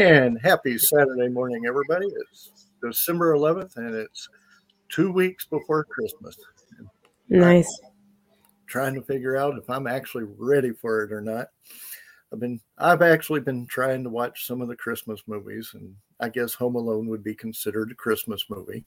And 0.00 0.38
happy 0.42 0.78
Saturday 0.78 1.28
morning, 1.28 1.66
everybody. 1.68 2.06
It's 2.06 2.70
December 2.82 3.34
11th, 3.34 3.76
and 3.76 3.94
it's 3.94 4.30
two 4.88 5.12
weeks 5.12 5.44
before 5.44 5.84
Christmas. 5.84 6.38
Nice. 7.28 7.68
I'm 7.84 7.90
trying 8.66 8.94
to 8.94 9.02
figure 9.02 9.36
out 9.36 9.58
if 9.58 9.68
I'm 9.68 9.86
actually 9.86 10.24
ready 10.38 10.72
for 10.72 11.02
it 11.02 11.12
or 11.12 11.20
not. 11.20 11.48
I've 12.32 12.40
been, 12.40 12.62
I've 12.78 13.02
actually 13.02 13.40
been 13.40 13.66
trying 13.66 14.02
to 14.04 14.08
watch 14.08 14.46
some 14.46 14.62
of 14.62 14.68
the 14.68 14.74
Christmas 14.74 15.20
movies, 15.26 15.72
and 15.74 15.94
I 16.18 16.30
guess 16.30 16.54
Home 16.54 16.76
Alone 16.76 17.06
would 17.08 17.22
be 17.22 17.34
considered 17.34 17.90
a 17.90 17.94
Christmas 17.94 18.46
movie. 18.48 18.86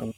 Um, 0.00 0.14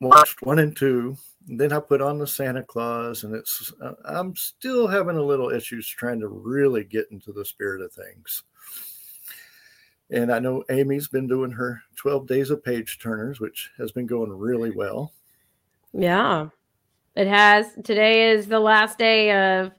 watched 0.00 0.40
one 0.42 0.60
and 0.60 0.76
two. 0.76 1.16
And 1.48 1.58
then 1.58 1.72
I 1.72 1.80
put 1.80 2.00
on 2.00 2.18
the 2.18 2.28
Santa 2.28 2.62
Claus, 2.62 3.24
and 3.24 3.34
it's, 3.34 3.72
uh, 3.82 3.94
I'm 4.04 4.36
still 4.36 4.86
having 4.86 5.16
a 5.16 5.22
little 5.22 5.50
issues 5.50 5.88
trying 5.88 6.20
to 6.20 6.28
really 6.28 6.84
get 6.84 7.08
into 7.10 7.32
the 7.32 7.44
spirit 7.44 7.82
of 7.82 7.92
things. 7.92 8.44
And 10.10 10.32
I 10.32 10.38
know 10.38 10.62
Amy's 10.70 11.08
been 11.08 11.26
doing 11.26 11.50
her 11.50 11.82
12 11.96 12.26
days 12.26 12.50
of 12.50 12.62
page 12.62 12.98
turners, 13.00 13.40
which 13.40 13.70
has 13.78 13.90
been 13.90 14.06
going 14.06 14.30
really 14.30 14.70
well. 14.70 15.12
Yeah. 15.92 16.48
It 17.16 17.26
has. 17.26 17.66
Today 17.82 18.30
is 18.30 18.46
the 18.46 18.60
last 18.60 18.98
day 18.98 19.32
of 19.32 19.72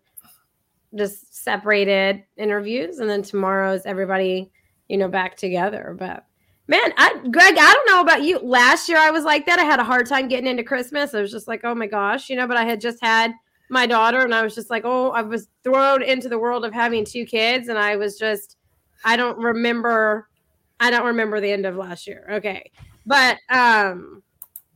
just 0.95 1.33
separated 1.43 2.23
interviews. 2.35 2.99
And 2.99 3.09
then 3.09 3.21
tomorrow 3.21 3.73
is 3.73 3.85
everybody, 3.85 4.51
you 4.89 4.97
know, 4.97 5.07
back 5.07 5.37
together. 5.37 5.95
But 5.97 6.25
man, 6.67 6.93
I 6.97 7.21
Greg, 7.31 7.55
I 7.57 7.73
don't 7.73 7.89
know 7.89 8.01
about 8.01 8.23
you. 8.23 8.39
Last 8.39 8.89
year 8.89 8.97
I 8.97 9.11
was 9.11 9.23
like 9.23 9.45
that. 9.45 9.59
I 9.59 9.63
had 9.63 9.79
a 9.79 9.85
hard 9.85 10.07
time 10.07 10.27
getting 10.27 10.47
into 10.47 10.63
Christmas. 10.63 11.13
I 11.13 11.21
was 11.21 11.31
just 11.31 11.47
like, 11.47 11.61
oh 11.63 11.75
my 11.75 11.87
gosh, 11.87 12.29
you 12.29 12.35
know, 12.35 12.47
but 12.47 12.57
I 12.57 12.65
had 12.65 12.81
just 12.81 12.97
had 13.01 13.33
my 13.69 13.85
daughter 13.85 14.19
and 14.19 14.33
I 14.33 14.41
was 14.41 14.55
just 14.55 14.69
like, 14.69 14.83
oh, 14.85 15.11
I 15.11 15.21
was 15.21 15.47
thrown 15.63 16.01
into 16.01 16.29
the 16.29 16.39
world 16.39 16.65
of 16.65 16.73
having 16.73 17.05
two 17.05 17.25
kids 17.25 17.67
and 17.67 17.77
I 17.77 17.95
was 17.95 18.17
just 18.17 18.56
I 19.03 19.15
don't 19.15 19.37
remember. 19.37 20.27
I 20.79 20.91
don't 20.91 21.05
remember 21.05 21.39
the 21.39 21.51
end 21.51 21.65
of 21.65 21.75
last 21.75 22.07
year. 22.07 22.27
Okay, 22.29 22.71
but 23.05 23.37
um, 23.49 24.21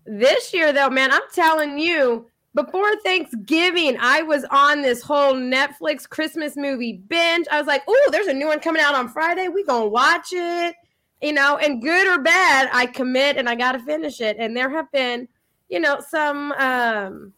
this 0.06 0.54
year 0.54 0.74
though, 0.74 0.90
man, 0.90 1.12
I'm 1.12 1.22
telling 1.34 1.78
you, 1.78 2.28
before 2.54 2.96
Thanksgiving, 2.98 3.98
I 4.00 4.24
was 4.24 4.44
on 4.52 4.82
this 4.82 5.02
whole 5.02 5.34
Netflix 5.34 6.08
Christmas 6.08 6.58
movie 6.58 7.02
binge. 7.08 7.48
I 7.50 7.58
was 7.58 7.68
like, 7.68 7.84
oh, 7.88 8.10
there's 8.12 8.28
a 8.28 8.34
new 8.34 8.48
one 8.48 8.60
coming 8.60 8.82
out 8.82 8.96
on 8.96 9.08
Friday. 9.08 9.48
We 9.48 9.64
gonna 9.64 9.88
watch 9.88 10.30
it, 10.32 10.76
you 11.22 11.34
know. 11.34 11.58
And 11.58 11.82
good 11.82 12.08
or 12.08 12.22
bad, 12.22 12.70
I 12.74 12.88
commit 12.88 13.38
and 13.38 13.48
I 13.48 13.56
got 13.56 13.74
to 13.74 13.80
finish 13.80 14.20
it. 14.20 14.36
And 14.38 14.56
there 14.56 14.70
have 14.70 14.92
been, 14.92 15.28
you 15.70 15.80
know, 15.80 16.02
some 16.10 16.52
um 16.54 17.34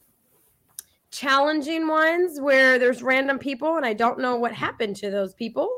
challenging 1.11 1.87
ones 1.87 2.41
where 2.41 2.79
there's 2.79 3.03
random 3.03 3.37
people 3.37 3.77
and 3.77 3.85
I 3.85 3.93
don't 3.93 4.17
know 4.17 4.35
what 4.35 4.51
happened 4.51 4.95
to 4.95 5.11
those 5.11 5.35
people 5.35 5.69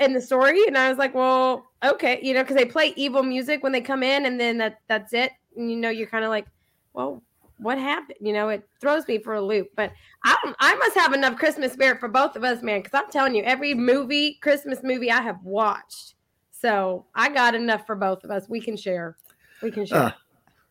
in 0.00 0.12
the 0.12 0.20
story 0.20 0.66
and 0.66 0.76
i 0.76 0.88
was 0.88 0.98
like 0.98 1.14
well 1.14 1.66
okay 1.84 2.18
you 2.22 2.34
know 2.34 2.42
because 2.42 2.56
they 2.56 2.64
play 2.64 2.92
evil 2.96 3.22
music 3.22 3.62
when 3.62 3.72
they 3.72 3.80
come 3.80 4.02
in 4.02 4.26
and 4.26 4.40
then 4.40 4.58
that 4.58 4.80
that's 4.88 5.12
it. 5.12 5.32
And, 5.56 5.70
you 5.70 5.76
know 5.76 5.90
you're 5.90 6.08
kind 6.08 6.24
of 6.24 6.30
like 6.30 6.46
well 6.92 7.22
what 7.58 7.78
happened? 7.78 8.18
You 8.20 8.32
know 8.32 8.48
it 8.48 8.68
throws 8.80 9.06
me 9.06 9.18
for 9.18 9.34
a 9.34 9.40
loop 9.40 9.68
but 9.76 9.92
i 10.24 10.54
i 10.58 10.74
must 10.74 10.96
have 10.96 11.12
enough 11.12 11.36
christmas 11.36 11.72
spirit 11.72 12.00
for 12.00 12.08
both 12.08 12.34
of 12.34 12.42
us 12.42 12.62
man 12.62 12.82
because 12.82 13.00
i'm 13.00 13.10
telling 13.10 13.34
you 13.34 13.44
every 13.44 13.74
movie 13.74 14.38
christmas 14.42 14.80
movie 14.82 15.10
i 15.10 15.20
have 15.20 15.42
watched. 15.42 16.14
So 16.50 17.06
i 17.14 17.28
got 17.28 17.54
enough 17.54 17.86
for 17.86 17.94
both 17.94 18.24
of 18.24 18.30
us. 18.30 18.48
We 18.48 18.60
can 18.60 18.76
share. 18.76 19.16
We 19.62 19.70
can 19.70 19.86
share. 19.86 19.98
Ah, 19.98 20.16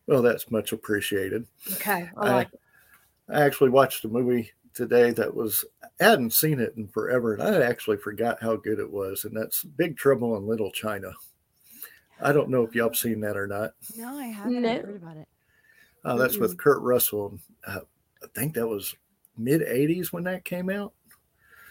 well, 0.07 0.21
that's 0.21 0.51
much 0.51 0.73
appreciated. 0.73 1.45
okay 1.73 2.09
i 2.17 2.27
I, 2.27 2.33
like 2.35 2.53
it. 2.53 2.59
I 3.29 3.41
actually 3.41 3.69
watched 3.69 4.03
a 4.03 4.09
movie 4.09 4.51
today 4.73 5.11
that 5.11 5.33
was 5.33 5.65
I 5.83 6.03
hadn't 6.03 6.33
seen 6.33 6.59
it 6.59 6.73
in 6.77 6.87
forever, 6.87 7.33
and 7.35 7.43
I 7.43 7.61
actually 7.61 7.97
forgot 7.97 8.41
how 8.41 8.55
good 8.55 8.79
it 8.79 8.91
was. 8.91 9.25
And 9.25 9.35
that's 9.35 9.63
Big 9.63 9.97
Trouble 9.97 10.35
in 10.37 10.47
Little 10.47 10.71
China. 10.71 11.11
I 12.21 12.31
don't 12.31 12.49
know 12.49 12.63
if 12.63 12.73
y'all 12.75 12.89
have 12.89 12.97
seen 12.97 13.19
that 13.21 13.37
or 13.37 13.47
not. 13.47 13.71
No, 13.95 14.17
I 14.17 14.25
haven't 14.25 14.61
No. 14.61 14.69
heard 14.69 14.95
about 14.95 15.17
it. 15.17 15.27
Uh, 16.05 16.17
that's 16.17 16.37
with 16.37 16.57
Kurt 16.57 16.81
Russell. 16.81 17.39
Uh, 17.65 17.79
I 18.21 18.27
think 18.35 18.55
that 18.55 18.67
was 18.67 18.95
mid 19.37 19.61
'80s 19.61 20.11
when 20.11 20.23
that 20.25 20.45
came 20.45 20.69
out. 20.69 20.93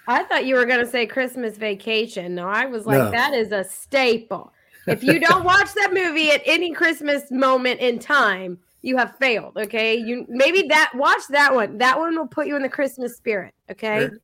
I 0.09 0.25
thought 0.25 0.47
you 0.47 0.57
were 0.57 0.67
going 0.67 0.81
to 0.81 0.91
say 0.91 1.07
Christmas 1.07 1.57
Vacation. 1.57 2.35
No, 2.35 2.49
I 2.49 2.67
was 2.67 2.87
like, 2.87 2.99
No. 2.99 3.11
that 3.13 3.35
is 3.35 3.53
a 3.53 3.63
staple. 3.63 4.53
If 4.87 5.05
you 5.05 5.21
don't 5.29 5.45
watch 5.45 5.73
that 5.75 5.93
movie 5.93 6.31
at 6.33 6.43
any 6.45 6.73
Christmas 6.73 7.31
moment 7.31 7.81
in 7.81 7.99
time, 8.01 8.59
you 8.83 8.97
have 8.97 9.17
failed. 9.19 9.57
Okay, 9.57 9.97
you 9.97 10.27
maybe 10.29 10.63
that 10.69 10.93
watch 10.95 11.23
that 11.31 11.55
one. 11.55 11.79
That 11.79 11.99
one 11.99 12.17
will 12.17 12.27
put 12.27 12.47
you 12.47 12.57
in 12.57 12.63
the 12.63 12.69
Christmas 12.69 13.17
spirit. 13.17 13.55
Okay, 13.71 14.01
There- 14.01 14.19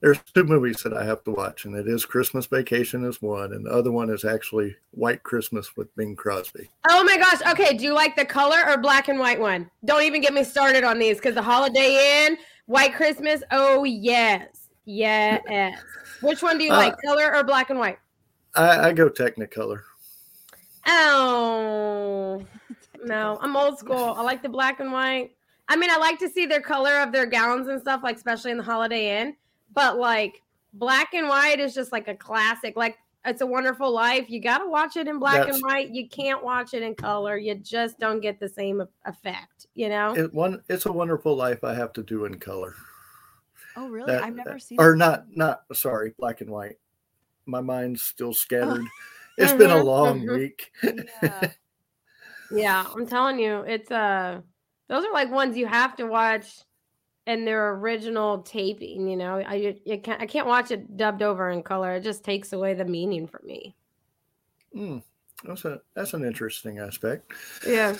there's 0.00 0.18
two 0.34 0.44
movies 0.44 0.82
that 0.82 0.94
I 0.94 1.04
have 1.04 1.22
to 1.24 1.30
watch, 1.30 1.66
and 1.66 1.76
it 1.76 1.86
is 1.86 2.06
Christmas 2.06 2.46
Vacation 2.46 3.04
is 3.04 3.20
one, 3.20 3.52
and 3.52 3.66
the 3.66 3.70
other 3.70 3.92
one 3.92 4.08
is 4.08 4.24
actually 4.24 4.74
White 4.92 5.22
Christmas 5.22 5.76
with 5.76 5.94
Bing 5.94 6.16
Crosby. 6.16 6.70
Oh 6.88 7.04
my 7.04 7.18
gosh. 7.18 7.42
Okay. 7.52 7.76
Do 7.76 7.84
you 7.84 7.92
like 7.92 8.16
the 8.16 8.24
color 8.24 8.66
or 8.66 8.78
black 8.78 9.08
and 9.08 9.18
white 9.18 9.38
one? 9.38 9.70
Don't 9.84 10.02
even 10.02 10.22
get 10.22 10.32
me 10.32 10.42
started 10.42 10.84
on 10.84 10.98
these 10.98 11.18
because 11.18 11.34
the 11.34 11.42
Holiday 11.42 12.24
Inn, 12.24 12.38
White 12.64 12.94
Christmas. 12.94 13.42
Oh, 13.50 13.84
yes. 13.84 14.68
Yes. 14.86 15.78
Which 16.22 16.42
one 16.42 16.56
do 16.56 16.64
you 16.64 16.72
Uh, 16.72 16.78
like, 16.78 16.96
color 17.04 17.36
or 17.36 17.44
black 17.44 17.68
and 17.68 17.78
white? 17.78 17.98
I, 18.54 18.88
I 18.88 18.92
go 18.94 19.10
Technicolor. 19.10 19.82
Oh, 20.86 22.42
no. 23.04 23.38
I'm 23.40 23.56
old 23.56 23.78
school. 23.78 24.14
I 24.16 24.22
like 24.22 24.42
the 24.42 24.48
black 24.48 24.80
and 24.80 24.92
white. 24.92 25.30
I 25.68 25.76
mean, 25.76 25.90
I 25.90 25.96
like 25.98 26.18
to 26.18 26.28
see 26.28 26.46
their 26.46 26.60
color 26.60 26.98
of 26.98 27.12
their 27.12 27.26
gowns 27.26 27.68
and 27.68 27.80
stuff, 27.80 28.00
like, 28.02 28.16
especially 28.16 28.50
in 28.50 28.56
the 28.56 28.62
Holiday 28.62 29.20
Inn. 29.20 29.36
But, 29.72 29.98
like, 29.98 30.42
black 30.74 31.14
and 31.14 31.28
white 31.28 31.60
is 31.60 31.74
just 31.74 31.92
like 31.92 32.08
a 32.08 32.14
classic. 32.14 32.76
Like, 32.76 32.98
it's 33.24 33.40
a 33.42 33.46
wonderful 33.46 33.90
life. 33.92 34.28
You 34.30 34.40
got 34.40 34.58
to 34.58 34.68
watch 34.68 34.96
it 34.96 35.06
in 35.06 35.18
black 35.20 35.34
That's- 35.40 35.56
and 35.56 35.64
white. 35.64 35.90
You 35.90 36.08
can't 36.08 36.42
watch 36.42 36.74
it 36.74 36.82
in 36.82 36.94
color. 36.94 37.36
You 37.36 37.54
just 37.54 37.98
don't 38.00 38.20
get 38.20 38.40
the 38.40 38.48
same 38.48 38.82
effect, 39.04 39.66
you 39.74 39.88
know? 39.90 40.16
It 40.16 40.32
one. 40.34 40.62
It's 40.68 40.86
a 40.86 40.92
Wonderful 40.92 41.36
Life. 41.36 41.62
I 41.62 41.74
have 41.74 41.92
to 41.94 42.02
do 42.02 42.24
in 42.24 42.38
color. 42.38 42.74
Oh, 43.76 43.88
really? 43.88 44.10
That- 44.12 44.24
I've 44.24 44.34
never 44.34 44.54
that- 44.54 44.62
seen 44.62 44.80
or 44.80 44.94
it. 44.94 44.96
not 44.96 45.26
not 45.36 45.62
sorry 45.72 46.12
black 46.18 46.40
and 46.40 46.50
white 46.50 46.78
my 47.46 47.60
mind's 47.60 48.02
still 48.02 48.34
scattered 48.34 48.84
it's 49.38 49.52
been 49.52 49.70
a 49.70 49.74
Mhm, 49.74 49.84
long 49.84 50.20
mhm. 50.22 50.36
week 50.36 50.72
Yeah. 51.22 51.50
Yeah, 52.52 52.84
I'm 52.94 53.06
telling 53.06 53.38
you, 53.38 53.60
it's 53.60 53.90
uh 53.90 54.40
those 54.88 55.04
are 55.04 55.12
like 55.12 55.30
ones 55.30 55.56
you 55.56 55.66
have 55.66 55.96
to 55.96 56.04
watch 56.06 56.60
in 57.26 57.44
their 57.44 57.74
original 57.74 58.42
taping, 58.42 59.08
you 59.08 59.16
know. 59.16 59.38
I 59.38 59.54
you, 59.54 59.98
can't 59.98 60.20
I 60.20 60.26
can't 60.26 60.46
watch 60.46 60.70
it 60.70 60.96
dubbed 60.96 61.22
over 61.22 61.50
in 61.50 61.62
color. 61.62 61.94
It 61.94 62.02
just 62.02 62.24
takes 62.24 62.52
away 62.52 62.74
the 62.74 62.84
meaning 62.84 63.26
for 63.26 63.40
me. 63.44 63.76
Hmm, 64.74 64.98
that's 65.44 65.64
a 65.64 65.80
that's 65.94 66.14
an 66.14 66.24
interesting 66.24 66.78
aspect 66.78 67.32
Yeah. 67.66 67.96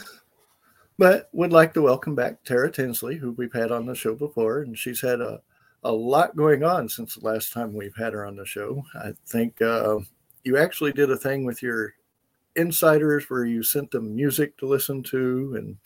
but 0.99 1.29
would 1.33 1.53
like 1.53 1.73
to 1.75 1.83
welcome 1.83 2.15
back 2.15 2.43
tara 2.45 2.71
tinsley 2.71 3.17
who 3.17 3.33
we've 3.33 3.53
had 3.53 3.73
on 3.73 3.87
the 3.87 3.95
show 3.95 4.15
before 4.15 4.61
and 4.61 4.79
she's 4.79 5.01
had 5.01 5.21
a 5.21 5.41
a 5.83 5.91
lot 5.91 6.37
going 6.37 6.63
on 6.63 6.89
since 6.89 7.15
the 7.15 7.25
last 7.27 7.53
time 7.53 7.73
we've 7.73 7.97
had 7.97 8.13
her 8.13 8.25
on 8.27 8.37
the 8.37 8.45
show 8.45 8.85
i 8.97 9.13
think 9.27 9.61
uh, 9.63 9.99
you 10.45 10.59
actually 10.59 10.93
did 10.93 11.11
a 11.11 11.17
thing 11.17 11.45
with 11.45 11.63
your 11.63 11.95
insiders 12.57 13.31
where 13.31 13.45
you 13.45 13.63
sent 13.63 13.91
them 13.91 14.15
music 14.15 14.57
to 14.59 14.67
listen 14.67 15.03
to 15.03 15.55
and 15.57 15.77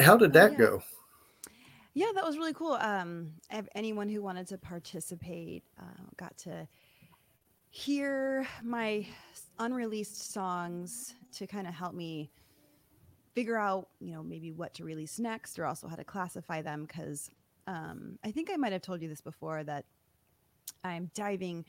how 0.00 0.16
did 0.16 0.32
Oh, 0.32 0.34
that 0.34 0.52
yeah. 0.52 0.58
go 0.58 0.82
Yeah, 1.94 2.12
that 2.14 2.24
was 2.24 2.36
really 2.38 2.54
cool. 2.54 2.74
Um, 2.74 3.32
anyone 3.74 4.08
who 4.08 4.22
wanted 4.22 4.46
to 4.48 4.58
participate 4.58 5.64
uh, 5.78 6.02
got 6.16 6.36
to 6.38 6.68
hear 7.70 8.46
my 8.62 9.06
unreleased 9.58 10.32
songs 10.32 11.14
to 11.32 11.46
kind 11.46 11.66
of 11.66 11.74
help 11.74 11.94
me 11.94 12.30
figure 13.34 13.58
out, 13.58 13.88
you 14.00 14.12
know, 14.12 14.22
maybe 14.22 14.50
what 14.52 14.74
to 14.74 14.84
release 14.84 15.18
next, 15.18 15.58
or 15.58 15.66
also 15.66 15.86
how 15.88 15.96
to 15.96 16.04
classify 16.04 16.62
them. 16.62 16.86
Because 16.86 17.30
um, 17.66 18.18
I 18.24 18.30
think 18.30 18.50
I 18.52 18.56
might 18.56 18.72
have 18.72 18.82
told 18.82 19.02
you 19.02 19.08
this 19.08 19.20
before 19.20 19.62
that 19.64 19.84
I'm 20.84 21.10
diving 21.14 21.64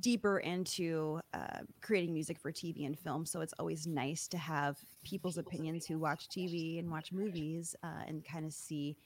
deeper 0.00 0.38
into 0.38 1.20
uh, 1.32 1.60
creating 1.80 2.12
music 2.12 2.38
for 2.38 2.52
TV 2.52 2.86
and 2.86 2.98
film. 2.98 3.24
So 3.24 3.40
it's 3.40 3.54
always 3.58 3.86
nice 3.86 4.28
to 4.28 4.38
have 4.38 4.78
people's 5.02 5.38
opinions 5.38 5.86
who 5.86 5.98
watch 5.98 6.28
TV 6.28 6.78
and 6.78 6.90
watch 6.90 7.12
movies 7.12 7.74
uh, 7.82 8.02
and 8.06 8.24
kind 8.24 8.44
of 8.44 8.52
see, 8.52 8.96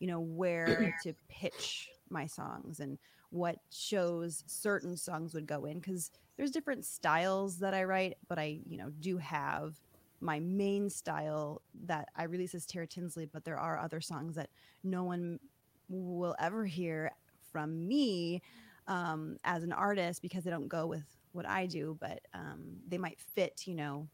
you 0.00 0.06
know, 0.06 0.20
where 0.20 0.94
to 1.04 1.14
pitch 1.28 1.88
my 2.10 2.26
songs 2.26 2.80
and 2.80 2.98
what 3.30 3.56
shows 3.70 4.44
certain 4.46 4.96
songs 4.96 5.32
would 5.32 5.46
go 5.46 5.64
in 5.64 5.78
because 5.78 6.10
there's 6.36 6.50
different 6.50 6.84
styles 6.84 7.58
that 7.58 7.72
I 7.72 7.84
write, 7.84 8.16
but 8.28 8.38
I, 8.38 8.60
you 8.68 8.76
know, 8.76 8.90
do 9.00 9.16
have 9.18 9.80
my 10.20 10.38
main 10.40 10.90
style 10.90 11.62
that 11.86 12.08
I 12.16 12.24
release 12.24 12.54
as 12.54 12.66
Tara 12.66 12.86
Tinsley, 12.86 13.26
but 13.26 13.44
there 13.44 13.58
are 13.58 13.78
other 13.78 14.00
songs 14.00 14.36
that 14.36 14.50
no 14.84 15.04
one 15.04 15.40
will 15.88 16.34
ever 16.38 16.64
hear 16.64 17.12
from 17.50 17.86
me 17.86 18.40
um, 18.86 19.36
as 19.44 19.62
an 19.62 19.72
artist 19.72 20.22
because 20.22 20.44
they 20.44 20.50
don't 20.50 20.68
go 20.68 20.86
with 20.86 21.04
what 21.32 21.46
I 21.46 21.66
do, 21.66 21.96
but 22.00 22.20
um, 22.34 22.76
they 22.88 22.98
might 22.98 23.18
fit, 23.20 23.62
you 23.66 23.74
know, 23.74 24.08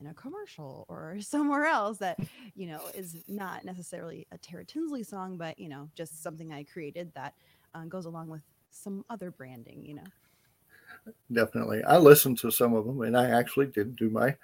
in 0.00 0.06
a 0.06 0.14
commercial 0.14 0.86
or 0.88 1.16
somewhere 1.20 1.66
else 1.66 1.98
that, 1.98 2.18
you 2.54 2.66
know, 2.66 2.80
is 2.94 3.24
not 3.28 3.64
necessarily 3.64 4.26
a 4.32 4.38
Tara 4.38 4.64
Tinsley 4.64 5.02
song, 5.02 5.36
but, 5.36 5.58
you 5.58 5.68
know, 5.68 5.88
just 5.94 6.22
something 6.22 6.52
I 6.52 6.64
created 6.64 7.12
that 7.14 7.34
uh, 7.74 7.84
goes 7.84 8.06
along 8.06 8.28
with 8.28 8.42
some 8.70 9.04
other 9.10 9.30
branding, 9.30 9.84
you 9.84 9.94
know. 9.94 11.12
definitely. 11.32 11.82
I 11.84 11.98
listened 11.98 12.38
to 12.38 12.50
some 12.50 12.74
of 12.74 12.86
them, 12.86 13.02
and 13.02 13.16
I 13.16 13.30
actually 13.30 13.66
did 13.66 13.96
do 13.96 14.10
my 14.10 14.36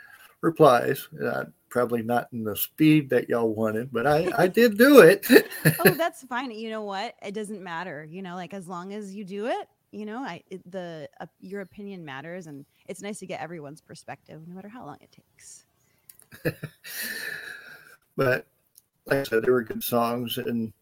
replies. 0.46 1.08
Uh, 1.22 1.44
probably 1.68 2.00
not 2.00 2.28
in 2.32 2.44
the 2.44 2.56
speed 2.56 3.10
that 3.10 3.28
y'all 3.28 3.52
wanted, 3.52 3.92
but 3.92 4.06
I 4.06 4.30
I 4.38 4.46
did 4.60 4.78
do 4.78 5.00
it. 5.00 5.26
oh, 5.84 5.90
that's 5.98 6.22
fine. 6.22 6.50
You 6.52 6.70
know 6.70 6.82
what? 6.82 7.14
It 7.22 7.34
doesn't 7.34 7.62
matter. 7.62 8.06
You 8.08 8.22
know, 8.22 8.36
like 8.36 8.54
as 8.54 8.66
long 8.66 8.94
as 8.94 9.14
you 9.14 9.24
do 9.24 9.46
it, 9.46 9.68
you 9.90 10.06
know, 10.06 10.20
I 10.20 10.42
it, 10.48 10.62
the 10.70 11.08
uh, 11.20 11.26
your 11.40 11.60
opinion 11.60 12.04
matters, 12.04 12.46
and 12.46 12.64
it's 12.86 13.02
nice 13.02 13.18
to 13.18 13.26
get 13.26 13.40
everyone's 13.40 13.82
perspective, 13.82 14.40
no 14.46 14.54
matter 14.54 14.68
how 14.68 14.86
long 14.86 14.96
it 15.00 15.10
takes. 15.12 15.66
but 18.16 18.46
like 19.06 19.20
I 19.20 19.22
said, 19.24 19.42
they 19.42 19.50
were 19.50 19.62
good 19.62 19.82
songs, 19.82 20.38
and 20.38 20.72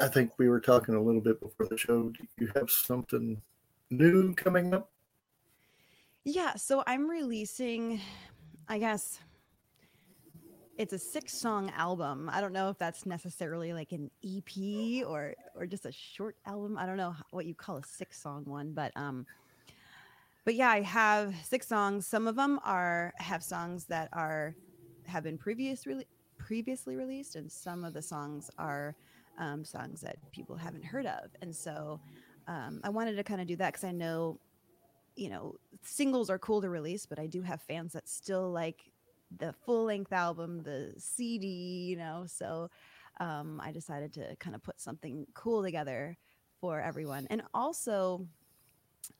I 0.00 0.08
think 0.08 0.32
we 0.38 0.48
were 0.48 0.60
talking 0.60 0.94
a 0.94 1.00
little 1.00 1.20
bit 1.20 1.40
before 1.40 1.66
the 1.66 1.76
show. 1.76 2.08
Do 2.08 2.26
you 2.38 2.50
have 2.54 2.70
something 2.70 3.40
new 3.90 4.34
coming 4.34 4.74
up? 4.74 4.90
Yeah, 6.26 6.56
so 6.56 6.82
I'm 6.88 7.08
releasing, 7.08 8.00
I 8.68 8.78
guess 8.80 9.20
it's 10.76 10.92
a 10.92 10.98
six 10.98 11.32
song 11.32 11.70
album. 11.76 12.28
I 12.32 12.40
don't 12.40 12.52
know 12.52 12.68
if 12.68 12.78
that's 12.78 13.06
necessarily 13.06 13.72
like 13.72 13.92
an 13.92 14.10
EP 14.22 15.04
or 15.04 15.34
or 15.54 15.66
just 15.66 15.86
a 15.86 15.92
short 15.92 16.36
album. 16.46 16.76
I 16.76 16.84
don't 16.84 16.98
know 16.98 17.14
what 17.30 17.46
you 17.46 17.54
call 17.54 17.78
a 17.78 17.82
six 17.84 18.20
song 18.20 18.44
one, 18.44 18.72
but 18.74 18.92
um 18.96 19.26
but 20.44 20.54
yeah, 20.54 20.70
I 20.70 20.82
have 20.82 21.34
six 21.44 21.66
songs. 21.66 22.06
Some 22.06 22.28
of 22.28 22.36
them 22.36 22.60
are 22.64 23.12
have 23.18 23.42
songs 23.42 23.86
that 23.86 24.08
are 24.12 24.54
have 25.06 25.24
been 25.24 25.38
previous 25.38 25.86
re- 25.86 26.06
previously 26.38 26.96
released 26.96 27.36
and 27.36 27.50
some 27.50 27.84
of 27.84 27.94
the 27.94 28.02
songs 28.02 28.50
are 28.58 28.94
um, 29.38 29.64
songs 29.64 30.00
that 30.02 30.16
people 30.32 30.56
haven't 30.56 30.84
heard 30.84 31.06
of. 31.06 31.30
And 31.42 31.54
so 31.54 32.00
um, 32.48 32.80
I 32.84 32.90
wanted 32.90 33.16
to 33.16 33.24
kind 33.24 33.40
of 33.40 33.46
do 33.46 33.56
that 33.56 33.72
because 33.72 33.84
I 33.84 33.92
know, 33.92 34.38
you 35.16 35.28
know, 35.28 35.56
singles 35.82 36.30
are 36.30 36.38
cool 36.38 36.60
to 36.60 36.68
release, 36.68 37.06
but 37.06 37.18
I 37.18 37.26
do 37.26 37.42
have 37.42 37.62
fans 37.62 37.92
that 37.94 38.08
still 38.08 38.50
like 38.50 38.92
the 39.36 39.52
full 39.52 39.84
length 39.84 40.12
album, 40.12 40.62
the 40.62 40.92
CD, 40.98 41.46
you 41.46 41.96
know. 41.96 42.24
So 42.26 42.70
um, 43.18 43.60
I 43.64 43.72
decided 43.72 44.12
to 44.14 44.36
kind 44.36 44.54
of 44.54 44.62
put 44.62 44.80
something 44.80 45.26
cool 45.34 45.62
together 45.62 46.16
for 46.60 46.80
everyone. 46.80 47.26
And 47.30 47.42
also, 47.54 48.26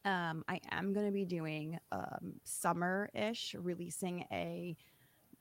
um, 0.04 0.44
I 0.48 0.60
am 0.70 0.92
going 0.92 1.06
to 1.06 1.12
be 1.12 1.24
doing 1.24 1.78
um, 1.92 2.34
summer 2.44 3.08
ish, 3.14 3.54
releasing 3.58 4.24
a, 4.32 4.76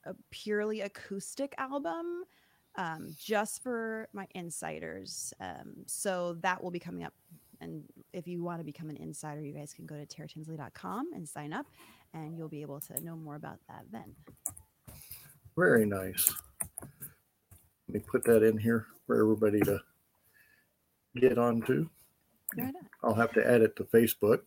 a 0.06 0.14
purely 0.32 0.82
acoustic 0.82 1.54
album 1.58 2.24
um, 2.78 3.16
just 3.18 3.64
for 3.64 4.08
my 4.14 4.28
insiders. 4.36 5.34
Um, 5.40 5.74
so 5.86 6.38
that 6.42 6.62
will 6.64 6.72
be 6.72 6.80
coming 6.80 7.04
up. 7.04 7.14
And 7.62 7.84
if 8.14 8.28
you 8.28 8.44
want 8.44 8.60
to 8.60 8.64
become 8.64 8.90
an 8.90 8.98
insider, 8.98 9.42
you 9.42 9.54
guys 9.54 9.74
can 9.74 9.86
go 9.86 9.96
to 9.96 10.06
taratinsley.com 10.06 11.14
and 11.14 11.28
sign 11.28 11.54
up, 11.54 11.66
and 12.14 12.38
you'll 12.38 12.50
be 12.50 12.62
able 12.62 12.80
to 12.82 13.04
know 13.04 13.16
more 13.16 13.36
about 13.36 13.60
that 13.68 13.86
then. 13.92 14.16
Very 15.58 15.86
nice. 15.86 16.32
Let 17.88 17.94
me 17.94 18.00
put 18.00 18.24
that 18.26 18.44
in 18.44 18.58
here 18.58 18.88
for 19.06 19.22
everybody 19.22 19.60
to 19.62 19.80
get 21.20 21.38
onto. 21.38 21.88
Right 22.58 22.74
I'll 23.04 23.14
have 23.14 23.34
to 23.34 23.46
add 23.46 23.62
it 23.62 23.76
to 23.78 23.84
Facebook. 23.86 24.42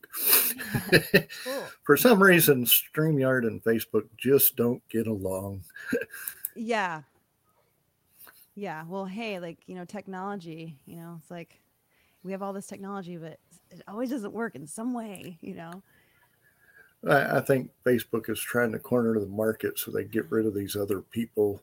cool. 1.45 1.63
For 1.85 1.97
some 1.97 2.23
reason, 2.23 2.65
StreamYard 2.65 3.47
and 3.47 3.63
Facebook 3.63 4.05
just 4.17 4.57
don't 4.57 4.83
get 4.89 5.07
along. 5.07 5.65
yeah, 6.57 7.03
yeah. 8.55 8.85
Well, 8.87 9.05
hey, 9.05 9.39
like, 9.39 9.59
you 9.67 9.75
know, 9.75 9.85
technology, 9.85 10.77
you 10.87 10.97
know, 10.97 11.19
it's 11.21 11.31
like 11.31 11.61
we 12.25 12.33
have 12.33 12.43
all 12.43 12.53
this 12.53 12.67
technology, 12.67 13.17
but 13.17 13.39
it 13.71 13.83
always 13.87 14.11
doesn't 14.11 14.33
work 14.33 14.55
in 14.55 14.67
some 14.67 14.93
way, 14.95 15.39
you 15.41 15.55
know. 15.55 15.83
I, 17.09 17.39
I 17.39 17.41
think 17.41 17.71
Facebook 17.85 18.29
is 18.29 18.41
trying 18.41 18.73
to 18.73 18.79
corner 18.79 19.19
the 19.19 19.27
market 19.27 19.79
so 19.79 19.91
they 19.91 20.05
get 20.05 20.31
rid 20.31 20.47
of 20.47 20.55
these 20.55 20.77
other 20.77 21.01
people. 21.01 21.63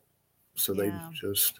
So 0.55 0.73
yeah. 0.73 0.83
they 0.83 1.15
just, 1.15 1.59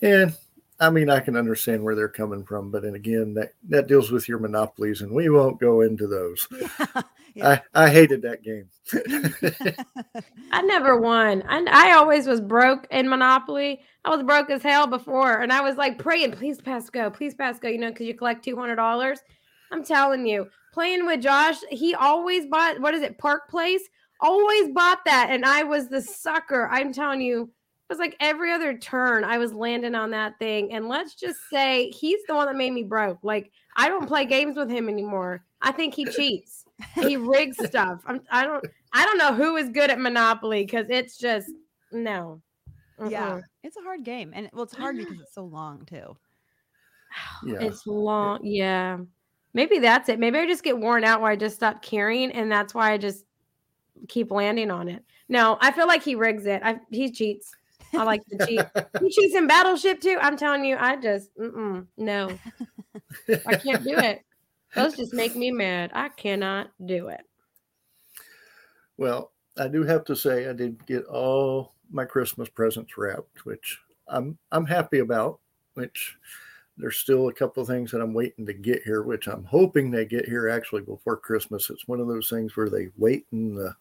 and 0.00 0.34
I 0.78 0.90
mean, 0.90 1.10
I 1.10 1.20
can 1.20 1.36
understand 1.36 1.82
where 1.82 1.94
they're 1.94 2.08
coming 2.08 2.44
from, 2.44 2.70
but 2.70 2.82
then 2.82 2.94
again, 2.94 3.34
that, 3.34 3.54
that 3.68 3.88
deals 3.88 4.10
with 4.10 4.28
your 4.28 4.38
monopolies, 4.38 5.00
and 5.00 5.12
we 5.12 5.28
won't 5.28 5.60
go 5.60 5.80
into 5.80 6.06
those. 6.06 6.46
Yeah. 6.50 7.02
I, 7.40 7.60
I 7.74 7.88
hated 7.88 8.22
that 8.22 8.42
game. 8.42 8.68
I 10.52 10.62
never 10.62 10.98
won. 10.98 11.42
I, 11.48 11.64
I 11.70 11.92
always 11.92 12.26
was 12.26 12.40
broke 12.40 12.86
in 12.90 13.08
Monopoly. 13.08 13.80
I 14.04 14.10
was 14.10 14.22
broke 14.22 14.50
as 14.50 14.62
hell 14.62 14.86
before. 14.86 15.40
And 15.40 15.52
I 15.52 15.60
was 15.60 15.76
like 15.76 15.98
praying, 15.98 16.32
please 16.32 16.60
pass 16.60 16.90
go, 16.90 17.10
please 17.10 17.34
pass 17.34 17.58
go, 17.58 17.68
you 17.68 17.78
know, 17.78 17.90
because 17.90 18.06
you 18.06 18.14
collect 18.14 18.44
$200. 18.44 19.16
I'm 19.70 19.84
telling 19.84 20.26
you, 20.26 20.48
playing 20.74 21.06
with 21.06 21.22
Josh, 21.22 21.56
he 21.70 21.94
always 21.94 22.46
bought, 22.46 22.80
what 22.80 22.94
is 22.94 23.02
it, 23.02 23.18
Park 23.18 23.48
Place? 23.48 23.82
Always 24.20 24.70
bought 24.70 25.04
that. 25.06 25.28
And 25.30 25.44
I 25.44 25.62
was 25.62 25.88
the 25.88 26.02
sucker. 26.02 26.68
I'm 26.70 26.92
telling 26.92 27.20
you, 27.20 27.42
it 27.42 27.48
was 27.88 27.98
like 27.98 28.16
every 28.20 28.52
other 28.52 28.76
turn 28.76 29.24
I 29.24 29.38
was 29.38 29.52
landing 29.52 29.94
on 29.94 30.10
that 30.10 30.38
thing. 30.38 30.72
And 30.72 30.88
let's 30.88 31.14
just 31.14 31.38
say 31.50 31.90
he's 31.90 32.20
the 32.26 32.34
one 32.34 32.46
that 32.46 32.56
made 32.56 32.72
me 32.72 32.82
broke. 32.82 33.18
Like, 33.22 33.50
I 33.76 33.88
don't 33.88 34.06
play 34.06 34.26
games 34.26 34.56
with 34.56 34.70
him 34.70 34.88
anymore. 34.88 35.44
I 35.62 35.72
think 35.72 35.94
he 35.94 36.04
cheats 36.04 36.61
he 36.94 37.16
rigs 37.16 37.56
stuff. 37.66 38.02
I'm, 38.06 38.20
I 38.30 38.44
don't. 38.44 38.64
I 38.92 39.04
don't 39.04 39.18
know 39.18 39.34
who 39.34 39.56
is 39.56 39.68
good 39.70 39.90
at 39.90 40.00
Monopoly 40.00 40.64
because 40.64 40.86
it's 40.90 41.16
just 41.16 41.50
no. 41.90 42.42
Uh-uh. 42.98 43.08
Yeah, 43.08 43.40
it's 43.62 43.76
a 43.76 43.82
hard 43.82 44.04
game, 44.04 44.32
and 44.34 44.48
well, 44.52 44.64
it's 44.64 44.76
hard 44.76 44.96
because 44.96 45.20
it's 45.20 45.34
so 45.34 45.44
long 45.44 45.84
too. 45.86 46.16
Yeah. 47.44 47.58
It's 47.60 47.86
long. 47.86 48.40
Yeah. 48.42 48.96
Maybe 49.52 49.80
that's 49.80 50.08
it. 50.08 50.18
Maybe 50.18 50.38
I 50.38 50.46
just 50.46 50.62
get 50.62 50.78
worn 50.78 51.04
out 51.04 51.20
where 51.20 51.30
I 51.30 51.36
just 51.36 51.56
stop 51.56 51.82
caring, 51.82 52.32
and 52.32 52.50
that's 52.50 52.74
why 52.74 52.92
I 52.92 52.96
just 52.96 53.26
keep 54.08 54.30
landing 54.30 54.70
on 54.70 54.88
it. 54.88 55.04
No, 55.28 55.58
I 55.60 55.72
feel 55.72 55.86
like 55.86 56.02
he 56.02 56.14
rigs 56.14 56.46
it. 56.46 56.62
I 56.64 56.78
he 56.90 57.10
cheats. 57.10 57.52
I 57.94 58.04
like 58.04 58.24
to 58.26 58.46
cheat. 58.46 58.60
he 59.00 59.10
cheats 59.10 59.34
in 59.34 59.46
Battleship 59.46 60.00
too. 60.00 60.16
I'm 60.20 60.38
telling 60.38 60.64
you, 60.64 60.76
I 60.78 60.96
just 60.96 61.30
no, 61.36 61.84
I 63.46 63.54
can't 63.56 63.84
do 63.84 63.96
it. 63.98 64.22
Those 64.74 64.96
just 64.96 65.12
make 65.12 65.36
me 65.36 65.50
mad. 65.50 65.90
I 65.94 66.08
cannot 66.10 66.70
do 66.86 67.08
it. 67.08 67.22
Well, 68.96 69.32
I 69.58 69.68
do 69.68 69.82
have 69.82 70.04
to 70.06 70.16
say 70.16 70.48
I 70.48 70.52
did 70.52 70.84
get 70.86 71.04
all 71.04 71.74
my 71.90 72.04
Christmas 72.04 72.48
presents 72.48 72.96
wrapped, 72.96 73.44
which 73.44 73.78
I'm 74.08 74.38
I'm 74.50 74.66
happy 74.66 75.00
about. 75.00 75.40
Which 75.74 76.16
there's 76.76 76.96
still 76.96 77.28
a 77.28 77.34
couple 77.34 77.62
of 77.62 77.68
things 77.68 77.90
that 77.90 78.00
I'm 78.00 78.14
waiting 78.14 78.46
to 78.46 78.54
get 78.54 78.82
here, 78.82 79.02
which 79.02 79.26
I'm 79.26 79.44
hoping 79.44 79.90
they 79.90 80.04
get 80.04 80.26
here 80.26 80.48
actually 80.48 80.82
before 80.82 81.16
Christmas. 81.16 81.70
It's 81.70 81.88
one 81.88 82.00
of 82.00 82.08
those 82.08 82.28
things 82.28 82.56
where 82.56 82.70
they 82.70 82.88
wait 82.96 83.26
in 83.32 83.54
the 83.54 83.74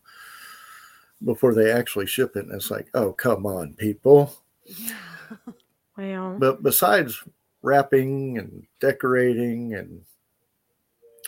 before 1.24 1.54
they 1.54 1.72
actually 1.72 2.08
ship 2.08 2.36
it, 2.36 2.46
and 2.46 2.54
it's 2.54 2.72
like, 2.72 2.90
oh 2.94 3.14
come 3.14 3.46
on, 3.46 3.74
people. 3.74 4.36
Yeah. 4.66 4.96
Well, 5.98 6.38
but 6.40 6.64
besides 6.64 7.22
wrapping 7.62 8.38
and 8.38 8.66
decorating 8.80 9.76
and 9.76 10.02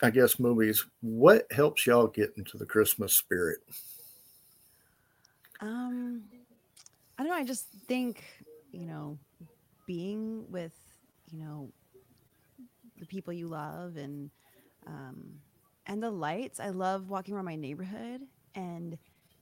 I 0.04 0.10
guess 0.10 0.38
movies, 0.38 0.86
what 1.00 1.50
helps 1.50 1.88
y'all 1.88 2.08
get 2.08 2.34
into 2.36 2.58
the 2.58 2.66
Christmas 2.66 3.14
spirit? 3.14 3.60
Um, 5.62 6.24
I 7.18 7.24
don't 7.24 7.32
know. 7.32 7.38
I 7.38 7.46
just 7.46 7.68
think, 7.88 8.22
you 8.74 8.86
know, 8.86 9.18
being 9.88 10.46
with, 10.52 10.74
you 11.32 11.40
know, 11.40 11.72
the 13.00 13.06
people 13.06 13.32
you 13.32 13.48
love 13.48 13.96
and, 13.96 14.30
um, 14.88 15.24
and 15.86 16.04
the 16.04 16.12
lights. 16.12 16.60
I 16.60 16.68
love 16.68 17.10
walking 17.10 17.34
around 17.34 17.46
my 17.46 17.56
neighborhood 17.56 18.24
and 18.56 18.98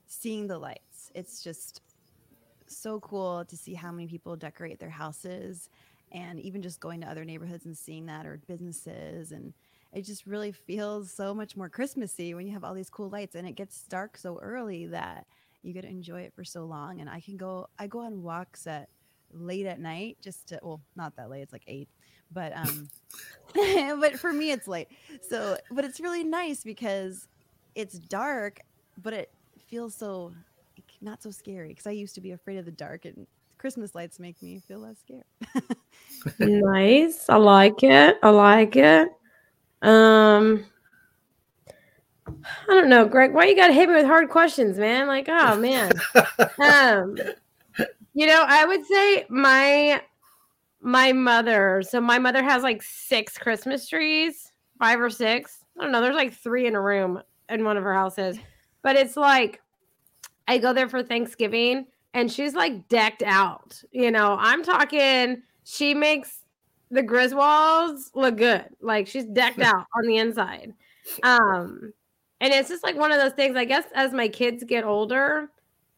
seeing 0.06 0.46
the 0.46 0.58
lights. 0.58 1.10
It's 1.16 1.42
just 1.42 1.82
so 2.68 3.00
cool 3.00 3.44
to 3.46 3.56
see 3.56 3.74
how 3.74 3.90
many 3.90 4.06
people 4.06 4.36
decorate 4.36 4.78
their 4.78 4.90
houses 4.90 5.70
and 6.12 6.38
even 6.38 6.62
just 6.62 6.78
going 6.78 7.00
to 7.00 7.08
other 7.08 7.24
neighborhoods 7.24 7.66
and 7.66 7.76
seeing 7.76 8.06
that 8.06 8.26
or 8.26 8.40
businesses 8.46 9.32
and 9.32 9.52
it 9.92 10.02
just 10.02 10.26
really 10.26 10.52
feels 10.52 11.12
so 11.12 11.34
much 11.34 11.56
more 11.56 11.68
Christmassy 11.68 12.34
when 12.34 12.46
you 12.46 12.52
have 12.52 12.64
all 12.64 12.74
these 12.74 12.90
cool 12.90 13.10
lights 13.10 13.34
and 13.34 13.46
it 13.46 13.52
gets 13.52 13.84
dark 13.84 14.16
so 14.16 14.38
early 14.40 14.86
that 14.86 15.26
you 15.62 15.72
get 15.72 15.82
to 15.82 15.88
enjoy 15.88 16.22
it 16.22 16.32
for 16.34 16.44
so 16.44 16.64
long. 16.64 17.00
And 17.00 17.10
I 17.10 17.20
can 17.20 17.36
go, 17.36 17.68
I 17.78 17.86
go 17.86 18.00
on 18.00 18.22
walks 18.22 18.66
at 18.66 18.88
late 19.32 19.66
at 19.66 19.80
night 19.80 20.16
just 20.22 20.48
to, 20.48 20.60
well, 20.62 20.80
not 20.96 21.14
that 21.16 21.30
late, 21.30 21.42
it's 21.42 21.52
like 21.52 21.64
eight, 21.66 21.88
but, 22.32 22.56
um, 22.56 22.88
but 24.00 24.18
for 24.18 24.32
me, 24.32 24.50
it's 24.50 24.66
late. 24.66 24.88
So, 25.28 25.58
but 25.70 25.84
it's 25.84 26.00
really 26.00 26.24
nice 26.24 26.64
because 26.64 27.28
it's 27.74 27.98
dark, 27.98 28.60
but 29.02 29.12
it 29.12 29.30
feels 29.68 29.94
so 29.94 30.32
not 31.00 31.22
so 31.22 31.30
scary 31.30 31.68
because 31.68 31.86
I 31.86 31.90
used 31.90 32.14
to 32.14 32.20
be 32.20 32.30
afraid 32.30 32.58
of 32.58 32.64
the 32.64 32.70
dark 32.70 33.04
and 33.04 33.26
Christmas 33.58 33.94
lights 33.94 34.18
make 34.18 34.40
me 34.42 34.60
feel 34.60 34.80
less 34.80 34.98
scared. 34.98 35.24
nice. 36.38 37.28
I 37.28 37.36
like 37.36 37.82
it. 37.82 38.16
I 38.22 38.30
like 38.30 38.76
it. 38.76 39.08
Um, 39.82 40.64
I 42.26 42.68
don't 42.68 42.88
know, 42.88 43.06
Greg. 43.06 43.32
Why 43.32 43.46
you 43.46 43.56
got 43.56 43.68
to 43.68 43.72
hit 43.72 43.88
me 43.88 43.96
with 43.96 44.06
hard 44.06 44.30
questions, 44.30 44.78
man? 44.78 45.06
Like, 45.08 45.26
oh 45.28 45.56
man. 45.60 45.92
um, 46.62 47.16
you 48.14 48.26
know, 48.26 48.44
I 48.46 48.64
would 48.64 48.84
say 48.86 49.26
my 49.28 50.02
my 50.80 51.12
mother. 51.12 51.82
So 51.88 52.00
my 52.00 52.18
mother 52.18 52.42
has 52.42 52.62
like 52.62 52.82
six 52.82 53.38
Christmas 53.38 53.88
trees, 53.88 54.52
five 54.78 55.00
or 55.00 55.10
six. 55.10 55.64
I 55.78 55.82
don't 55.82 55.92
know. 55.92 56.00
There's 56.00 56.16
like 56.16 56.34
three 56.34 56.66
in 56.66 56.74
a 56.74 56.80
room 56.80 57.22
in 57.48 57.64
one 57.64 57.76
of 57.76 57.84
her 57.84 57.94
houses, 57.94 58.38
but 58.82 58.96
it's 58.96 59.16
like 59.16 59.60
I 60.48 60.58
go 60.58 60.72
there 60.72 60.88
for 60.88 61.02
Thanksgiving 61.02 61.86
and 62.14 62.30
she's 62.30 62.54
like 62.54 62.88
decked 62.88 63.22
out. 63.22 63.82
You 63.90 64.10
know, 64.10 64.36
I'm 64.38 64.62
talking. 64.62 65.42
She 65.64 65.94
makes 65.94 66.41
the 66.92 67.02
Griswolds 67.02 68.10
look 68.14 68.36
good. 68.36 68.66
Like 68.80 69.08
she's 69.08 69.24
decked 69.24 69.58
out 69.62 69.86
on 69.96 70.06
the 70.06 70.18
inside. 70.18 70.74
Um, 71.24 71.92
and 72.40 72.52
it's 72.52 72.68
just 72.68 72.84
like 72.84 72.96
one 72.96 73.10
of 73.10 73.18
those 73.18 73.32
things. 73.32 73.56
I 73.56 73.64
guess 73.64 73.84
as 73.94 74.12
my 74.12 74.28
kids 74.28 74.62
get 74.62 74.84
older, 74.84 75.50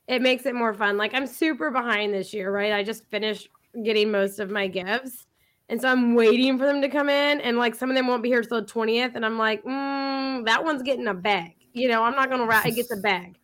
it 0.06 0.22
makes 0.22 0.46
it 0.46 0.54
more 0.54 0.72
fun. 0.72 0.96
Like 0.96 1.12
I'm 1.12 1.26
super 1.26 1.70
behind 1.70 2.14
this 2.14 2.32
year, 2.32 2.50
right? 2.50 2.72
I 2.72 2.82
just 2.82 3.04
finished 3.10 3.48
getting 3.82 4.10
most 4.10 4.38
of 4.38 4.50
my 4.50 4.68
gifts. 4.68 5.26
And 5.68 5.80
so 5.80 5.88
I'm 5.88 6.14
waiting 6.14 6.58
for 6.58 6.66
them 6.66 6.82
to 6.82 6.90
come 6.90 7.08
in, 7.08 7.40
and 7.40 7.56
like 7.56 7.74
some 7.74 7.88
of 7.88 7.96
them 7.96 8.06
won't 8.06 8.22
be 8.22 8.28
here 8.28 8.42
till 8.42 8.60
the 8.60 8.66
20th. 8.66 9.14
And 9.14 9.24
I'm 9.24 9.38
like, 9.38 9.64
mm, 9.64 10.44
that 10.44 10.62
one's 10.62 10.82
getting 10.82 11.06
a 11.06 11.14
bag. 11.14 11.54
You 11.72 11.88
know, 11.88 12.04
I'm 12.04 12.14
not 12.14 12.30
gonna 12.30 12.46
wrap 12.46 12.66
it 12.66 12.72
gets 12.72 12.92
a 12.92 12.98
bag. 12.98 13.38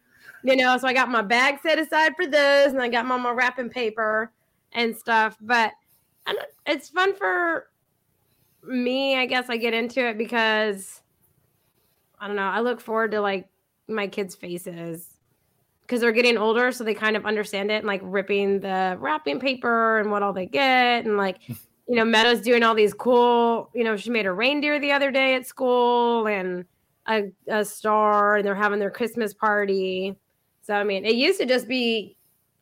You 0.44 0.54
know, 0.54 0.76
so 0.76 0.86
I 0.86 0.92
got 0.92 1.08
my 1.08 1.22
bag 1.22 1.58
set 1.62 1.78
aside 1.78 2.12
for 2.16 2.26
those, 2.26 2.72
and 2.72 2.80
I 2.80 2.88
got 2.88 3.06
my, 3.06 3.16
my 3.16 3.32
wrapping 3.32 3.70
paper 3.70 4.30
and 4.72 4.94
stuff. 4.94 5.36
But 5.40 5.72
it's 6.66 6.88
fun 6.88 7.14
for 7.14 7.68
me, 8.62 9.16
I 9.16 9.26
guess 9.26 9.48
I 9.48 9.56
get 9.56 9.74
into 9.74 10.06
it 10.06 10.18
because 10.18 11.00
I 12.18 12.26
don't 12.26 12.36
know. 12.36 12.42
I 12.42 12.60
look 12.60 12.80
forward 12.80 13.12
to 13.12 13.20
like 13.20 13.48
my 13.88 14.06
kids' 14.06 14.34
faces 14.34 15.14
because 15.82 16.00
they're 16.00 16.12
getting 16.12 16.36
older, 16.36 16.70
so 16.72 16.84
they 16.84 16.94
kind 16.94 17.16
of 17.16 17.26
understand 17.26 17.70
it 17.70 17.76
and 17.76 17.86
like 17.86 18.00
ripping 18.04 18.60
the 18.60 18.96
wrapping 19.00 19.40
paper 19.40 19.98
and 19.98 20.10
what 20.10 20.22
all 20.22 20.32
they 20.32 20.46
get, 20.46 21.04
and 21.04 21.16
like 21.16 21.38
you 21.90 21.96
know, 21.96 22.04
Meadow's 22.04 22.40
doing 22.40 22.62
all 22.62 22.76
these 22.76 22.94
cool. 22.94 23.68
You 23.74 23.82
know, 23.82 23.96
she 23.96 24.10
made 24.10 24.26
a 24.26 24.32
reindeer 24.32 24.78
the 24.78 24.92
other 24.92 25.10
day 25.10 25.34
at 25.34 25.44
school 25.44 26.28
and 26.28 26.64
a, 27.08 27.32
a 27.48 27.64
star, 27.64 28.36
and 28.36 28.46
they're 28.46 28.54
having 28.54 28.78
their 28.78 28.92
Christmas 28.92 29.34
party. 29.34 30.14
So 30.62 30.74
I 30.74 30.84
mean, 30.84 31.04
it 31.04 31.16
used 31.16 31.40
to 31.40 31.46
just 31.46 31.66
be 31.66 32.16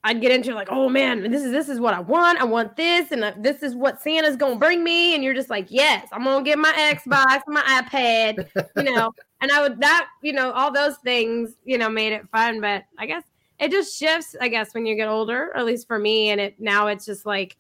I'd 0.09 0.23
get 0.23 0.33
into 0.33 0.55
like, 0.55 0.69
oh 0.71 0.89
man, 0.89 1.31
this 1.31 1.43
is 1.45 1.51
this 1.51 1.69
is 1.69 1.79
what 1.79 1.93
I 1.93 2.01
want. 2.01 2.41
I 2.41 2.45
want 2.45 2.77
this, 2.77 3.13
and 3.13 3.23
uh, 3.23 3.35
this 3.37 3.63
is 3.63 3.75
what 3.75 4.01
Santa's 4.01 4.37
gonna 4.37 4.57
bring 4.57 4.83
me. 4.83 5.15
And 5.15 5.23
you're 5.23 5.35
just 5.35 5.51
like, 5.51 5.67
yes, 5.69 6.09
I'm 6.13 6.25
gonna 6.25 6.43
get 6.43 6.59
my 6.59 6.73
Xbox, 6.73 7.43
my 7.47 7.61
iPad, 7.63 8.49
you 8.75 8.85
know. 8.85 9.13
and 9.43 9.53
I 9.53 9.61
would 9.61 9.79
that, 9.83 10.09
you 10.23 10.33
know, 10.33 10.51
all 10.53 10.73
those 10.73 10.97
things, 11.05 11.57
you 11.67 11.77
know, 11.77 11.91
made 11.91 12.15
it 12.15 12.27
fun. 12.31 12.59
But 12.63 12.85
I 12.97 13.05
guess 13.05 13.23
it 13.61 13.71
just 13.71 13.99
shifts, 13.99 14.35
I 14.41 14.49
guess, 14.49 14.73
when 14.73 14.87
you 14.87 14.97
get 14.97 15.09
older, 15.09 15.53
at 15.55 15.67
least 15.67 15.87
for 15.87 15.99
me. 15.99 16.31
And 16.31 16.41
it 16.41 16.59
now 16.59 16.87
it's 16.87 17.05
just 17.05 17.27
like 17.27 17.59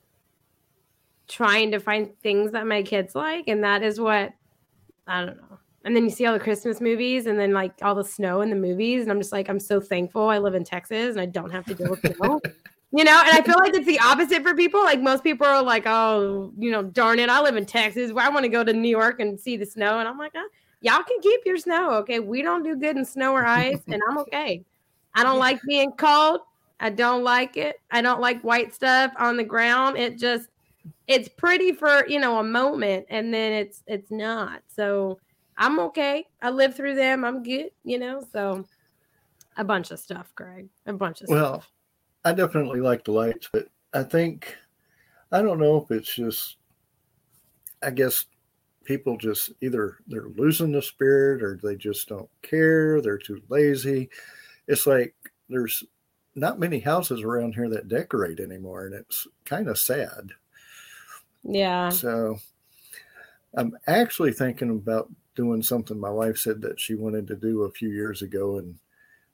trying 1.28 1.70
to 1.72 1.80
find 1.80 2.18
things 2.22 2.52
that 2.52 2.66
my 2.66 2.82
kids 2.82 3.14
like, 3.14 3.48
and 3.48 3.62
that 3.62 3.82
is 3.82 4.00
what 4.00 4.32
I 5.06 5.26
don't 5.26 5.36
know 5.36 5.57
and 5.84 5.94
then 5.94 6.04
you 6.04 6.10
see 6.10 6.26
all 6.26 6.34
the 6.34 6.40
Christmas 6.40 6.80
movies 6.80 7.26
and 7.26 7.38
then 7.38 7.52
like 7.52 7.72
all 7.82 7.94
the 7.94 8.04
snow 8.04 8.40
in 8.40 8.50
the 8.50 8.56
movies. 8.56 9.02
And 9.02 9.10
I'm 9.10 9.18
just 9.18 9.32
like, 9.32 9.48
I'm 9.48 9.60
so 9.60 9.80
thankful 9.80 10.28
I 10.28 10.38
live 10.38 10.54
in 10.54 10.64
Texas 10.64 11.12
and 11.12 11.20
I 11.20 11.26
don't 11.26 11.50
have 11.50 11.64
to 11.66 11.74
deal 11.74 11.90
with 11.90 12.00
snow. 12.00 12.40
you 12.92 13.04
know, 13.04 13.22
and 13.24 13.30
I 13.30 13.42
feel 13.42 13.58
like 13.58 13.74
it's 13.74 13.86
the 13.86 14.00
opposite 14.00 14.42
for 14.42 14.54
people. 14.54 14.82
Like 14.82 15.00
most 15.00 15.22
people 15.22 15.46
are 15.46 15.62
like, 15.62 15.84
oh, 15.86 16.52
you 16.58 16.70
know, 16.70 16.82
darn 16.82 17.18
it, 17.20 17.28
I 17.28 17.40
live 17.40 17.56
in 17.56 17.64
Texas. 17.64 18.10
I 18.16 18.28
want 18.28 18.44
to 18.44 18.48
go 18.48 18.64
to 18.64 18.72
New 18.72 18.88
York 18.88 19.20
and 19.20 19.38
see 19.38 19.56
the 19.56 19.66
snow. 19.66 20.00
And 20.00 20.08
I'm 20.08 20.18
like, 20.18 20.32
oh, 20.34 20.48
y'all 20.80 21.02
can 21.02 21.20
keep 21.20 21.40
your 21.46 21.58
snow. 21.58 21.92
Okay. 21.98 22.20
We 22.20 22.42
don't 22.42 22.64
do 22.64 22.76
good 22.76 22.96
in 22.96 23.04
snow 23.04 23.32
or 23.32 23.46
ice, 23.46 23.80
and 23.86 24.00
I'm 24.08 24.18
okay. 24.18 24.64
I 25.14 25.22
don't 25.22 25.38
like 25.38 25.60
being 25.66 25.92
cold. 25.92 26.40
I 26.80 26.90
don't 26.90 27.24
like 27.24 27.56
it. 27.56 27.80
I 27.90 28.02
don't 28.02 28.20
like 28.20 28.40
white 28.42 28.74
stuff 28.74 29.12
on 29.18 29.36
the 29.36 29.44
ground. 29.44 29.96
It 29.96 30.18
just 30.18 30.48
it's 31.06 31.28
pretty 31.28 31.72
for, 31.72 32.06
you 32.08 32.20
know, 32.20 32.38
a 32.38 32.44
moment 32.44 33.06
and 33.08 33.32
then 33.32 33.52
it's 33.52 33.82
it's 33.86 34.10
not. 34.10 34.62
So 34.68 35.18
I'm 35.58 35.80
okay. 35.80 36.24
I 36.40 36.50
lived 36.50 36.76
through 36.76 36.94
them. 36.94 37.24
I'm 37.24 37.42
good, 37.42 37.70
you 37.84 37.98
know. 37.98 38.24
So 38.32 38.64
a 39.56 39.64
bunch 39.64 39.90
of 39.90 39.98
stuff, 39.98 40.32
Greg. 40.34 40.68
A 40.86 40.92
bunch 40.92 41.20
of 41.20 41.28
well, 41.28 41.54
stuff. 41.54 41.70
Well, 42.24 42.32
I 42.32 42.36
definitely 42.36 42.80
like 42.80 43.04
the 43.04 43.12
lights, 43.12 43.48
but 43.52 43.66
I 43.92 44.04
think 44.04 44.56
I 45.32 45.42
don't 45.42 45.58
know 45.58 45.76
if 45.82 45.90
it's 45.90 46.14
just 46.14 46.56
I 47.82 47.90
guess 47.90 48.24
people 48.84 49.16
just 49.18 49.52
either 49.60 49.98
they're 50.06 50.28
losing 50.36 50.72
the 50.72 50.80
spirit 50.80 51.42
or 51.42 51.58
they 51.62 51.76
just 51.76 52.08
don't 52.08 52.30
care, 52.42 53.00
they're 53.00 53.18
too 53.18 53.42
lazy. 53.48 54.08
It's 54.68 54.86
like 54.86 55.14
there's 55.48 55.82
not 56.34 56.60
many 56.60 56.78
houses 56.78 57.22
around 57.22 57.54
here 57.54 57.68
that 57.68 57.88
decorate 57.88 58.38
anymore 58.40 58.86
and 58.86 58.94
it's 58.94 59.26
kind 59.44 59.68
of 59.68 59.78
sad. 59.78 60.30
Yeah. 61.42 61.90
So 61.90 62.38
I'm 63.54 63.76
actually 63.86 64.32
thinking 64.32 64.70
about 64.70 65.10
doing 65.38 65.62
something 65.62 66.00
my 66.00 66.10
wife 66.10 66.36
said 66.36 66.60
that 66.60 66.80
she 66.80 66.96
wanted 66.96 67.28
to 67.28 67.36
do 67.36 67.62
a 67.62 67.70
few 67.70 67.90
years 67.90 68.22
ago, 68.22 68.58
and 68.58 68.74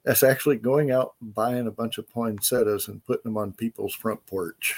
that's 0.03 0.21
actually 0.21 0.55
going 0.55 0.91
out 0.91 1.15
buying 1.19 1.65
a 1.65 1.71
bunch 1.71 1.97
of 1.97 2.07
poinsettias 2.07 2.87
and 2.87 3.03
putting 3.07 3.23
them 3.23 3.37
on 3.37 3.51
people's 3.51 3.95
front 3.95 4.23
porch. 4.27 4.75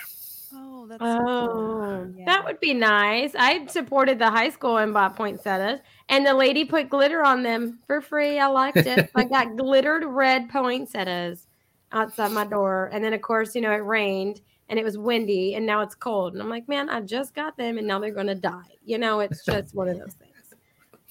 Oh, 0.53 0.87
that's 0.87 1.01
oh, 1.03 1.17
so 1.17 1.47
cool. 1.53 1.81
Oh, 1.81 2.13
yeah. 2.15 2.25
that 2.27 2.45
would 2.45 2.61
be 2.61 2.73
nice. 2.73 3.35
I 3.37 3.65
supported 3.65 4.19
the 4.19 4.31
high 4.31 4.49
school 4.49 4.77
and 4.77 4.93
bought 4.93 5.17
poinsettias, 5.17 5.81
and 6.07 6.25
the 6.25 6.33
lady 6.33 6.63
put 6.63 6.89
glitter 6.89 7.25
on 7.25 7.43
them 7.43 7.79
for 7.87 7.99
free. 7.99 8.39
I 8.39 8.47
liked 8.47 8.77
it. 8.77 9.11
I 9.13 9.23
got 9.25 9.57
glittered 9.57 10.05
red 10.05 10.49
poinsettias 10.49 11.45
outside 11.91 12.31
my 12.31 12.45
door, 12.45 12.89
and 12.93 13.03
then 13.03 13.11
of 13.11 13.21
course, 13.21 13.53
you 13.53 13.59
know, 13.59 13.73
it 13.73 13.83
rained 13.83 14.39
and 14.69 14.79
it 14.79 14.85
was 14.85 14.97
windy, 14.97 15.55
and 15.55 15.65
now 15.65 15.81
it's 15.81 15.95
cold, 15.95 16.33
and 16.33 16.41
I'm 16.41 16.49
like, 16.49 16.69
man, 16.69 16.89
I 16.89 17.01
just 17.01 17.35
got 17.35 17.57
them, 17.57 17.77
and 17.77 17.85
now 17.85 17.99
they're 17.99 18.11
gonna 18.11 18.33
die. 18.33 18.77
You 18.85 18.97
know, 18.97 19.19
it's 19.19 19.43
just 19.43 19.75
one 19.75 19.89
of 19.89 19.99
those 19.99 20.13
things. 20.13 20.26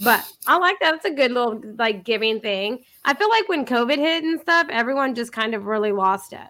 But 0.00 0.30
I 0.46 0.58
like 0.58 0.78
that. 0.80 0.94
It's 0.94 1.04
a 1.06 1.10
good 1.10 1.32
little 1.32 1.60
like 1.78 2.04
giving 2.04 2.40
thing. 2.40 2.84
I 3.04 3.14
feel 3.14 3.30
like 3.30 3.48
when 3.48 3.64
COVID 3.64 3.96
hit 3.96 4.24
and 4.24 4.40
stuff, 4.40 4.66
everyone 4.70 5.14
just 5.14 5.32
kind 5.32 5.54
of 5.54 5.64
really 5.66 5.92
lost 5.92 6.32
it. 6.32 6.48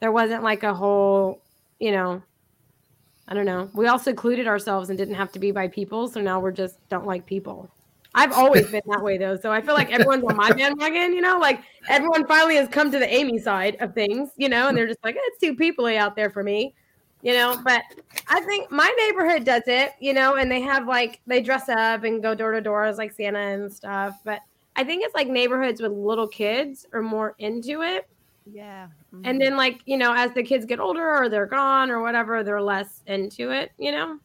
There 0.00 0.12
wasn't 0.12 0.42
like 0.42 0.62
a 0.62 0.72
whole, 0.72 1.42
you 1.78 1.92
know, 1.92 2.22
I 3.26 3.34
don't 3.34 3.44
know. 3.44 3.68
We 3.74 3.86
all 3.86 3.98
secluded 3.98 4.46
ourselves 4.46 4.88
and 4.88 4.96
didn't 4.96 5.16
have 5.16 5.32
to 5.32 5.38
be 5.38 5.50
by 5.50 5.68
people. 5.68 6.08
So 6.08 6.20
now 6.20 6.40
we're 6.40 6.52
just 6.52 6.78
don't 6.88 7.06
like 7.06 7.26
people. 7.26 7.68
I've 8.14 8.32
always 8.32 8.66
been 8.70 8.82
that 8.86 9.02
way 9.02 9.18
though. 9.18 9.36
So 9.36 9.52
I 9.52 9.60
feel 9.60 9.74
like 9.74 9.92
everyone's 9.92 10.24
on 10.24 10.36
my 10.36 10.50
bandwagon, 10.50 11.12
you 11.12 11.20
know, 11.20 11.38
like 11.38 11.60
everyone 11.88 12.26
finally 12.26 12.56
has 12.56 12.68
come 12.68 12.90
to 12.90 12.98
the 12.98 13.12
Amy 13.12 13.38
side 13.38 13.76
of 13.80 13.92
things, 13.92 14.30
you 14.36 14.48
know, 14.48 14.68
and 14.68 14.76
they're 14.76 14.86
just 14.86 15.04
like, 15.04 15.16
it's 15.18 15.38
too 15.38 15.54
peoply 15.54 15.96
out 15.96 16.16
there 16.16 16.30
for 16.30 16.42
me 16.42 16.74
you 17.22 17.32
know 17.32 17.60
but 17.64 17.82
i 18.28 18.40
think 18.40 18.70
my 18.70 18.92
neighborhood 18.98 19.44
does 19.44 19.64
it 19.66 19.92
you 20.00 20.12
know 20.12 20.36
and 20.36 20.50
they 20.50 20.60
have 20.60 20.86
like 20.86 21.20
they 21.26 21.40
dress 21.40 21.68
up 21.68 22.04
and 22.04 22.22
go 22.22 22.34
door 22.34 22.52
to 22.52 22.60
door 22.60 22.84
as 22.84 22.98
like 22.98 23.12
santa 23.12 23.38
and 23.38 23.72
stuff 23.72 24.20
but 24.24 24.40
i 24.76 24.84
think 24.84 25.04
it's 25.04 25.14
like 25.14 25.28
neighborhoods 25.28 25.80
with 25.80 25.92
little 25.92 26.28
kids 26.28 26.86
are 26.92 27.02
more 27.02 27.34
into 27.38 27.82
it 27.82 28.08
yeah 28.50 28.86
mm-hmm. 29.14 29.22
and 29.24 29.40
then 29.40 29.56
like 29.56 29.80
you 29.86 29.96
know 29.96 30.14
as 30.14 30.32
the 30.32 30.42
kids 30.42 30.64
get 30.64 30.80
older 30.80 31.06
or 31.06 31.28
they're 31.28 31.46
gone 31.46 31.90
or 31.90 32.02
whatever 32.02 32.42
they're 32.42 32.62
less 32.62 33.02
into 33.06 33.50
it 33.50 33.72
you 33.78 33.92
know 33.92 34.18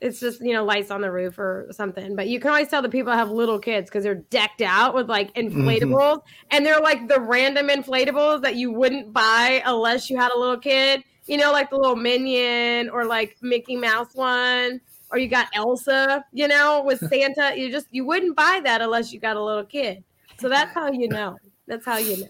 it's 0.00 0.18
just 0.18 0.40
you 0.40 0.52
know 0.52 0.64
lights 0.64 0.90
on 0.90 1.00
the 1.00 1.10
roof 1.10 1.38
or 1.38 1.68
something 1.70 2.16
but 2.16 2.26
you 2.26 2.40
can 2.40 2.50
always 2.50 2.66
tell 2.66 2.82
the 2.82 2.88
people 2.88 3.12
have 3.12 3.30
little 3.30 3.58
kids 3.58 3.88
because 3.88 4.02
they're 4.02 4.16
decked 4.16 4.60
out 4.60 4.94
with 4.94 5.08
like 5.08 5.32
mm-hmm. 5.34 5.60
inflatables 5.60 6.16
mm-hmm. 6.16 6.46
and 6.50 6.66
they're 6.66 6.80
like 6.80 7.06
the 7.06 7.20
random 7.20 7.68
inflatables 7.68 8.42
that 8.42 8.56
you 8.56 8.72
wouldn't 8.72 9.12
buy 9.12 9.62
unless 9.64 10.10
you 10.10 10.16
had 10.16 10.32
a 10.32 10.38
little 10.38 10.58
kid 10.58 11.04
you 11.32 11.38
know, 11.38 11.50
like 11.50 11.70
the 11.70 11.76
little 11.78 11.96
minion 11.96 12.90
or 12.90 13.06
like 13.06 13.38
Mickey 13.40 13.74
Mouse 13.74 14.14
one, 14.14 14.82
or 15.10 15.16
you 15.16 15.28
got 15.28 15.48
Elsa, 15.54 16.22
you 16.30 16.46
know, 16.46 16.82
with 16.84 16.98
Santa. 17.08 17.56
You 17.56 17.72
just 17.72 17.86
you 17.90 18.04
wouldn't 18.04 18.36
buy 18.36 18.60
that 18.64 18.82
unless 18.82 19.14
you 19.14 19.18
got 19.18 19.36
a 19.38 19.42
little 19.42 19.64
kid. 19.64 20.04
So 20.38 20.50
that's 20.50 20.74
how 20.74 20.92
you 20.92 21.08
know. 21.08 21.38
That's 21.66 21.86
how 21.86 21.96
you 21.96 22.18
know. 22.18 22.28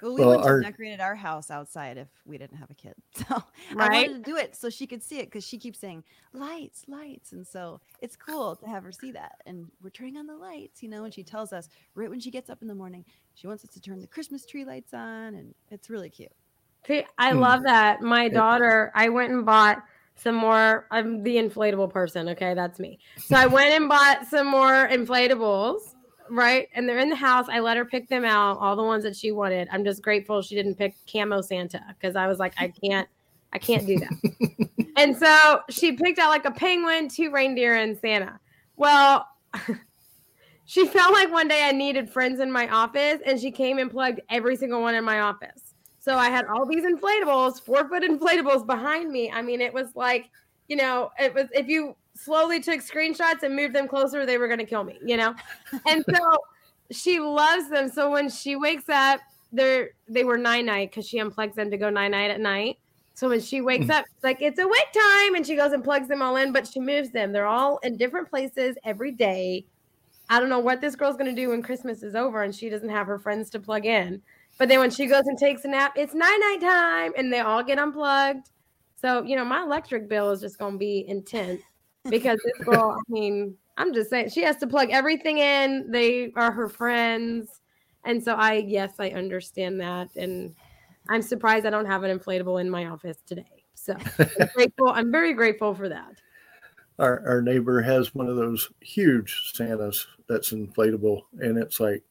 Well, 0.00 0.14
we 0.14 0.20
well, 0.20 0.30
wouldn't 0.30 0.46
our, 0.46 0.62
have 0.62 0.72
decorated 0.72 1.00
our 1.00 1.14
house 1.14 1.50
outside 1.50 1.98
if 1.98 2.08
we 2.24 2.38
didn't 2.38 2.56
have 2.56 2.70
a 2.70 2.74
kid. 2.74 2.94
So 3.28 3.42
right? 3.74 3.90
I 3.90 3.94
wanted 3.96 4.24
to 4.24 4.30
do 4.30 4.38
it 4.38 4.56
so 4.56 4.70
she 4.70 4.86
could 4.86 5.02
see 5.02 5.18
it 5.18 5.26
because 5.26 5.46
she 5.46 5.58
keeps 5.58 5.78
saying 5.78 6.02
lights, 6.32 6.84
lights, 6.88 7.32
and 7.32 7.46
so 7.46 7.82
it's 8.00 8.16
cool 8.16 8.56
to 8.56 8.66
have 8.66 8.82
her 8.82 8.92
see 8.92 9.12
that. 9.12 9.42
And 9.44 9.66
we're 9.82 9.90
turning 9.90 10.16
on 10.16 10.26
the 10.26 10.36
lights, 10.36 10.82
you 10.82 10.88
know. 10.88 11.04
And 11.04 11.12
she 11.12 11.22
tells 11.22 11.52
us 11.52 11.68
right 11.94 12.08
when 12.08 12.18
she 12.18 12.30
gets 12.30 12.48
up 12.48 12.62
in 12.62 12.68
the 12.68 12.74
morning, 12.74 13.04
she 13.34 13.46
wants 13.46 13.62
us 13.62 13.70
to 13.74 13.80
turn 13.80 14.00
the 14.00 14.06
Christmas 14.06 14.46
tree 14.46 14.64
lights 14.64 14.94
on, 14.94 15.34
and 15.34 15.54
it's 15.70 15.90
really 15.90 16.08
cute. 16.08 16.32
I 16.88 17.32
hmm. 17.32 17.38
love 17.38 17.62
that. 17.64 18.02
My 18.02 18.28
daughter, 18.28 18.92
I 18.94 19.08
went 19.08 19.32
and 19.32 19.44
bought 19.44 19.82
some 20.16 20.34
more. 20.34 20.86
I'm 20.90 21.22
the 21.22 21.36
inflatable 21.36 21.90
person. 21.90 22.28
Okay, 22.30 22.54
that's 22.54 22.78
me. 22.78 22.98
So 23.18 23.36
I 23.36 23.46
went 23.46 23.70
and 23.70 23.88
bought 23.88 24.26
some 24.26 24.46
more 24.46 24.88
inflatables, 24.88 25.94
right? 26.30 26.68
And 26.74 26.88
they're 26.88 26.98
in 26.98 27.10
the 27.10 27.16
house. 27.16 27.46
I 27.48 27.60
let 27.60 27.76
her 27.76 27.84
pick 27.84 28.08
them 28.08 28.24
out, 28.24 28.58
all 28.58 28.76
the 28.76 28.82
ones 28.82 29.04
that 29.04 29.16
she 29.16 29.32
wanted. 29.32 29.68
I'm 29.70 29.84
just 29.84 30.02
grateful 30.02 30.42
she 30.42 30.54
didn't 30.54 30.76
pick 30.76 30.94
camo 31.10 31.40
Santa 31.40 31.82
because 31.88 32.16
I 32.16 32.26
was 32.26 32.38
like, 32.38 32.54
I 32.58 32.68
can't, 32.68 33.08
I 33.52 33.58
can't 33.58 33.86
do 33.86 33.98
that. 33.98 34.68
and 34.96 35.16
so 35.16 35.60
she 35.70 35.92
picked 35.92 36.18
out 36.18 36.30
like 36.30 36.44
a 36.44 36.50
penguin, 36.50 37.08
two 37.08 37.30
reindeer, 37.30 37.74
and 37.74 37.98
Santa. 37.98 38.38
Well, 38.76 39.26
she 40.64 40.86
felt 40.86 41.12
like 41.12 41.30
one 41.30 41.48
day 41.48 41.64
I 41.64 41.72
needed 41.72 42.10
friends 42.10 42.40
in 42.40 42.50
my 42.50 42.68
office, 42.68 43.20
and 43.24 43.40
she 43.40 43.50
came 43.50 43.78
and 43.78 43.90
plugged 43.90 44.20
every 44.28 44.56
single 44.56 44.80
one 44.80 44.94
in 44.94 45.04
my 45.04 45.20
office. 45.20 45.71
So 46.02 46.16
I 46.16 46.30
had 46.30 46.46
all 46.46 46.66
these 46.66 46.84
inflatables, 46.84 47.62
four 47.62 47.88
foot 47.88 48.02
inflatables 48.02 48.66
behind 48.66 49.12
me. 49.12 49.30
I 49.30 49.40
mean, 49.40 49.60
it 49.60 49.72
was 49.72 49.94
like, 49.94 50.30
you 50.66 50.74
know, 50.74 51.12
it 51.16 51.32
was 51.32 51.46
if 51.52 51.68
you 51.68 51.94
slowly 52.14 52.58
took 52.58 52.80
screenshots 52.80 53.44
and 53.44 53.54
moved 53.54 53.72
them 53.72 53.86
closer, 53.86 54.26
they 54.26 54.36
were 54.36 54.48
going 54.48 54.58
to 54.58 54.66
kill 54.66 54.82
me, 54.82 54.98
you 55.04 55.16
know? 55.16 55.32
And 55.86 56.04
so 56.14 56.36
she 56.90 57.20
loves 57.20 57.70
them. 57.70 57.88
So 57.88 58.10
when 58.10 58.28
she 58.28 58.56
wakes 58.56 58.88
up, 58.88 59.20
they're 59.52 59.90
they 60.08 60.24
were 60.24 60.36
nine 60.36 60.66
night 60.66 60.90
because 60.90 61.06
she 61.06 61.20
unplugs 61.20 61.54
them 61.54 61.70
to 61.70 61.76
go 61.76 61.88
nine 61.88 62.10
night 62.10 62.32
at 62.32 62.40
night. 62.40 62.78
So 63.14 63.28
when 63.28 63.40
she 63.40 63.60
wakes 63.60 63.86
mm. 63.86 63.90
up, 63.90 64.04
it's 64.12 64.24
like 64.24 64.42
it's 64.42 64.58
awake 64.58 64.92
time, 64.92 65.36
and 65.36 65.46
she 65.46 65.54
goes 65.54 65.70
and 65.70 65.84
plugs 65.84 66.08
them 66.08 66.20
all 66.20 66.34
in, 66.34 66.52
but 66.52 66.66
she 66.66 66.80
moves 66.80 67.10
them. 67.10 67.30
They're 67.30 67.46
all 67.46 67.78
in 67.84 67.96
different 67.96 68.28
places 68.28 68.74
every 68.84 69.12
day. 69.12 69.66
I 70.28 70.40
don't 70.40 70.48
know 70.48 70.58
what 70.58 70.80
this 70.80 70.96
girl's 70.96 71.16
gonna 71.16 71.32
do 71.32 71.50
when 71.50 71.62
Christmas 71.62 72.02
is 72.02 72.16
over 72.16 72.42
and 72.42 72.52
she 72.52 72.70
doesn't 72.70 72.88
have 72.88 73.06
her 73.06 73.20
friends 73.20 73.50
to 73.50 73.60
plug 73.60 73.86
in. 73.86 74.20
But 74.62 74.68
then 74.68 74.78
when 74.78 74.92
she 74.92 75.06
goes 75.06 75.26
and 75.26 75.36
takes 75.36 75.64
a 75.64 75.68
nap, 75.68 75.94
it's 75.96 76.14
night 76.14 76.38
night 76.40 76.60
time, 76.60 77.12
and 77.16 77.32
they 77.32 77.40
all 77.40 77.64
get 77.64 77.80
unplugged. 77.80 78.48
So 78.94 79.24
you 79.24 79.34
know, 79.34 79.44
my 79.44 79.64
electric 79.64 80.08
bill 80.08 80.30
is 80.30 80.40
just 80.40 80.56
gonna 80.56 80.76
be 80.76 81.04
intense 81.08 81.60
because 82.08 82.38
this 82.44 82.56
girl, 82.64 82.96
I 82.96 83.02
mean, 83.08 83.56
I'm 83.76 83.92
just 83.92 84.08
saying 84.08 84.30
she 84.30 84.44
has 84.44 84.58
to 84.58 84.68
plug 84.68 84.90
everything 84.92 85.38
in. 85.38 85.90
They 85.90 86.30
are 86.36 86.52
her 86.52 86.68
friends. 86.68 87.60
And 88.04 88.22
so 88.22 88.34
I 88.34 88.52
yes, 88.52 88.92
I 89.00 89.08
understand 89.08 89.80
that. 89.80 90.14
And 90.14 90.54
I'm 91.10 91.22
surprised 91.22 91.66
I 91.66 91.70
don't 91.70 91.86
have 91.86 92.04
an 92.04 92.16
inflatable 92.16 92.60
in 92.60 92.70
my 92.70 92.86
office 92.86 93.18
today. 93.26 93.64
So 93.74 93.96
I'm 94.20 94.48
grateful. 94.54 94.90
I'm 94.90 95.10
very 95.10 95.34
grateful 95.34 95.74
for 95.74 95.88
that. 95.88 96.22
Our 97.00 97.20
our 97.26 97.42
neighbor 97.42 97.82
has 97.82 98.14
one 98.14 98.28
of 98.28 98.36
those 98.36 98.70
huge 98.80 99.50
Santas 99.54 100.06
that's 100.28 100.52
inflatable, 100.52 101.22
and 101.40 101.58
it's 101.58 101.80
like 101.80 102.04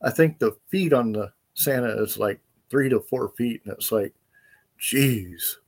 I 0.00 0.10
think 0.10 0.38
the 0.38 0.56
feet 0.70 0.92
on 0.92 1.10
the 1.10 1.32
Santa 1.54 2.02
is 2.02 2.18
like 2.18 2.40
three 2.70 2.88
to 2.88 3.00
four 3.00 3.28
feet, 3.30 3.62
and 3.64 3.72
it's 3.72 3.92
like, 3.92 4.12
geez. 4.78 5.58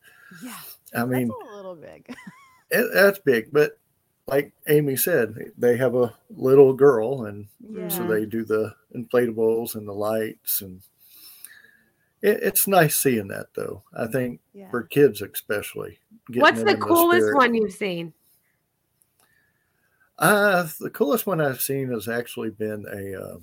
Yeah. 0.42 0.58
I 0.94 1.04
mean, 1.04 1.28
that's 1.28 1.52
a 1.52 1.56
little 1.56 1.76
big. 1.76 2.14
it, 2.70 2.90
that's 2.92 3.18
big, 3.20 3.52
but 3.52 3.78
like 4.26 4.52
Amy 4.68 4.96
said, 4.96 5.52
they 5.56 5.76
have 5.76 5.94
a 5.94 6.14
little 6.30 6.72
girl, 6.72 7.26
and 7.26 7.46
Yeah. 7.60 7.88
so 7.88 8.06
they 8.06 8.26
do 8.26 8.44
the 8.44 8.74
inflatables 8.94 9.74
and 9.74 9.86
the 9.86 9.92
lights, 9.92 10.62
and 10.62 10.82
it, 12.22 12.40
it's 12.42 12.66
nice 12.66 12.96
seeing 12.96 13.28
that 13.28 13.46
though. 13.54 13.82
I 13.96 14.06
think 14.06 14.40
yeah. 14.52 14.70
for 14.70 14.82
kids 14.82 15.22
especially. 15.22 15.98
What's 16.34 16.62
the 16.62 16.76
coolest 16.76 17.26
spirit. 17.26 17.36
one 17.36 17.54
you've 17.54 17.72
seen? 17.72 18.12
Uh, 20.18 20.66
the 20.80 20.90
coolest 20.90 21.26
one 21.26 21.40
I've 21.40 21.60
seen 21.60 21.90
has 21.90 22.08
actually 22.08 22.50
been 22.50 22.86
a 22.90 23.22
uh, 23.22 23.36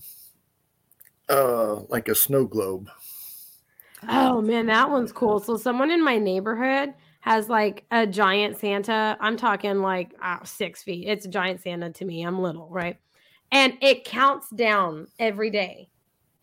uh 1.30 1.82
like 1.90 2.08
a 2.08 2.16
snow 2.16 2.46
globe. 2.46 2.90
Oh 4.10 4.42
man, 4.42 4.66
that 4.68 4.90
one's 4.90 5.12
cool. 5.12 5.40
So 5.40 5.58
someone 5.58 5.92
in 5.92 6.04
my 6.04 6.18
neighborhood 6.18 6.94
has 7.22 7.48
like 7.48 7.86
a 7.92 8.06
giant 8.06 8.58
Santa. 8.58 9.18
I'm 9.20 9.38
talking 9.38 9.82
like 9.82 10.14
uh, 10.22 10.44
six 10.44 10.84
feet. 10.84 11.08
It's 11.08 11.26
a 11.26 11.30
giant 11.30 11.62
Santa 11.62 11.90
to 11.92 12.06
me. 12.06 12.24
I'm 12.24 12.40
little, 12.42 12.68
right? 12.70 12.98
And 13.52 13.78
it 13.82 14.04
counts 14.04 14.50
down 14.50 15.08
every 15.20 15.50
day. 15.50 15.90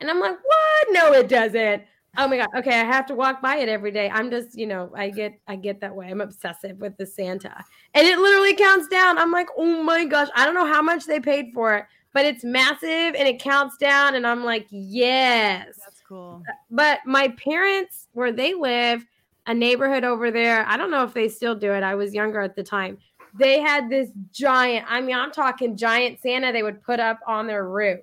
And 0.01 0.09
I'm 0.09 0.21
like, 0.21 0.39
what? 0.43 0.87
No, 0.91 1.13
it 1.13 1.29
doesn't. 1.29 1.83
Oh 2.17 2.27
my 2.27 2.39
god. 2.39 2.49
Okay, 2.57 2.81
I 2.81 2.85
have 2.85 3.07
to 3.07 3.15
walk 3.15 3.43
by 3.43 3.57
it 3.57 3.69
every 3.69 3.91
day. 3.91 4.09
I'm 4.11 4.31
just, 4.31 4.59
you 4.59 4.67
know, 4.67 4.91
I 4.97 5.11
get 5.11 5.39
I 5.47 5.57
get 5.57 5.81
that 5.81 5.95
way. 5.95 6.09
I'm 6.11 6.21
obsessive 6.21 6.79
with 6.79 6.97
the 6.97 7.07
Santa. 7.07 7.65
And 7.95 8.07
it 8.07 8.19
literally 8.19 8.55
counts 8.55 8.89
down. 8.89 9.19
I'm 9.19 9.31
like, 9.31 9.49
oh 9.57 9.83
my 9.83 10.07
gosh. 10.07 10.29
I 10.35 10.45
don't 10.45 10.55
know 10.55 10.67
how 10.67 10.83
much 10.83 11.05
they 11.05 11.21
paid 11.21 11.53
for 11.53 11.75
it, 11.77 11.85
but 12.13 12.25
it's 12.25 12.45
massive 12.45 13.15
and 13.15 13.29
it 13.29 13.41
counts 13.41 13.77
down. 13.77 14.15
And 14.15 14.27
I'm 14.27 14.45
like, 14.45 14.67
yes. 14.71 15.79
That's 15.85 16.03
cool. 16.07 16.43
but 16.71 16.99
my 17.07 17.29
parents 17.29 18.09
where 18.13 18.33
they 18.33 18.55
live 18.55 19.05
a 19.47 19.55
neighborhood 19.55 20.05
over 20.05 20.31
there 20.31 20.67
i 20.69 20.77
don't 20.77 20.91
know 20.91 21.03
if 21.03 21.15
they 21.15 21.29
still 21.29 21.55
do 21.55 21.73
it 21.73 21.83
i 21.83 21.95
was 21.95 22.13
younger 22.13 22.41
at 22.41 22.55
the 22.55 22.63
time 22.63 22.99
they 23.39 23.59
had 23.61 23.89
this 23.89 24.11
giant 24.33 24.85
i 24.89 25.01
mean 25.01 25.17
i'm 25.17 25.33
talking 25.33 25.77
giant 25.77 26.21
santa 26.21 26.53
they 26.53 26.63
would 26.63 26.83
put 26.83 27.01
up 27.01 27.19
on 27.27 27.47
their 27.47 27.69
roof. 27.69 28.01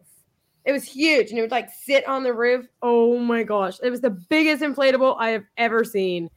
It 0.65 0.71
was 0.73 0.83
huge 0.83 1.29
and 1.29 1.37
it 1.37 1.41
would 1.41 1.51
like 1.51 1.69
sit 1.69 2.05
on 2.09 2.23
the 2.23 2.33
roof. 2.33 2.65
Oh 2.81 3.17
my 3.17 3.43
gosh 3.43 3.77
it 3.83 3.89
was 3.89 4.01
the 4.01 4.09
biggest 4.09 4.63
inflatable 4.63 5.15
i 5.19 5.29
have 5.29 5.43
ever 5.57 5.83
seen. 5.83 6.29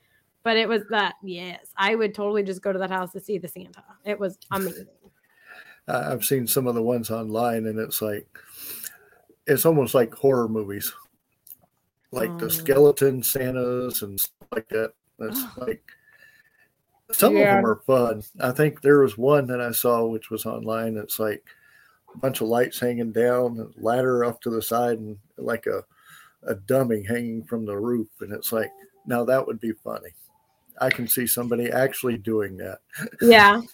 But 0.43 0.57
it 0.57 0.69
was 0.69 0.83
that 0.91 1.15
yes 1.23 1.73
i 1.77 1.95
would 1.95 2.15
totally 2.15 2.43
just 2.43 2.63
go 2.63 2.73
to 2.73 2.79
that 2.79 2.91
house 2.91 3.13
to 3.13 3.21
see 3.21 3.39
the 3.39 3.49
santa. 3.49 3.83
It 4.05 4.19
was 4.19 4.39
amazing 4.51 4.87
I've 5.91 6.25
seen 6.25 6.47
some 6.47 6.67
of 6.67 6.75
the 6.75 6.83
ones 6.83 7.11
online, 7.11 7.67
and 7.67 7.79
it's 7.79 8.01
like 8.03 8.27
it's 9.47 9.67
almost 9.67 9.95
like 9.95 10.15
horror 10.15 10.49
movies, 10.49 10.93
like 12.13 12.31
Oh. 12.31 12.39
the 12.39 12.51
skeleton 12.51 13.23
Santas 13.23 14.03
and 14.03 14.19
stuff 14.21 14.49
like 14.53 14.69
that. 14.69 14.93
That's 15.19 15.41
like 15.59 15.83
some 17.13 17.37
Yeah. 17.37 17.57
of 17.59 17.63
them 17.65 17.67
are 17.67 17.83
fun. 17.87 18.23
I 18.41 18.53
think 18.53 18.81
there 18.81 19.01
was 19.01 19.19
one 19.19 19.47
that 19.47 19.61
I 19.61 19.73
saw 19.73 20.07
which 20.07 20.31
was 20.31 20.47
online. 20.47 20.97
It's 20.97 21.19
like 21.19 21.45
a 22.15 22.19
bunch 22.19 22.41
of 22.41 22.49
lights 22.49 22.79
hanging 22.79 23.13
down, 23.13 23.59
a 23.59 23.83
ladder 23.85 24.25
off 24.25 24.41
to 24.41 24.51
the 24.51 24.63
side, 24.63 24.99
and 24.99 25.19
like 25.37 25.67
a 25.67 25.85
a 26.45 26.55
dummy 26.55 27.03
hanging 27.03 27.45
from 27.45 27.67
the 27.67 27.77
roof. 27.77 28.09
And 28.21 28.33
it's 28.33 28.51
like 28.53 28.71
now 29.07 29.25
that 29.25 29.47
would 29.47 29.61
be 29.61 29.73
funny. 29.73 30.11
I 30.81 30.89
can 30.89 31.07
see 31.07 31.27
somebody 31.27 31.71
actually 31.71 32.17
doing 32.17 32.57
that. 32.59 32.79
Yeah. 33.21 33.61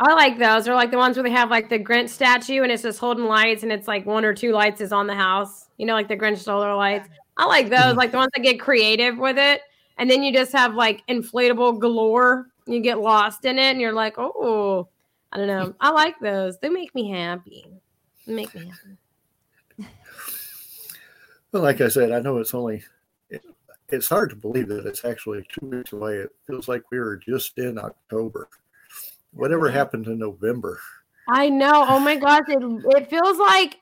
I 0.00 0.14
like 0.14 0.38
those. 0.38 0.68
Or 0.68 0.74
like 0.74 0.90
the 0.90 0.96
ones 0.96 1.16
where 1.16 1.24
they 1.24 1.30
have 1.30 1.50
like 1.50 1.68
the 1.68 1.78
Grinch 1.78 2.10
statue 2.10 2.62
and 2.62 2.70
it's 2.70 2.82
just 2.82 2.98
holding 2.98 3.24
lights 3.24 3.62
and 3.62 3.72
it's 3.72 3.88
like 3.88 4.06
one 4.06 4.24
or 4.24 4.34
two 4.34 4.52
lights 4.52 4.80
is 4.80 4.92
on 4.92 5.06
the 5.06 5.14
house. 5.14 5.68
You 5.76 5.86
know, 5.86 5.94
like 5.94 6.08
the 6.08 6.16
Grinch 6.16 6.38
solar 6.38 6.74
lights. 6.74 7.08
I 7.36 7.46
like 7.46 7.68
those, 7.68 7.96
like 7.96 8.10
the 8.10 8.18
ones 8.18 8.30
that 8.34 8.42
get 8.42 8.60
creative 8.60 9.18
with 9.18 9.38
it. 9.38 9.62
And 9.96 10.08
then 10.10 10.22
you 10.22 10.32
just 10.32 10.52
have 10.52 10.74
like 10.74 11.06
inflatable 11.08 11.80
galore. 11.80 12.46
You 12.66 12.80
get 12.80 13.00
lost 13.00 13.44
in 13.44 13.58
it 13.58 13.70
and 13.72 13.80
you're 13.80 13.92
like, 13.92 14.14
oh, 14.18 14.88
I 15.32 15.36
don't 15.36 15.46
know. 15.46 15.74
I 15.80 15.90
like 15.90 16.18
those. 16.20 16.58
They 16.58 16.68
make 16.68 16.94
me 16.94 17.10
happy. 17.10 17.66
They 18.26 18.34
make 18.34 18.54
me 18.54 18.66
happy. 18.66 19.90
Well, 21.50 21.62
like 21.62 21.80
I 21.80 21.88
said, 21.88 22.12
I 22.12 22.20
know 22.20 22.38
it's 22.38 22.52
only, 22.52 22.82
it, 23.30 23.42
it's 23.88 24.08
hard 24.08 24.30
to 24.30 24.36
believe 24.36 24.68
that 24.68 24.84
it's 24.84 25.04
actually 25.04 25.46
two 25.48 25.66
weeks 25.66 25.92
away. 25.92 26.16
It 26.16 26.30
feels 26.46 26.68
like 26.68 26.82
we 26.90 26.98
were 26.98 27.16
just 27.16 27.56
in 27.56 27.78
October. 27.78 28.48
Whatever 29.32 29.70
happened 29.70 30.04
to 30.06 30.14
November? 30.14 30.80
I 31.28 31.48
know. 31.48 31.84
Oh 31.88 32.00
my 32.00 32.16
gosh. 32.16 32.44
It, 32.48 32.58
it 32.96 33.10
feels 33.10 33.38
like 33.38 33.78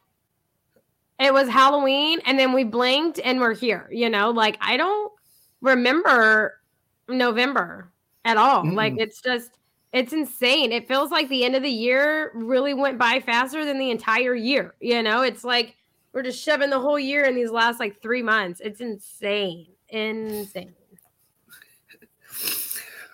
it 1.18 1.32
was 1.32 1.48
Halloween 1.48 2.20
and 2.26 2.38
then 2.38 2.52
we 2.52 2.64
blinked 2.64 3.20
and 3.24 3.40
we're 3.40 3.54
here. 3.54 3.88
You 3.92 4.10
know, 4.10 4.30
like 4.30 4.58
I 4.60 4.76
don't 4.76 5.12
remember 5.60 6.60
November 7.08 7.92
at 8.24 8.36
all. 8.36 8.68
Like 8.68 8.94
Mm-mm. 8.94 9.00
it's 9.00 9.20
just, 9.20 9.52
it's 9.92 10.12
insane. 10.12 10.72
It 10.72 10.88
feels 10.88 11.10
like 11.10 11.28
the 11.28 11.44
end 11.44 11.54
of 11.54 11.62
the 11.62 11.70
year 11.70 12.32
really 12.34 12.74
went 12.74 12.98
by 12.98 13.20
faster 13.20 13.64
than 13.64 13.78
the 13.78 13.90
entire 13.90 14.34
year. 14.34 14.74
You 14.80 15.02
know, 15.02 15.22
it's 15.22 15.44
like 15.44 15.76
we're 16.12 16.22
just 16.22 16.42
shoving 16.42 16.70
the 16.70 16.80
whole 16.80 16.98
year 16.98 17.24
in 17.24 17.34
these 17.34 17.50
last 17.50 17.78
like 17.78 18.02
three 18.02 18.22
months. 18.22 18.60
It's 18.60 18.80
insane. 18.80 19.68
Insane. 19.88 20.74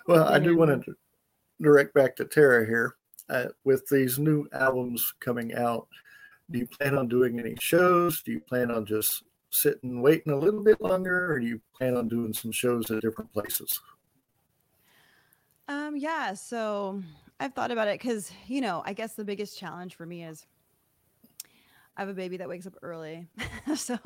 Well, 0.06 0.26
I 0.26 0.38
do 0.38 0.56
want 0.56 0.84
to 0.84 0.96
direct 1.62 1.94
back 1.94 2.16
to 2.16 2.24
Tara 2.24 2.66
here. 2.66 2.96
Uh, 3.28 3.46
with 3.64 3.86
these 3.88 4.18
new 4.18 4.46
albums 4.52 5.14
coming 5.20 5.54
out, 5.54 5.88
do 6.50 6.58
you 6.58 6.66
plan 6.66 6.98
on 6.98 7.08
doing 7.08 7.38
any 7.38 7.56
shows? 7.60 8.22
Do 8.22 8.32
you 8.32 8.40
plan 8.40 8.70
on 8.70 8.84
just 8.84 9.22
sitting 9.50 10.02
waiting 10.02 10.32
a 10.32 10.38
little 10.38 10.62
bit 10.62 10.80
longer, 10.80 11.32
or 11.32 11.38
do 11.38 11.46
you 11.46 11.60
plan 11.76 11.96
on 11.96 12.08
doing 12.08 12.32
some 12.32 12.52
shows 12.52 12.90
at 12.90 13.00
different 13.00 13.32
places? 13.32 13.80
Um, 15.68 15.96
yeah, 15.96 16.34
so 16.34 17.02
I've 17.40 17.54
thought 17.54 17.70
about 17.70 17.88
it 17.88 18.00
because, 18.00 18.32
you 18.46 18.60
know, 18.60 18.82
I 18.84 18.92
guess 18.92 19.14
the 19.14 19.24
biggest 19.24 19.58
challenge 19.58 19.94
for 19.94 20.04
me 20.04 20.24
is 20.24 20.44
I 21.96 22.00
have 22.00 22.08
a 22.08 22.14
baby 22.14 22.36
that 22.38 22.48
wakes 22.48 22.66
up 22.66 22.74
early. 22.82 23.26
so, 23.76 23.96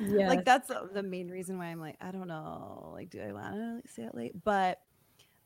Yeah. 0.00 0.28
like, 0.28 0.44
that's 0.44 0.68
the, 0.68 0.88
the 0.92 1.02
main 1.02 1.28
reason 1.28 1.58
why 1.58 1.66
I'm 1.66 1.80
like, 1.80 1.96
I 2.00 2.10
don't 2.10 2.28
know, 2.28 2.90
like, 2.92 3.10
do 3.10 3.20
I 3.20 3.32
want 3.32 3.54
to 3.54 3.74
like, 3.76 3.88
stay 3.88 4.04
out 4.04 4.14
late? 4.14 4.32
But, 4.44 4.80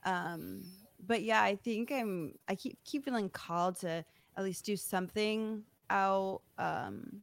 um, 0.05 0.65
but 1.05 1.23
yeah, 1.23 1.43
I 1.43 1.57
think 1.57 1.91
I'm, 1.93 2.35
I 2.49 2.55
keep, 2.55 2.79
keep 2.85 3.05
feeling 3.05 3.29
called 3.29 3.77
to 3.81 4.05
at 4.37 4.45
least 4.45 4.65
do 4.65 4.77
something 4.77 5.63
out, 5.91 6.43
um, 6.59 7.23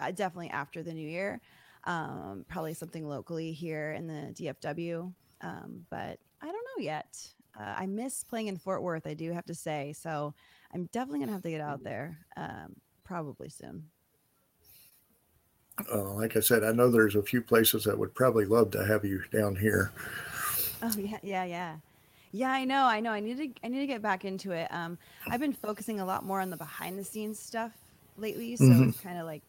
uh, 0.00 0.10
definitely 0.10 0.50
after 0.50 0.82
the 0.82 0.92
new 0.92 1.08
year. 1.08 1.40
Um, 1.84 2.44
probably 2.48 2.74
something 2.74 3.08
locally 3.08 3.52
here 3.52 3.92
in 3.92 4.06
the 4.06 4.32
DFW. 4.34 5.12
Um, 5.40 5.86
but 5.90 6.18
I 6.42 6.46
don't 6.46 6.54
know 6.54 6.82
yet. 6.82 7.16
Uh, 7.58 7.74
I 7.76 7.86
miss 7.86 8.22
playing 8.22 8.48
in 8.48 8.56
Fort 8.56 8.82
Worth, 8.82 9.06
I 9.06 9.14
do 9.14 9.32
have 9.32 9.46
to 9.46 9.54
say. 9.54 9.94
So 9.96 10.34
I'm 10.72 10.86
definitely 10.92 11.20
gonna 11.20 11.32
have 11.32 11.42
to 11.42 11.50
get 11.50 11.60
out 11.60 11.82
there, 11.82 12.18
um, 12.36 12.76
probably 13.04 13.48
soon. 13.48 13.84
Uh, 15.92 16.12
like 16.12 16.36
I 16.36 16.40
said, 16.40 16.62
I 16.62 16.72
know 16.72 16.90
there's 16.90 17.16
a 17.16 17.22
few 17.22 17.40
places 17.40 17.84
that 17.84 17.98
would 17.98 18.14
probably 18.14 18.44
love 18.44 18.70
to 18.72 18.84
have 18.84 19.04
you 19.04 19.22
down 19.32 19.56
here. 19.56 19.92
Oh 20.82 20.94
yeah, 20.96 21.18
yeah, 21.22 21.44
yeah, 21.44 21.76
yeah. 22.32 22.50
I 22.50 22.64
know, 22.64 22.84
I 22.84 23.00
know. 23.00 23.10
I 23.12 23.20
need 23.20 23.36
to, 23.38 23.48
I 23.64 23.68
need 23.68 23.80
to 23.80 23.86
get 23.86 24.02
back 24.02 24.24
into 24.24 24.52
it. 24.52 24.68
Um, 24.72 24.98
I've 25.28 25.40
been 25.40 25.52
focusing 25.52 26.00
a 26.00 26.04
lot 26.04 26.24
more 26.24 26.40
on 26.40 26.50
the 26.50 26.56
behind 26.56 26.98
the 26.98 27.04
scenes 27.04 27.38
stuff 27.38 27.72
lately, 28.16 28.56
so 28.56 28.64
Mhm. 28.64 28.88
it's 28.90 29.00
kind 29.00 29.18
of 29.18 29.26
like, 29.26 29.42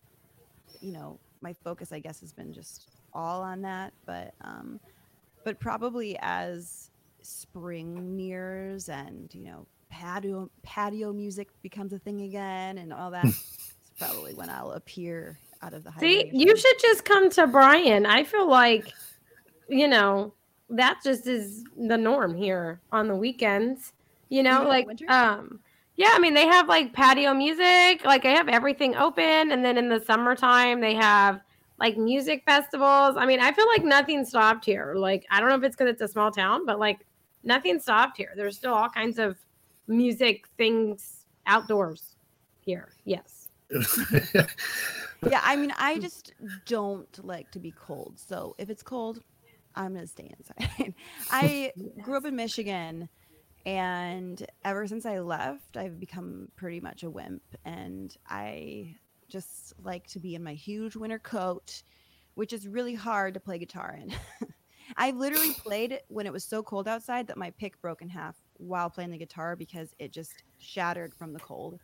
you 0.82 0.92
know, 0.92 1.20
my 1.42 1.54
focus, 1.64 1.92
I 1.92 2.00
guess, 2.00 2.20
has 2.22 2.32
been 2.34 2.54
just 2.54 2.88
all 3.14 3.42
on 3.42 3.62
that. 3.64 3.94
But, 4.06 4.34
um, 4.42 4.80
but 5.44 5.60
probably 5.60 6.18
as 6.22 6.90
spring 7.24 8.16
nears 8.18 8.90
and 8.90 9.30
you 9.36 9.44
know 9.44 9.68
patio 9.90 10.50
patio 10.64 11.14
music 11.14 11.50
becomes 11.62 11.94
a 11.94 12.00
thing 12.00 12.22
again 12.22 12.78
and 12.80 12.92
all 12.92 13.12
that. 13.12 13.26
it's 13.26 13.92
probably 14.00 14.34
when 14.34 14.50
I'll 14.50 14.72
appear 14.72 15.38
out 15.62 15.74
of 15.74 15.84
the 15.84 15.92
See, 16.00 16.16
hibernation. 16.16 16.40
you 16.40 16.58
should 16.58 16.80
just 16.82 17.06
come 17.06 17.30
to 17.32 17.46
Bryan. 17.46 18.06
I 18.08 18.24
feel 18.24 18.48
like, 18.50 18.92
you 19.70 19.88
know, 19.88 20.34
that 20.72 21.00
just 21.04 21.28
is 21.28 21.64
the 21.78 21.98
norm 21.98 22.36
here 22.36 22.82
on 22.92 23.08
the 23.08 23.16
weekends. 23.16 23.94
You 24.30 24.44
know, 24.44 24.58
Even 24.58 24.68
like 24.68 24.88
winter? 24.88 25.06
um 25.10 25.60
yeah, 25.98 26.12
I 26.14 26.20
mean 26.20 26.34
they 26.34 26.48
have 26.48 26.68
like 26.68 26.94
patio 26.94 27.34
music, 27.34 28.04
like 28.06 28.24
they 28.24 28.32
have 28.32 28.48
everything 28.50 28.96
open 28.96 29.52
and 29.52 29.64
then 29.64 29.78
in 29.78 29.90
the 29.90 30.00
summertime 30.00 30.82
they 30.82 30.96
have 30.96 31.42
like 31.80 31.98
music 31.98 32.44
festivals. 32.46 33.16
I 33.18 33.26
mean, 33.26 33.40
I 33.40 33.52
feel 33.52 33.68
like 33.68 33.84
nothing 33.84 34.24
stopped 34.24 34.66
here. 34.66 34.94
Like 34.96 35.26
I 35.30 35.40
don't 35.40 35.50
know 35.50 35.56
if 35.56 35.64
it's 35.64 35.76
cuz 35.76 35.90
it's 35.90 36.02
a 36.02 36.08
small 36.08 36.32
town, 36.32 36.66
but 36.66 36.80
like 36.80 37.06
nothing 37.44 37.80
stopped 37.80 38.18
here. 38.18 38.32
There's 38.36 38.58
still 38.58 38.74
all 38.74 38.90
kinds 38.90 39.20
of 39.20 39.38
music 39.88 40.48
things 40.58 41.26
outdoors 41.48 42.16
here. 42.62 42.94
Yes. 43.04 43.50
yeah, 45.30 45.42
I 45.44 45.56
mean, 45.56 45.74
I 45.78 45.98
just 46.00 46.34
don't 46.66 47.26
like 47.26 47.52
to 47.52 47.60
be 47.60 47.72
cold. 47.72 48.20
So 48.20 48.56
if 48.58 48.70
it's 48.70 48.84
cold, 48.84 49.22
I'm 49.76 49.94
gonna 49.94 50.08
stay 50.08 50.32
inside. 50.38 50.94
I 51.32 51.72
grew 52.02 52.18
up 52.18 52.26
in 52.26 52.36
Michigan, 52.36 53.10
and 53.66 54.46
ever 54.66 54.88
since 54.88 55.06
I 55.06 55.20
left, 55.20 55.78
I've 55.78 56.00
become 56.00 56.50
pretty 56.56 56.80
much 56.80 57.04
a 57.04 57.10
wimp, 57.10 57.44
and 57.66 58.16
I 58.28 58.96
just 59.30 59.74
like 59.82 60.08
to 60.08 60.20
be 60.20 60.36
in 60.36 60.44
my 60.44 60.54
huge 60.54 60.96
winter 60.96 61.20
coat, 61.20 61.84
which 62.36 62.54
is 62.54 62.68
really 62.68 62.96
hard 62.96 63.34
to 63.36 63.40
play 63.40 63.58
guitar 63.58 63.98
in. 64.00 64.14
I 64.98 65.12
literally 65.12 65.54
played 65.58 65.92
it 65.92 66.04
when 66.10 66.26
it 66.26 66.34
was 66.34 66.44
so 66.44 66.62
cold 66.62 66.88
outside 66.88 67.28
that 67.28 67.38
my 67.38 67.52
pick 67.52 67.80
broke 67.82 68.02
in 68.02 68.10
half 68.10 68.36
while 68.58 68.90
playing 68.90 69.12
the 69.12 69.18
guitar 69.18 69.56
because 69.56 69.94
it 70.00 70.12
just 70.12 70.44
shattered 70.58 71.14
from 71.14 71.34
the 71.34 71.40
cold. 71.40 71.80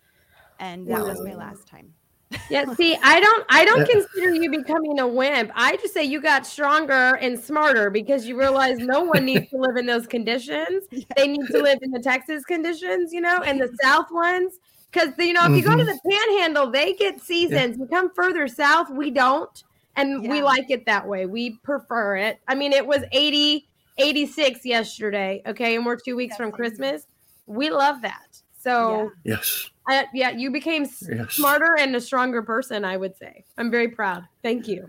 And 0.60 0.88
that 0.88 1.06
was 1.06 1.22
my 1.22 1.36
last 1.36 1.68
time. 1.68 1.94
Yeah, 2.50 2.74
see, 2.74 2.98
I 3.02 3.20
don't 3.20 3.46
I 3.50 3.66
don't 3.66 3.88
consider 3.88 4.36
you 4.36 4.50
becoming 4.52 5.00
a 5.00 5.08
wimp. 5.08 5.52
I 5.56 5.78
just 5.78 5.94
say 5.94 6.04
you 6.04 6.22
got 6.22 6.46
stronger 6.46 7.16
and 7.16 7.40
smarter 7.40 7.90
because 7.90 8.28
you 8.28 8.38
realize 8.38 8.80
no 8.80 9.04
one 9.04 9.26
needs 9.26 9.50
to 9.50 9.58
live 9.58 9.78
in 9.78 9.86
those 9.86 10.08
conditions. 10.08 10.86
They 11.16 11.28
need 11.28 11.48
to 11.48 11.62
live 11.62 11.80
in 11.82 11.92
the 11.92 12.00
Texas 12.00 12.44
conditions, 12.44 13.14
you 13.14 13.22
know, 13.22 13.42
and 13.42 13.60
the 13.60 13.76
South 13.82 14.12
ones. 14.12 14.60
Because 14.92 15.14
you 15.18 15.34
know, 15.34 15.46
if 15.46 15.52
you 15.52 15.64
go 15.64 15.76
to 15.76 15.84
mm-hmm. 15.84 15.86
the 15.86 16.00
panhandle, 16.10 16.72
they 16.72 16.94
get 16.94 17.22
seasons. 17.22 17.78
You 17.78 17.88
come 17.88 18.12
further 18.14 18.48
south, 18.48 18.90
we 18.90 19.12
don't. 19.12 19.64
And 19.96 20.30
we 20.30 20.44
like 20.44 20.70
it 20.70 20.86
that 20.86 21.08
way. 21.08 21.26
We 21.26 21.58
prefer 21.64 22.18
it. 22.18 22.40
I 22.48 22.54
mean, 22.54 22.72
it 22.72 22.86
was 22.86 23.02
80, 23.12 23.68
86 23.98 24.64
yesterday. 24.64 25.42
Okay. 25.48 25.76
And 25.76 25.86
we're 25.86 25.98
two 25.98 26.16
weeks 26.16 26.34
Yeah, 26.34 26.38
from 26.38 26.52
same. 26.52 26.56
Christmas. 26.56 27.08
We 27.48 27.72
love 27.72 28.04
that. 28.04 28.27
So 28.68 29.12
yes. 29.24 29.70
uh, 29.90 30.04
yeah, 30.14 30.32
you 30.32 30.52
became 30.52 30.86
Yes. 31.10 31.34
smarter 31.34 31.78
and 31.80 31.96
a 31.96 32.02
stronger 32.02 32.42
person. 32.44 32.84
I 32.84 32.98
would 32.98 33.16
say. 33.18 33.46
I'm 33.58 33.72
very 33.72 33.88
proud. 33.90 34.24
Thank 34.44 34.68
you. 34.68 34.86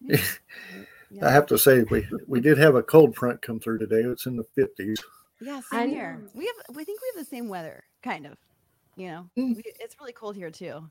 Yeah. 0.00 0.18
I 1.22 1.30
have 1.30 1.46
to 1.46 1.58
say 1.58 1.82
we 1.84 2.06
we 2.26 2.40
did 2.40 2.58
have 2.58 2.74
a 2.74 2.82
cold 2.82 3.14
front 3.16 3.40
come 3.42 3.60
through 3.60 3.78
today. 3.78 4.00
It's 4.02 4.26
in 4.26 4.36
the 4.36 4.44
fifties. 4.56 5.00
Yeah, 5.40 5.60
I 5.72 5.82
same 5.84 5.90
here. 5.90 6.18
know. 6.20 6.28
We 6.34 6.46
have, 6.46 6.76
we 6.76 6.84
think 6.84 7.00
we 7.00 7.08
have 7.14 7.24
the 7.24 7.30
same 7.30 7.48
weather, 7.48 7.84
kind 8.02 8.26
of. 8.26 8.36
You 8.96 9.06
know, 9.08 9.30
Mm. 9.38 9.56
we, 9.56 9.62
it's 9.78 9.96
really 9.98 10.12
cold 10.12 10.36
here 10.36 10.50
too. 10.50 10.90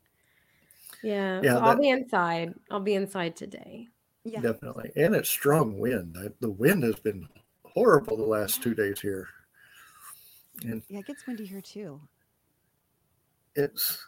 Yeah. 1.04 1.41
Yeah, 1.43 1.54
so 1.56 1.60
I'll 1.60 1.78
be 1.78 1.89
inside. 1.89 2.54
I'll 2.71 2.80
be 2.80 2.95
inside 2.95 3.36
today. 3.36 3.88
Yeah, 4.23 4.41
Definitely. 4.41 4.91
And 4.95 5.13
it's 5.15 5.30
strong 5.30 5.78
wind. 5.78 6.17
The 6.39 6.49
wind 6.49 6.84
has 6.84 6.95
been 6.95 7.28
horrible 7.63 8.17
the 8.17 8.23
last 8.23 8.63
two 8.63 8.73
days 8.73 8.99
here. 8.99 9.28
And 10.63 10.82
yeah, 10.89 10.99
it 10.99 11.06
gets 11.06 11.25
windy 11.28 11.45
here 11.45 11.62
too. 11.62 12.02
It's 13.60 14.06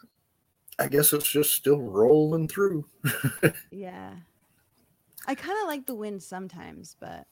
I 0.78 0.88
guess 0.88 1.12
it's 1.12 1.30
just 1.30 1.54
still 1.54 1.80
rolling 1.80 2.48
through. 2.48 2.86
Yeah, 3.70 4.14
I 5.26 5.34
kind 5.34 5.58
of 5.62 5.68
like 5.68 5.86
the 5.86 5.94
wind 5.94 6.22
sometimes, 6.22 6.96
but 7.00 7.26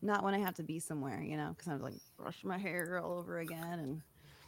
not 0.00 0.24
when 0.24 0.34
I 0.34 0.38
have 0.38 0.54
to 0.54 0.62
be 0.62 0.78
somewhere. 0.78 1.22
You 1.22 1.36
know, 1.36 1.54
because 1.56 1.68
I'm 1.68 1.82
like 1.82 2.00
brush 2.16 2.44
my 2.44 2.58
hair 2.58 3.00
all 3.02 3.18
over 3.18 3.38
again, 3.38 3.78
and 3.78 4.02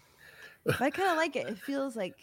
but 0.64 0.80
I 0.80 0.90
kind 0.90 1.10
of 1.10 1.16
like 1.16 1.36
it. 1.36 1.48
It 1.48 1.58
feels 1.58 1.96
like 1.96 2.16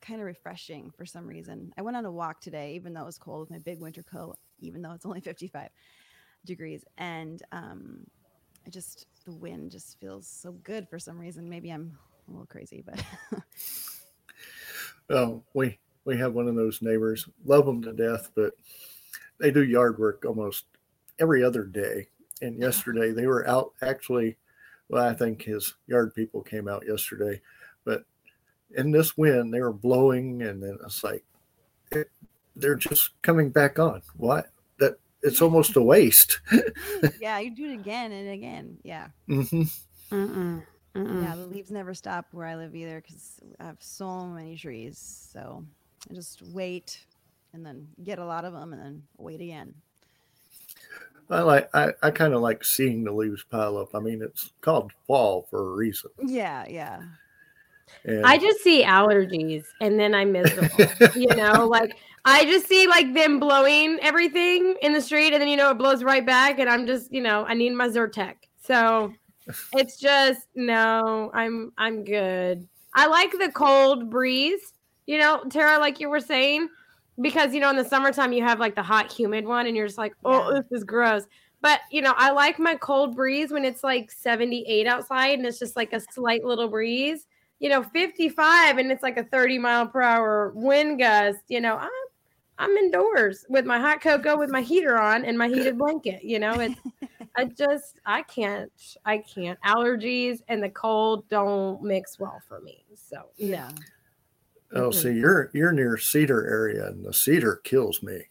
kind 0.00 0.20
of 0.20 0.26
refreshing 0.26 0.90
for 0.96 1.06
some 1.06 1.26
reason. 1.26 1.72
I 1.76 1.82
went 1.82 1.96
on 1.96 2.04
a 2.04 2.10
walk 2.10 2.40
today, 2.40 2.74
even 2.74 2.92
though 2.92 3.02
it 3.02 3.06
was 3.06 3.18
cold, 3.18 3.40
with 3.40 3.50
my 3.50 3.58
big 3.58 3.80
winter 3.80 4.02
coat, 4.02 4.36
even 4.60 4.82
though 4.82 4.92
it's 4.92 5.06
only 5.06 5.20
55 5.22 5.68
degrees, 6.44 6.84
and 6.96 7.42
um, 7.52 8.06
I 8.66 8.70
just 8.70 9.06
the 9.24 9.32
wind 9.32 9.70
just 9.70 9.98
feels 10.00 10.26
so 10.26 10.52
good 10.52 10.88
for 10.88 10.98
some 10.98 11.18
reason. 11.18 11.48
Maybe 11.48 11.70
I'm 11.70 11.98
a 12.28 12.30
little 12.30 12.46
crazy, 12.46 12.82
but 12.84 13.02
Oh, 15.10 15.42
we 15.54 15.78
we 16.04 16.16
have 16.16 16.34
one 16.34 16.48
of 16.48 16.54
those 16.54 16.82
neighbors. 16.82 17.28
Love 17.44 17.66
them 17.66 17.82
to 17.82 17.92
death, 17.92 18.30
but 18.34 18.52
they 19.38 19.50
do 19.50 19.64
yard 19.64 19.98
work 19.98 20.24
almost 20.24 20.64
every 21.18 21.42
other 21.42 21.64
day. 21.64 22.08
And 22.42 22.58
yesterday 22.58 23.12
they 23.12 23.26
were 23.26 23.46
out 23.48 23.72
actually. 23.82 24.36
Well, 24.88 25.04
I 25.04 25.12
think 25.12 25.42
his 25.42 25.74
yard 25.86 26.14
people 26.14 26.40
came 26.40 26.66
out 26.66 26.86
yesterday, 26.86 27.42
but 27.84 28.04
in 28.74 28.90
this 28.90 29.18
wind 29.18 29.52
they 29.52 29.60
were 29.60 29.72
blowing, 29.72 30.42
and 30.42 30.62
then 30.62 30.78
it's 30.84 31.04
like 31.04 31.24
it, 31.92 32.10
they're 32.56 32.74
just 32.74 33.20
coming 33.22 33.50
back 33.50 33.78
on. 33.78 34.02
What? 34.16 34.50
That 34.78 34.98
it's 35.22 35.42
almost 35.42 35.76
a 35.76 35.82
waste. 35.82 36.40
yeah, 37.20 37.38
you 37.38 37.50
do 37.50 37.70
it 37.70 37.74
again 37.74 38.12
and 38.12 38.30
again. 38.30 38.78
Yeah. 38.82 39.08
hmm 39.26 39.64
Mm-mm. 40.10 40.62
Mm-mm. 40.94 41.22
Yeah, 41.22 41.36
the 41.36 41.46
leaves 41.46 41.70
never 41.70 41.94
stop 41.94 42.26
where 42.32 42.46
I 42.46 42.56
live 42.56 42.74
either 42.74 43.00
because 43.00 43.40
I 43.60 43.66
have 43.66 43.76
so 43.80 44.26
many 44.26 44.56
trees. 44.56 45.30
So 45.32 45.64
I 46.10 46.14
just 46.14 46.42
wait 46.52 47.04
and 47.52 47.64
then 47.64 47.88
get 48.02 48.18
a 48.18 48.24
lot 48.24 48.44
of 48.44 48.52
them 48.52 48.72
and 48.72 48.82
then 48.82 49.02
wait 49.16 49.40
again. 49.40 49.74
I 51.30 51.40
like 51.40 51.68
I, 51.74 51.92
I 52.02 52.10
kind 52.10 52.32
of 52.32 52.40
like 52.40 52.64
seeing 52.64 53.04
the 53.04 53.12
leaves 53.12 53.44
pile 53.50 53.76
up. 53.76 53.94
I 53.94 54.00
mean, 54.00 54.22
it's 54.22 54.52
called 54.60 54.92
fall 55.06 55.46
for 55.50 55.72
a 55.72 55.76
reason. 55.76 56.10
Yeah, 56.24 56.64
yeah. 56.68 57.02
And 58.04 58.24
I 58.24 58.38
just 58.38 58.60
see 58.60 58.84
allergies 58.84 59.64
and 59.80 59.98
then 59.98 60.14
I'm 60.14 60.32
miserable. 60.32 60.86
you 61.14 61.34
know, 61.36 61.66
like 61.66 61.96
I 62.24 62.44
just 62.44 62.66
see 62.66 62.86
like 62.86 63.12
them 63.14 63.38
blowing 63.38 63.98
everything 64.02 64.76
in 64.82 64.92
the 64.92 65.00
street 65.00 65.32
and 65.32 65.40
then 65.40 65.48
you 65.48 65.56
know 65.56 65.70
it 65.70 65.78
blows 65.78 66.02
right 66.02 66.24
back 66.24 66.58
and 66.58 66.68
I'm 66.68 66.86
just, 66.86 67.12
you 67.12 67.20
know, 67.20 67.44
I 67.46 67.54
need 67.54 67.74
my 67.74 67.88
Zyrtec. 67.88 68.34
So 68.62 69.12
it's 69.74 69.98
just 69.98 70.46
no, 70.54 71.30
I'm 71.34 71.72
I'm 71.78 72.04
good. 72.04 72.66
I 72.94 73.06
like 73.06 73.32
the 73.32 73.50
cold 73.52 74.10
breeze, 74.10 74.72
you 75.06 75.18
know, 75.18 75.42
Tara, 75.50 75.78
like 75.78 76.00
you 76.00 76.08
were 76.08 76.20
saying, 76.20 76.68
because 77.20 77.52
you 77.54 77.60
know 77.60 77.70
in 77.70 77.76
the 77.76 77.84
summertime 77.84 78.32
you 78.32 78.42
have 78.42 78.60
like 78.60 78.74
the 78.74 78.82
hot 78.82 79.12
humid 79.12 79.46
one 79.46 79.66
and 79.66 79.76
you're 79.76 79.86
just 79.86 79.98
like, 79.98 80.14
oh, 80.24 80.52
Yeah. 80.52 80.60
this 80.60 80.78
is 80.78 80.84
gross. 80.84 81.24
But 81.60 81.80
you 81.90 82.02
know, 82.02 82.14
I 82.16 82.30
like 82.30 82.58
my 82.58 82.76
cold 82.76 83.16
breeze 83.16 83.50
when 83.50 83.64
it's 83.64 83.82
like 83.82 84.10
78 84.10 84.86
outside 84.86 85.38
and 85.38 85.46
it's 85.46 85.58
just 85.58 85.76
like 85.76 85.92
a 85.92 86.00
slight 86.00 86.44
little 86.44 86.68
breeze 86.68 87.26
you 87.60 87.68
know, 87.68 87.82
55 87.82 88.78
and 88.78 88.92
it's 88.92 89.02
like 89.02 89.16
a 89.16 89.24
30 89.24 89.58
mile 89.58 89.86
per 89.88 90.00
hour 90.00 90.52
wind 90.54 90.98
gust, 91.00 91.40
you 91.48 91.60
know, 91.60 91.74
I'm 91.76 91.90
I'm 92.58 92.76
indoors 92.76 93.44
with 93.48 93.64
my 93.64 93.78
hot 93.78 94.00
cocoa 94.00 94.36
with 94.36 94.50
my 94.50 94.60
heater 94.62 94.98
on 94.98 95.24
and 95.24 95.38
my 95.38 95.48
heated 95.48 95.78
blanket. 95.78 96.24
You 96.24 96.38
know, 96.38 96.58
it's 96.58 96.80
I 97.36 97.44
just 97.44 98.00
I 98.04 98.22
can't 98.22 98.72
I 99.04 99.18
can't. 99.18 99.58
Allergies 99.64 100.40
and 100.48 100.62
the 100.62 100.70
cold 100.70 101.28
don't 101.28 101.82
mix 101.82 102.18
well 102.18 102.40
for 102.48 102.60
me. 102.60 102.84
So 102.94 103.28
no. 103.38 103.46
Yeah. 103.46 103.70
Oh, 104.74 104.90
Mm-mm. 104.90 104.94
see, 104.94 105.12
you're 105.12 105.50
you're 105.54 105.72
near 105.72 105.96
cedar 105.96 106.46
area, 106.46 106.86
and 106.88 107.04
the 107.04 107.12
cedar 107.12 107.60
kills 107.64 108.02
me. 108.02 108.22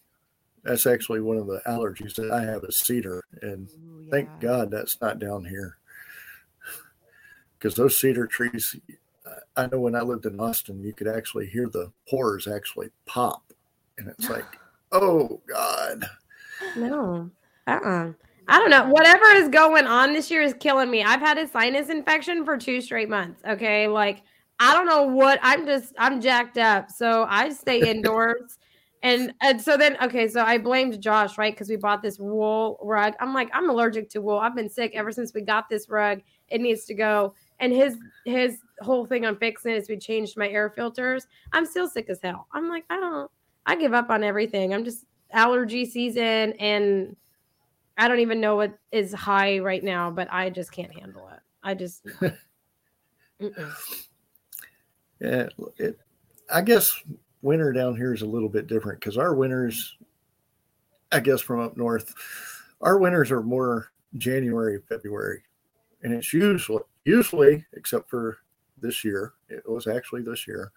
That's 0.63 0.86
actually 0.86 1.22
one 1.22 1.38
of 1.38 1.48
the 1.48 1.62
allergies 1.66 2.13
that 2.16 2.30
I 2.32 2.44
have 2.44 2.63
is 2.66 2.80
cedar, 2.80 3.24
and 3.42 3.70
Ooh, 3.70 4.06
thank. 4.12 4.30
God 4.40 4.70
that's 4.70 5.00
not 5.02 5.20
down 5.20 5.46
here. 5.46 5.78
Because 7.58 7.76
those 7.76 8.00
cedar 8.00 8.28
trees, 8.28 8.76
I- 9.26 9.63
I 9.63 9.68
know 9.68 9.80
when 9.80 9.96
I 9.96 10.02
lived 10.02 10.26
in 10.28 10.40
Austin, 10.40 10.84
you 10.84 10.94
could 10.94 11.08
actually 11.08 11.48
hear 11.48 11.70
the 11.70 11.92
pores 12.08 12.48
actually 12.48 12.92
pop, 13.06 13.52
and 13.97 14.07
it's 14.07 14.29
like, 14.29 14.57
oh 14.91 15.41
God. 15.47 16.05
No. 16.75 17.29
Uh-uh. 17.67 18.12
I 18.49 18.60
don't 18.60 18.69
know. 18.69 18.88
Whatever 18.88 19.25
is 19.33 19.49
going 19.49 19.86
on 19.86 20.13
this 20.13 20.31
year 20.31 20.41
is 20.41 20.53
killing 20.60 20.89
me. 20.89 21.03
I've 21.03 21.19
had 21.19 21.38
a 21.38 21.47
sinus 21.47 21.89
infection 21.89 22.45
for 22.45 22.57
two 22.57 22.79
straight 22.79 23.10
months. 23.10 23.41
Okay. 23.47 23.88
Like, 23.88 24.23
I 24.60 24.73
don't 24.73 24.88
know 24.88 25.03
what 25.03 25.39
I'm 25.41 25.65
just, 25.65 25.93
I'm 25.97 26.21
jacked 26.21 26.57
up. 26.57 26.89
So 26.89 27.25
I 27.29 27.49
stay 27.49 27.81
indoors. 27.89 28.57
And, 29.03 29.33
and 29.41 29.62
so 29.62 29.77
then, 29.77 29.95
okay, 30.01 30.27
so 30.27 30.41
I 30.41 30.57
blamed 30.57 31.01
Josh, 31.01 31.38
right? 31.38 31.53
Because 31.53 31.69
we 31.69 31.75
bought 31.75 32.01
this 32.01 32.17
wool 32.17 32.79
rug. 32.81 33.13
I'm 33.19 33.33
like, 33.33 33.49
I'm 33.53 33.69
allergic 33.69 34.10
to 34.12 34.21
wool. 34.21 34.39
I've 34.39 34.55
been 34.55 34.69
sick 34.69 34.93
ever 34.95 35.12
since 35.12 35.33
we 35.33 35.41
got 35.41 35.69
this 35.69 35.88
rug. 35.88 36.21
It 36.49 36.62
needs 36.62 36.86
to 36.86 36.93
go. 36.93 37.36
And 37.60 37.73
his 37.73 37.97
his 38.25 38.60
whole 38.81 39.05
thing 39.05 39.25
on 39.25 39.38
fixing 39.38 39.71
it 39.71 39.77
is 39.77 39.89
we 39.89 39.97
changed 39.97 40.38
my 40.38 40.49
air 40.49 40.69
filters. 40.69 41.27
I'm 41.53 41.65
still 41.65 41.88
sick 41.88 42.10
as 42.10 42.19
hell. 42.21 42.47
I'm 42.53 42.69
like, 42.69 42.86
I 42.89 42.95
don't, 42.97 43.31
I 43.67 43.75
give 43.75 43.93
up 43.93 44.10
on 44.10 44.23
everything. 44.23 44.73
I'm 44.73 44.84
just 44.86 45.06
allergy 45.32 45.86
season 45.86 46.53
and 46.53 47.15
I 47.97 48.08
don't 48.08 48.21
even 48.21 48.39
know 48.39 48.56
what 48.56 48.77
is 48.91 49.13
high 49.13 49.60
right 49.60 49.84
now, 49.84 50.10
but 50.10 50.27
I 50.32 50.49
just 50.49 50.71
can't 50.71 50.97
handle 50.97 51.30
it. 51.30 51.39
I 51.62 51.73
just 51.73 52.08
Yeah, 55.19 55.49
it, 55.77 55.99
I 56.51 56.62
guess 56.62 57.03
winter 57.41 57.73
down 57.73 57.95
here 57.95 58.13
is 58.13 58.21
a 58.21 58.27
little 58.27 58.49
bit 58.49 58.67
different 58.67 58.99
because 58.99 59.17
our 59.17 59.34
winters, 59.34 59.97
I 61.12 61.19
guess 61.19 61.41
from 61.41 61.60
up 61.60 61.75
north, 61.75 62.13
our 62.82 62.99
winters 62.99 63.32
are 63.32 63.41
more 63.41 63.91
January, 64.17 64.80
February, 64.88 65.43
and 66.03 66.13
it's 66.13 66.34
usually 66.34 66.84
usually 67.06 67.65
except 67.73 68.10
for 68.10 68.38
this 68.80 69.03
year, 69.03 69.34
it 69.49 69.67
was 69.67 69.88
actually 69.88 70.21
this 70.21 70.47
year. 70.47 70.71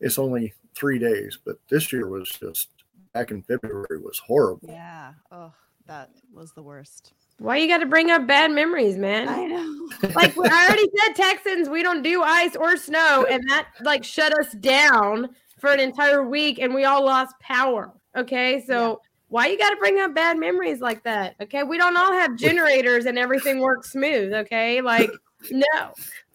It's 0.00 0.18
only 0.18 0.52
three 0.74 0.98
days, 0.98 1.38
but 1.44 1.56
this 1.70 1.92
year 1.92 2.08
was 2.08 2.28
just 2.28 2.68
back 3.14 3.30
in 3.30 3.42
February 3.42 3.98
was 4.02 4.18
horrible. 4.18 4.68
Yeah. 4.68 5.14
Oh, 5.30 5.52
that 5.86 6.10
was 6.32 6.52
the 6.52 6.62
worst. 6.62 7.12
Why 7.38 7.58
you 7.58 7.68
got 7.68 7.78
to 7.78 7.86
bring 7.86 8.10
up 8.10 8.26
bad 8.26 8.50
memories, 8.50 8.96
man? 8.96 9.28
I 9.28 9.44
know. 9.46 9.88
like 10.14 10.36
I 10.36 10.66
already 10.66 10.88
said, 10.98 11.14
Texans, 11.14 11.68
we 11.68 11.82
don't 11.82 12.02
do 12.02 12.22
ice 12.22 12.56
or 12.56 12.76
snow, 12.76 13.26
and 13.30 13.42
that 13.48 13.68
like 13.82 14.04
shut 14.04 14.38
us 14.38 14.52
down 14.54 15.30
for 15.60 15.70
an 15.70 15.80
entire 15.80 16.22
week, 16.22 16.58
and 16.58 16.74
we 16.74 16.84
all 16.84 17.04
lost 17.04 17.34
power. 17.40 17.92
Okay, 18.16 18.64
so 18.66 18.88
Yeah. 18.88 18.94
why 19.28 19.46
you 19.48 19.58
got 19.58 19.70
to 19.70 19.76
bring 19.76 19.98
up 20.00 20.14
bad 20.14 20.38
memories 20.38 20.80
like 20.80 21.02
that? 21.04 21.36
Okay, 21.42 21.62
we 21.62 21.76
don't 21.78 21.96
all 21.96 22.12
have 22.12 22.36
generators 22.36 23.04
and 23.06 23.18
everything 23.18 23.60
works 23.60 23.92
smooth. 23.92 24.32
Okay, 24.32 24.80
like 24.80 25.10
no, 25.50 25.92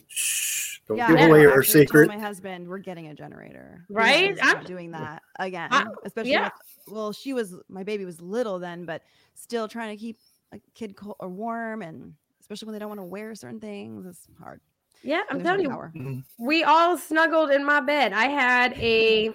Shh, 0.07 0.70
don't 0.91 0.97
yeah, 0.97 1.07
give 1.09 1.17
I 1.19 1.25
away 1.25 1.43
know. 1.43 1.51
our 1.51 1.59
Actually, 1.59 1.81
secret. 1.85 2.07
My 2.07 2.19
husband, 2.19 2.67
we're 2.67 2.77
getting 2.79 3.07
a 3.07 3.13
generator. 3.13 3.85
Right? 3.89 4.31
was 4.31 4.39
I'm- 4.41 4.57
not 4.57 4.65
doing 4.65 4.91
that 4.91 5.21
again. 5.39 5.69
I- 5.71 5.87
especially 6.05 6.31
yeah. 6.31 6.45
with, 6.45 6.93
well, 6.95 7.11
she 7.11 7.33
was 7.33 7.55
my 7.69 7.83
baby 7.83 8.05
was 8.05 8.19
little 8.21 8.59
then, 8.59 8.85
but 8.85 9.01
still 9.33 9.67
trying 9.67 9.95
to 9.97 10.01
keep 10.01 10.17
a 10.53 10.59
kid 10.75 10.95
cold 10.95 11.15
or 11.19 11.29
warm, 11.29 11.81
and 11.81 12.13
especially 12.39 12.65
when 12.67 12.73
they 12.73 12.79
don't 12.79 12.89
want 12.89 12.99
to 12.99 13.05
wear 13.05 13.33
certain 13.35 13.59
things, 13.59 14.05
it's 14.05 14.27
hard. 14.41 14.59
yeah, 15.03 15.21
I'm 15.29 15.41
telling 15.41 15.61
you. 15.61 15.69
Mhm. 15.69 16.23
we 16.37 16.63
all 16.63 16.97
snuggled 16.97 17.49
in 17.51 17.63
my 17.65 17.79
bed. 17.81 18.13
I 18.13 18.25
had 18.25 18.73
a, 18.73 19.31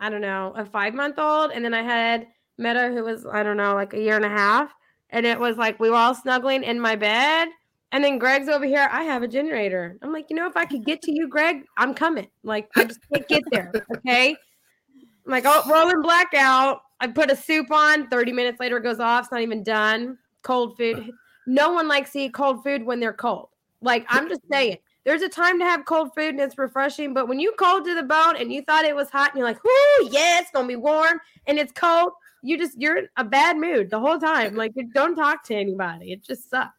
I 0.00 0.08
don't 0.10 0.20
know, 0.20 0.52
a 0.56 0.64
five 0.64 0.94
month 0.94 1.18
old, 1.18 1.50
and 1.50 1.64
then 1.64 1.74
I 1.74 1.82
had 1.82 2.28
Meadow, 2.56 2.92
who 2.94 3.02
was, 3.04 3.26
I 3.26 3.42
don't 3.42 3.56
know, 3.56 3.74
like 3.74 3.92
a 3.94 4.00
year 4.00 4.16
and 4.16 4.24
a 4.24 4.28
half. 4.28 4.72
And 5.10 5.26
it 5.26 5.38
was 5.38 5.56
like 5.56 5.78
we 5.80 5.90
were 5.90 5.96
all 5.96 6.14
snuggling 6.14 6.62
in 6.62 6.78
my 6.80 6.94
bed. 6.96 7.48
And 7.94 8.02
then 8.02 8.18
Greg's 8.18 8.48
over 8.48 8.66
here. 8.66 8.88
I 8.90 9.04
have 9.04 9.22
a 9.22 9.28
generator. 9.28 9.96
I'm 10.02 10.12
like, 10.12 10.26
you 10.28 10.34
know, 10.34 10.48
if 10.48 10.56
I 10.56 10.64
could 10.64 10.84
get 10.84 11.00
to 11.02 11.12
you, 11.12 11.28
Greg, 11.28 11.62
I'm 11.76 11.94
coming. 11.94 12.26
Like, 12.42 12.68
I 12.74 12.86
just 12.86 12.98
can't 13.12 13.28
get 13.28 13.44
there. 13.52 13.70
Okay. 13.96 14.30
I'm 14.30 15.30
like, 15.30 15.44
oh, 15.46 15.62
rolling 15.70 16.02
blackout. 16.02 16.80
I 16.98 17.06
put 17.06 17.30
a 17.30 17.36
soup 17.36 17.70
on. 17.70 18.08
30 18.08 18.32
minutes 18.32 18.58
later, 18.58 18.78
it 18.78 18.82
goes 18.82 18.98
off. 18.98 19.26
It's 19.26 19.30
not 19.30 19.42
even 19.42 19.62
done. 19.62 20.18
Cold 20.42 20.76
food. 20.76 21.08
No 21.46 21.72
one 21.72 21.86
likes 21.86 22.10
to 22.14 22.18
eat 22.18 22.34
cold 22.34 22.64
food 22.64 22.84
when 22.84 22.98
they're 22.98 23.12
cold. 23.12 23.50
Like, 23.80 24.04
I'm 24.08 24.28
just 24.28 24.42
saying 24.50 24.78
there's 25.04 25.22
a 25.22 25.28
time 25.28 25.60
to 25.60 25.64
have 25.64 25.84
cold 25.84 26.10
food 26.16 26.30
and 26.30 26.40
it's 26.40 26.58
refreshing. 26.58 27.14
But 27.14 27.28
when 27.28 27.38
you 27.38 27.54
cold 27.60 27.84
to 27.84 27.94
the 27.94 28.02
bone 28.02 28.34
and 28.36 28.52
you 28.52 28.62
thought 28.62 28.84
it 28.84 28.96
was 28.96 29.08
hot 29.08 29.30
and 29.30 29.38
you're 29.38 29.46
like, 29.46 29.62
whoo, 29.62 30.08
yeah, 30.10 30.40
it's 30.40 30.50
gonna 30.50 30.66
be 30.66 30.74
warm 30.74 31.20
and 31.46 31.60
it's 31.60 31.72
cold, 31.72 32.10
you 32.42 32.58
just 32.58 32.76
you're 32.76 32.96
in 32.96 33.08
a 33.18 33.24
bad 33.24 33.56
mood 33.56 33.90
the 33.90 34.00
whole 34.00 34.18
time. 34.18 34.56
Like 34.56 34.72
don't 34.94 35.14
talk 35.14 35.44
to 35.44 35.54
anybody. 35.54 36.12
It 36.12 36.24
just 36.24 36.50
sucks. 36.50 36.73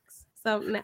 So 0.46 0.60
no. 0.60 0.82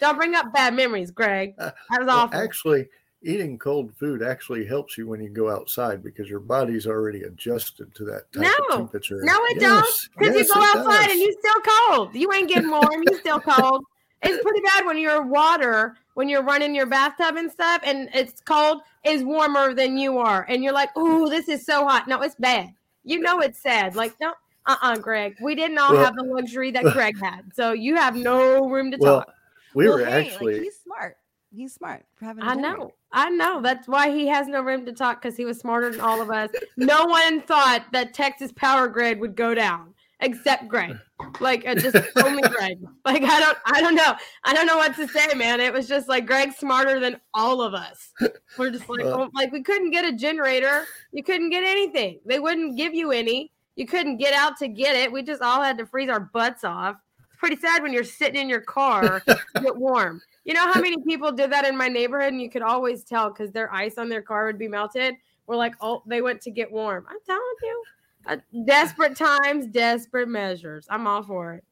don't 0.00 0.16
bring 0.16 0.34
up 0.34 0.52
bad 0.52 0.74
memories, 0.74 1.10
Greg. 1.10 1.54
Uh, 1.58 1.70
That 1.90 2.00
was 2.00 2.06
Well, 2.06 2.16
awful. 2.20 2.40
actually, 2.40 2.88
eating 3.22 3.58
cold 3.58 3.92
food 3.96 4.22
actually 4.22 4.64
helps 4.64 4.96
you 4.96 5.06
when 5.06 5.20
you 5.20 5.28
go 5.28 5.50
outside 5.50 6.02
because 6.02 6.28
your 6.30 6.40
body's 6.40 6.86
already 6.86 7.22
adjusted 7.24 7.94
to 7.96 8.04
that 8.06 8.32
type 8.32 8.44
No. 8.44 8.50
of 8.70 8.76
temperature. 8.76 9.20
No, 9.22 9.38
it 9.50 9.60
don't, 9.60 9.86
Because 10.18 10.34
yes, 10.36 10.48
you 10.48 10.54
go 10.54 10.60
outside 10.62 11.06
does. 11.06 11.12
and 11.12 11.20
you're 11.20 11.32
still 11.38 11.60
cold. 11.90 12.14
You 12.14 12.32
ain't 12.32 12.48
getting 12.48 12.70
warm. 12.70 13.02
you're 13.04 13.20
still 13.20 13.40
cold. 13.40 13.84
It's 14.22 14.42
pretty 14.42 14.60
bad 14.62 14.86
when 14.86 14.98
your 14.98 15.22
water, 15.22 15.96
when 16.14 16.28
you're 16.28 16.42
running 16.42 16.74
your 16.74 16.86
bathtub 16.86 17.36
and 17.36 17.50
stuff, 17.52 17.82
and 17.84 18.08
it's 18.14 18.40
cold, 18.40 18.80
is 19.04 19.22
warmer 19.22 19.74
than 19.74 19.96
you 19.98 20.18
are, 20.18 20.44
and 20.48 20.64
you're 20.64 20.72
like, 20.72 20.96
"Ooh, 20.96 21.28
this 21.28 21.48
is 21.48 21.64
so 21.64 21.86
hot." 21.86 22.08
No, 22.08 22.20
it's 22.22 22.34
bad. 22.34 22.74
You 23.04 23.20
know 23.20 23.38
it's 23.40 23.60
sad. 23.60 23.94
Like, 23.94 24.18
no, 24.20 24.34
uh, 24.68 24.76
uh 24.82 24.96
Greg. 24.98 25.36
We 25.42 25.54
didn't 25.54 25.78
all 25.78 25.92
Well- 25.92 26.04
have 26.04 26.14
the 26.16 26.22
luxury 26.24 26.70
that 26.72 26.84
Greg 26.92 27.18
had, 27.22 27.52
so 27.54 27.72
you 27.72 27.96
have 27.96 28.14
no 28.14 28.68
room 28.68 28.90
to 28.92 28.98
well, 29.00 29.20
talk. 29.20 29.34
we 29.74 29.88
Well, 29.88 29.98
were 29.98 30.04
hey, 30.04 30.26
actually 30.28 30.54
like, 30.54 30.62
he's 30.62 30.78
smart. 30.80 31.16
He's 31.54 31.72
smart 31.74 32.04
for 32.16 32.26
having. 32.26 32.42
a 32.42 32.46
I 32.46 32.54
generator. 32.54 32.76
know. 32.78 32.92
I 33.10 33.30
know. 33.30 33.62
That's 33.62 33.88
why 33.88 34.10
he 34.10 34.26
has 34.28 34.48
no 34.48 34.60
room 34.60 34.84
to 34.84 34.92
talk 34.92 35.22
because 35.22 35.34
he 35.36 35.46
was 35.46 35.58
smarter 35.58 35.90
than 35.90 36.00
all 36.00 36.20
of 36.20 36.30
us. 36.30 36.50
No 36.76 37.04
one 37.06 37.40
thought 37.40 37.86
that 37.92 38.12
Texas 38.12 38.52
power 38.52 38.86
grid 38.86 39.18
would 39.18 39.34
go 39.34 39.54
down 39.54 39.94
except 40.20 40.68
Greg. 40.68 40.94
Like 41.40 41.66
uh, 41.66 41.74
just 41.76 41.96
only 42.22 42.42
Greg. 42.42 42.78
Like 43.06 43.22
I 43.22 43.40
don't 43.40 43.56
I 43.64 43.80
don't 43.80 43.94
know. 43.94 44.14
I 44.44 44.52
don't 44.52 44.66
know 44.66 44.76
what 44.76 44.94
to 44.96 45.08
say, 45.08 45.32
man. 45.36 45.58
It 45.60 45.72
was 45.72 45.88
just 45.88 46.06
like 46.06 46.26
Greg's 46.26 46.56
smarter 46.58 47.00
than 47.00 47.18
all 47.32 47.62
of 47.62 47.72
us. 47.72 48.12
We're 48.58 48.70
just 48.70 48.86
like 48.90 49.04
Well- 49.04 49.22
oh, 49.22 49.30
like 49.32 49.50
we 49.50 49.62
couldn't 49.62 49.90
get 49.90 50.04
a 50.04 50.12
generator. 50.12 50.84
You 51.12 51.22
couldn't 51.24 51.48
get 51.48 51.64
anything. 51.64 52.20
They 52.26 52.40
wouldn't 52.40 52.76
give 52.76 52.92
you 52.92 53.10
any. 53.10 53.52
You 53.78 53.86
couldn't 53.86 54.16
get 54.16 54.34
out 54.34 54.56
to 54.56 54.66
get 54.66 54.96
it. 54.96 55.12
We 55.12 55.22
just 55.22 55.40
all 55.40 55.62
had 55.62 55.78
to 55.78 55.86
freeze 55.86 56.10
our 56.10 56.18
butts 56.18 56.64
off. 56.64 56.96
It's 57.28 57.38
pretty 57.38 57.54
sad 57.54 57.80
when 57.80 57.92
you're 57.92 58.02
sitting 58.02 58.40
in 58.40 58.48
your 58.48 58.60
car 58.60 59.20
to 59.28 59.38
get 59.62 59.76
warm. 59.76 60.20
You 60.44 60.54
know 60.54 60.72
how 60.72 60.80
many 60.80 60.96
people 61.04 61.30
did 61.30 61.52
that 61.52 61.64
in 61.64 61.76
my 61.76 61.86
neighborhood, 61.86 62.32
and 62.32 62.42
you 62.42 62.50
could 62.50 62.62
always 62.62 63.04
tell 63.04 63.30
because 63.30 63.52
their 63.52 63.72
ice 63.72 63.96
on 63.96 64.08
their 64.08 64.20
car 64.20 64.46
would 64.46 64.58
be 64.58 64.66
melted. 64.66 65.14
We're 65.46 65.54
like, 65.54 65.74
oh, 65.80 66.02
they 66.06 66.22
went 66.22 66.40
to 66.42 66.50
get 66.50 66.72
warm. 66.72 67.06
I'm 67.08 67.18
telling 67.24 67.42
you, 67.62 67.84
uh, 68.26 68.36
desperate 68.64 69.16
times, 69.16 69.68
desperate 69.68 70.28
measures. 70.28 70.88
I'm 70.90 71.06
all 71.06 71.22
for 71.22 71.54
it. 71.54 71.64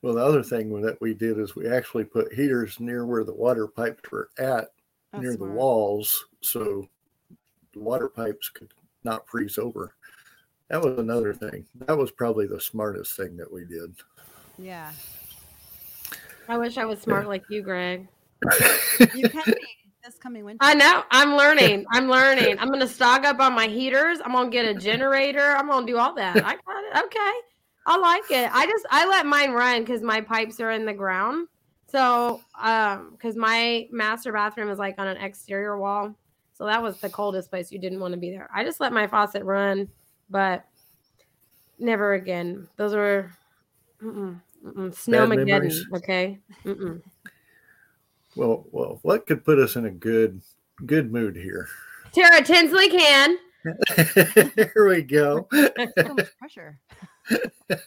well. 0.00 0.14
The 0.14 0.24
other 0.24 0.42
thing 0.42 0.80
that 0.80 0.98
we 1.02 1.12
did 1.12 1.38
is 1.38 1.54
we 1.54 1.68
actually 1.68 2.04
put 2.04 2.32
heaters 2.32 2.80
near 2.80 3.04
where 3.04 3.22
the 3.22 3.34
water 3.34 3.66
pipes 3.66 4.10
were 4.10 4.30
at, 4.38 4.68
That's 5.12 5.22
near 5.22 5.34
smart. 5.34 5.50
the 5.50 5.56
walls, 5.56 6.24
so 6.40 6.88
the 7.74 7.80
water 7.80 8.08
pipes 8.08 8.48
could 8.48 8.72
not 9.04 9.28
freeze 9.28 9.58
over. 9.58 9.92
That 10.70 10.80
was 10.82 10.98
another 10.98 11.34
thing. 11.34 11.66
That 11.86 11.98
was 11.98 12.10
probably 12.12 12.46
the 12.46 12.60
smartest 12.60 13.16
thing 13.16 13.36
that 13.36 13.52
we 13.52 13.64
did. 13.64 13.94
Yeah, 14.56 14.92
I 16.48 16.58
wish 16.58 16.78
I 16.78 16.84
was 16.84 17.00
smart 17.00 17.28
like 17.28 17.42
you, 17.48 17.62
Greg. 17.62 18.08
you 19.14 19.28
can 19.28 19.44
be 19.46 19.66
this 20.04 20.16
coming 20.16 20.44
winter. 20.44 20.58
I 20.60 20.74
know. 20.74 21.02
I'm 21.10 21.36
learning. 21.36 21.86
I'm 21.92 22.08
learning. 22.08 22.58
I'm 22.58 22.70
gonna 22.70 22.86
stock 22.86 23.24
up 23.24 23.40
on 23.40 23.52
my 23.54 23.66
heaters. 23.66 24.18
I'm 24.24 24.32
gonna 24.32 24.50
get 24.50 24.64
a 24.64 24.74
generator. 24.74 25.56
I'm 25.56 25.68
gonna 25.68 25.86
do 25.86 25.98
all 25.98 26.14
that. 26.14 26.36
I 26.36 26.40
got 26.40 26.56
it. 26.56 27.04
Okay. 27.04 27.32
I 27.86 27.96
like 27.96 28.30
it. 28.30 28.50
I 28.52 28.66
just 28.66 28.86
I 28.90 29.06
let 29.06 29.26
mine 29.26 29.50
run 29.50 29.82
because 29.82 30.02
my 30.02 30.20
pipes 30.20 30.60
are 30.60 30.70
in 30.70 30.86
the 30.86 30.94
ground. 30.94 31.48
So 31.88 32.40
um 32.60 33.10
because 33.12 33.36
my 33.36 33.88
master 33.90 34.32
bathroom 34.32 34.70
is 34.70 34.78
like 34.78 34.94
on 34.98 35.08
an 35.08 35.16
exterior 35.16 35.78
wall. 35.78 36.14
So 36.54 36.66
that 36.66 36.82
was 36.82 36.98
the 37.00 37.10
coldest 37.10 37.50
place. 37.50 37.72
You 37.72 37.78
didn't 37.78 38.00
want 38.00 38.12
to 38.14 38.20
be 38.20 38.30
there. 38.30 38.48
I 38.54 38.64
just 38.64 38.80
let 38.80 38.92
my 38.92 39.06
faucet 39.06 39.42
run, 39.44 39.88
but 40.30 40.64
never 41.78 42.14
again. 42.14 42.68
Those 42.76 42.94
were 42.94 43.30
mm-mm, 44.02 44.40
mm-mm, 44.64 44.94
snowmageddon. 44.94 45.96
Okay. 45.96 46.38
Mm-mm. 46.64 47.02
Well, 48.36 48.64
well, 48.70 48.98
what 49.02 49.26
could 49.26 49.44
put 49.44 49.58
us 49.58 49.76
in 49.76 49.86
a 49.86 49.90
good 49.90 50.40
good 50.86 51.12
mood 51.12 51.36
here? 51.36 51.68
Tara 52.12 52.42
Tinsley 52.42 52.88
can. 52.88 53.36
here 54.56 54.88
we 54.88 55.02
go. 55.02 55.46
so 55.50 56.14
much 56.14 56.38
pressure. 56.38 56.78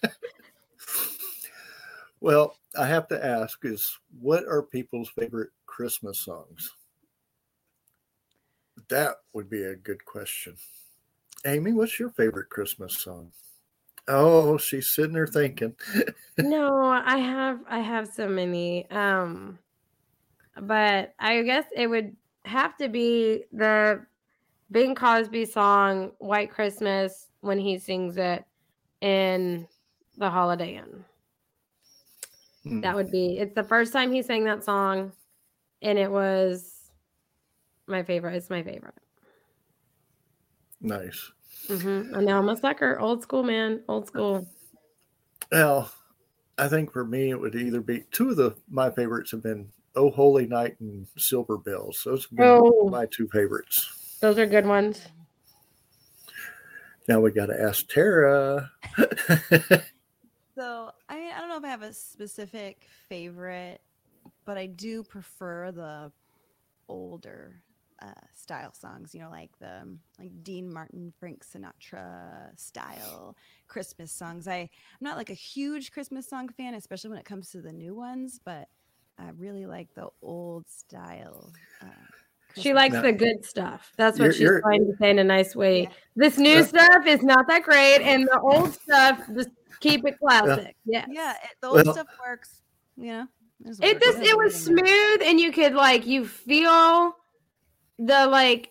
Well, 2.24 2.56
I 2.80 2.88
have 2.88 3.10
to 3.10 3.24
ask 3.24 3.60
is 3.64 4.00
what 4.22 4.46
are 4.46 4.62
people's 4.62 5.10
favorite 5.10 5.50
Christmas 5.66 6.20
songs? 6.20 6.72
That 8.88 9.18
would 9.34 9.50
be 9.50 9.64
a 9.64 9.76
good 9.76 10.06
question. 10.06 10.56
Amy, 11.46 11.74
what's 11.74 12.00
your 12.00 12.10
favorite 12.10 12.50
Christmas 12.50 13.00
song? 13.02 13.32
Oh, 14.08 14.58
she's 14.58 14.90
sitting 14.90 15.14
there 15.14 15.28
thinking. 15.28 15.76
no 16.38 16.88
i 17.06 17.18
have 17.18 17.60
i 17.68 17.80
have 17.80 18.08
so 18.08 18.28
many 18.28 18.90
um 18.92 19.58
but 20.62 21.14
i 21.20 21.42
guess 21.44 21.66
it 21.76 21.88
would 21.88 22.16
have 22.46 22.76
to 22.78 22.90
be 22.90 23.44
the 23.52 24.06
bing 24.72 24.96
crosby 24.96 25.46
song 25.46 26.12
white 26.20 26.50
christmas 26.52 27.28
when 27.42 27.60
he 27.60 27.78
sings 27.78 28.18
it 28.18 28.44
in 29.02 29.68
the 30.18 30.30
holiday 30.30 30.76
inn 30.78 31.04
Hmm, 32.64 32.82
that 32.82 32.96
would 32.96 33.12
be 33.12 33.38
it's 33.38 33.54
the 33.56 33.64
first 33.64 33.92
time 33.94 34.12
he 34.12 34.22
sang 34.22 34.46
that 34.46 34.64
song 34.64 35.12
and 35.82 35.98
it 36.00 36.10
was 36.10 36.92
my 37.88 38.04
favorite 38.04 38.36
it's 38.36 38.50
my 38.50 38.64
favorite 38.64 38.96
nice. 40.84 41.32
Mm-hmm. 41.68 42.14
and 42.16 42.26
now 42.26 42.38
i'm 42.40 42.50
a 42.50 42.58
sucker 42.58 43.00
old 43.00 43.24
school 43.24 43.42
man 43.44 43.82
old 43.88 44.06
school 44.08 44.46
Well, 45.52 45.90
I 46.58 46.68
think 46.68 46.92
for 46.92 47.06
me 47.06 47.30
it 47.32 47.40
would 47.40 47.56
either 47.56 47.80
be 47.82 48.04
two 48.12 48.30
of 48.32 48.36
the 48.36 48.56
my 48.70 48.92
favorites 48.92 49.32
have 49.32 49.42
been 49.44 49.70
Oh 49.96 50.10
Holy 50.10 50.48
Night 50.48 50.76
and 50.80 51.06
Silver 51.18 51.56
Bells. 51.58 52.02
Those 52.04 52.26
have 52.26 52.36
been 52.36 52.48
Oh. 52.48 52.90
my 52.90 53.06
two 53.06 53.28
favorites. 53.32 54.18
those 54.22 54.38
are 54.40 54.46
good 54.48 54.66
ones 54.66 55.02
Now 57.08 57.20
we 57.22 57.32
got 57.32 57.46
to 57.48 57.62
ask 57.62 57.88
Tara. 57.88 58.72
So 60.56 60.92
I 61.10 61.16
mean, 61.16 61.32
I 61.34 61.40
don't 61.40 61.50
know 61.50 61.58
if 61.58 61.64
I 61.64 61.68
have 61.70 61.82
a 61.82 61.94
specific 61.94 62.88
favorite, 63.10 63.82
but 64.46 64.56
I 64.58 64.68
do 64.68 65.02
prefer 65.04 65.72
the 65.72 66.12
older 66.88 67.56
uh, 68.04 68.12
style 68.36 68.74
songs, 68.74 69.14
you 69.16 69.22
know, 69.22 69.30
like 69.30 69.52
the 69.60 69.82
um, 69.82 70.00
like 70.20 70.32
Dean 70.44 70.72
Martin, 70.72 71.14
Frank 71.20 71.44
Sinatra 71.46 72.50
style 72.60 73.36
Christmas 73.68 74.12
songs. 74.12 74.48
I 74.48 74.58
I'm 74.60 74.70
not 75.02 75.18
like 75.18 75.30
a 75.30 75.34
huge 75.36 75.92
Christmas 75.92 76.28
song 76.28 76.50
fan, 76.50 76.74
especially 76.74 77.12
when 77.12 77.20
it 77.20 77.26
comes 77.26 77.50
to 77.52 77.62
the 77.62 77.72
new 77.72 77.96
ones, 77.96 78.40
but 78.44 78.68
I 79.18 79.30
really 79.38 79.66
like 79.66 79.94
the 79.96 80.08
old 80.22 80.68
style. 80.68 81.54
Uh, 81.82 81.86
she 82.56 82.74
likes 82.74 82.94
Now- 82.94 83.02
the 83.04 83.14
good 83.14 83.46
stuff. 83.46 83.92
That's 83.98 84.20
what 84.20 84.26
You're- 84.26 84.34
she's 84.34 84.42
you're- 84.42 84.62
trying 84.62 84.86
to 84.86 84.98
say 84.98 85.10
in 85.10 85.20
a 85.20 85.24
nice 85.24 85.56
way. 85.56 85.84
Yeah. 85.84 85.90
This 86.16 86.38
new 86.38 86.50
Yeah. 86.58 86.64
stuff 86.66 87.06
is 87.08 87.24
not 87.24 87.48
that 87.48 87.64
great, 87.64 88.02
and 88.02 88.28
the 88.28 88.40
old 88.40 88.74
stuff 88.74 89.22
just 89.36 89.50
keep 89.80 90.06
it 90.06 90.20
classic. 90.20 90.76
Yeah. 90.86 91.06
Yeah, 91.10 91.34
it, 91.34 91.50
the 91.62 91.68
old 91.68 91.86
Well- 91.86 91.94
stuff 91.94 92.08
works. 92.20 92.62
You 92.98 93.08
know, 93.08 93.28
It's 93.66 93.80
It 93.82 94.02
just 94.02 94.18
it 94.20 94.38
was 94.38 94.54
smooth, 94.66 95.22
and 95.24 95.40
you 95.40 95.52
could 95.54 95.74
like 95.74 96.06
you 96.06 96.26
feel 96.28 97.16
the 98.06 98.28
like. 98.28 98.70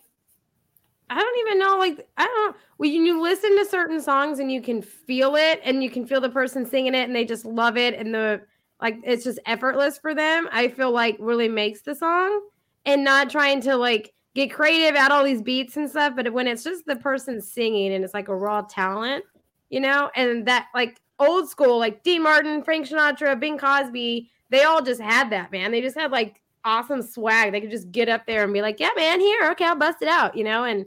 I 1.09 1.19
don't 1.19 1.39
even 1.47 1.59
know, 1.59 1.77
like 1.77 2.07
I 2.17 2.25
don't. 2.25 2.55
When 2.77 2.91
you 2.91 3.21
listen 3.21 3.55
to 3.57 3.65
certain 3.65 4.01
songs 4.01 4.39
and 4.39 4.51
you 4.51 4.61
can 4.61 4.81
feel 4.81 5.35
it, 5.35 5.59
and 5.63 5.83
you 5.83 5.89
can 5.89 6.07
feel 6.07 6.21
the 6.21 6.29
person 6.29 6.65
singing 6.65 6.95
it, 6.95 7.03
and 7.03 7.15
they 7.15 7.25
just 7.25 7.45
love 7.45 7.77
it, 7.77 7.93
and 7.93 8.13
the 8.13 8.41
like, 8.81 8.97
it's 9.03 9.23
just 9.23 9.39
effortless 9.45 9.97
for 9.97 10.15
them. 10.15 10.49
I 10.51 10.69
feel 10.69 10.91
like 10.91 11.15
really 11.19 11.49
makes 11.49 11.81
the 11.81 11.93
song, 11.93 12.41
and 12.85 13.03
not 13.03 13.29
trying 13.29 13.61
to 13.61 13.75
like 13.75 14.13
get 14.33 14.51
creative, 14.51 14.95
add 14.95 15.11
all 15.11 15.23
these 15.23 15.41
beats 15.41 15.77
and 15.77 15.89
stuff. 15.89 16.13
But 16.15 16.33
when 16.33 16.47
it's 16.47 16.63
just 16.63 16.85
the 16.85 16.95
person 16.95 17.41
singing, 17.41 17.93
and 17.93 18.03
it's 18.03 18.13
like 18.13 18.29
a 18.29 18.35
raw 18.35 18.61
talent, 18.61 19.23
you 19.69 19.81
know, 19.81 20.09
and 20.15 20.47
that 20.47 20.67
like 20.73 20.99
old 21.19 21.49
school, 21.49 21.77
like 21.77 22.01
Dean 22.03 22.23
Martin, 22.23 22.63
Frank 22.63 22.87
Sinatra, 22.87 23.39
Bing 23.39 23.57
Crosby, 23.57 24.31
they 24.49 24.63
all 24.63 24.81
just 24.81 25.01
had 25.01 25.29
that, 25.31 25.51
man. 25.51 25.71
They 25.71 25.81
just 25.81 25.97
had 25.97 26.11
like 26.11 26.41
awesome 26.65 27.01
swag. 27.01 27.51
They 27.51 27.61
could 27.61 27.71
just 27.71 27.91
get 27.91 28.09
up 28.09 28.25
there 28.25 28.43
and 28.43 28.53
be 28.53 28.61
like, 28.61 28.79
yeah, 28.79 28.89
man, 28.95 29.19
here, 29.19 29.49
okay, 29.51 29.65
I'll 29.65 29.75
bust 29.75 30.01
it 30.01 30.07
out, 30.07 30.35
you 30.37 30.43
know? 30.43 30.63
And 30.63 30.85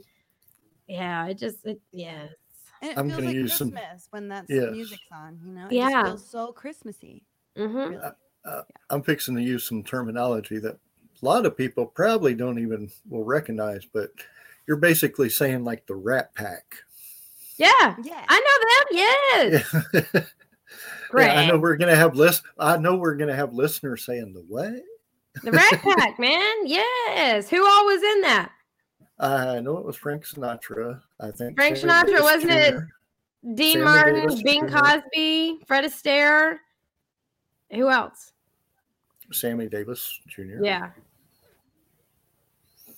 yeah, 0.87 1.27
it 1.27 1.37
just, 1.37 1.65
it, 1.65 1.79
yeah. 1.91 2.27
And 2.81 2.91
it 2.91 2.97
I'm 2.97 3.07
feels 3.07 3.17
gonna 3.19 3.27
like 3.27 3.35
use 3.35 3.53
some- 3.57 3.71
Christmas 3.71 4.07
when 4.11 4.27
that 4.29 4.45
Yes. 4.47 4.71
music's 4.71 5.01
on. 5.11 5.39
You 5.45 5.53
know, 5.53 5.65
it 5.67 5.71
Yeah. 5.73 5.89
just 5.89 6.05
feels 6.05 6.29
so 6.29 6.51
Christmassy. 6.51 7.23
Mm-hmm. 7.57 7.75
Really. 7.95 8.61
I'm 8.89 9.03
fixing 9.03 9.35
to 9.35 9.41
use 9.41 9.65
some 9.65 9.83
terminology 9.83 10.57
that 10.59 10.75
a 10.75 11.25
lot 11.25 11.45
of 11.45 11.57
people 11.57 11.85
probably 11.85 12.33
don't 12.33 12.59
even 12.59 12.89
will 13.09 13.25
recognize, 13.25 13.83
but 13.85 14.11
you're 14.67 14.77
basically 14.77 15.29
saying 15.29 15.63
like 15.65 15.85
the 15.87 15.95
Rat 15.95 16.33
Pack. 16.35 16.75
Yeah, 17.57 17.95
Yeah, 18.03 18.23
I 18.29 18.39
know 18.39 19.49
them. 19.49 19.61
Yes. 19.71 19.73
Yeah. 20.13 20.21
Great. 21.09 21.25
Yeah, 21.27 21.39
I 21.41 21.47
know 21.47 21.57
we're 21.57 21.75
gonna 21.77 21.95
have 21.95 22.15
list. 22.15 22.43
I 22.59 22.77
know 22.77 22.95
we're 22.95 23.15
gonna 23.15 23.35
have 23.35 23.53
listeners 23.53 24.05
saying 24.05 24.33
the 24.33 24.41
what? 24.47 24.75
The 25.43 25.51
Rat 25.51 25.81
Pack, 25.81 26.19
man. 26.19 26.55
Yes. 26.65 27.49
Who 27.49 27.65
all 27.65 27.85
was 27.85 28.03
in 28.03 28.21
that? 28.21 28.51
I 29.19 29.59
know 29.59 29.77
it 29.77 29.85
was 29.85 29.95
Frank 29.95 30.25
Sinatra. 30.25 31.01
I 31.19 31.31
think 31.31 31.55
Frank 31.55 31.77
Sinatra, 31.77 32.05
Davis 32.05 32.21
wasn't 32.21 32.51
it? 32.51 32.75
Dean 33.55 33.73
Sammy 33.73 33.83
Martin, 33.83 34.15
Davis 34.15 34.43
Bing 34.43 34.67
Jr.. 34.67 34.77
Crosby, 34.77 35.59
Fred 35.65 35.85
Astaire. 35.85 36.57
Who 37.71 37.89
else? 37.89 38.33
Sammy 39.31 39.67
Davis 39.67 40.19
Jr. 40.27 40.63
Yeah. 40.63 40.91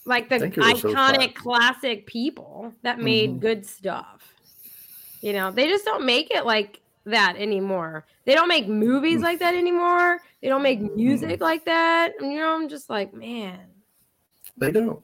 Like 0.06 0.30
the 0.30 0.40
think 0.40 0.58
it 0.58 0.62
was 0.62 0.82
those 0.82 0.94
iconic 0.94 1.36
classic 1.36 2.06
people 2.06 2.74
that 2.82 3.00
made 3.00 3.36
Mhm. 3.36 3.40
good 3.40 3.66
stuff. 3.66 4.34
You 5.22 5.34
know, 5.34 5.52
they 5.52 5.68
just 5.68 5.86
don't 5.86 6.06
make 6.06 6.32
it 6.32 6.46
like 6.46 6.82
that 7.10 7.36
anymore. 7.38 8.06
They 8.26 8.34
don't 8.34 8.48
make 8.48 8.68
movies 8.68 9.22
like 9.22 9.40
that 9.40 9.56
anymore. 9.56 10.20
They 10.42 10.48
don't 10.48 10.64
make 10.64 10.80
mm-hmm. 10.80 10.96
music 10.96 11.42
like 11.42 11.66
that. 11.66 12.14
And, 12.20 12.32
you 12.32 12.40
know, 12.40 12.56
I'm 12.56 12.70
just 12.70 12.90
like, 12.90 13.14
man, 13.14 13.60
They 14.58 14.72
don't, 14.72 15.02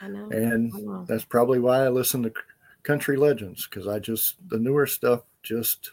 I 0.00 0.08
know. 0.08 0.28
and 0.30 0.72
I 0.74 0.80
know. 0.80 1.04
that's 1.06 1.24
probably 1.24 1.58
why 1.58 1.84
I 1.84 1.88
listen 1.88 2.22
to 2.24 2.32
country 2.82 3.16
legends 3.16 3.66
because 3.66 3.86
I 3.86 3.98
just 3.98 4.36
the 4.48 4.58
newer 4.58 4.86
stuff 4.86 5.22
just. 5.42 5.90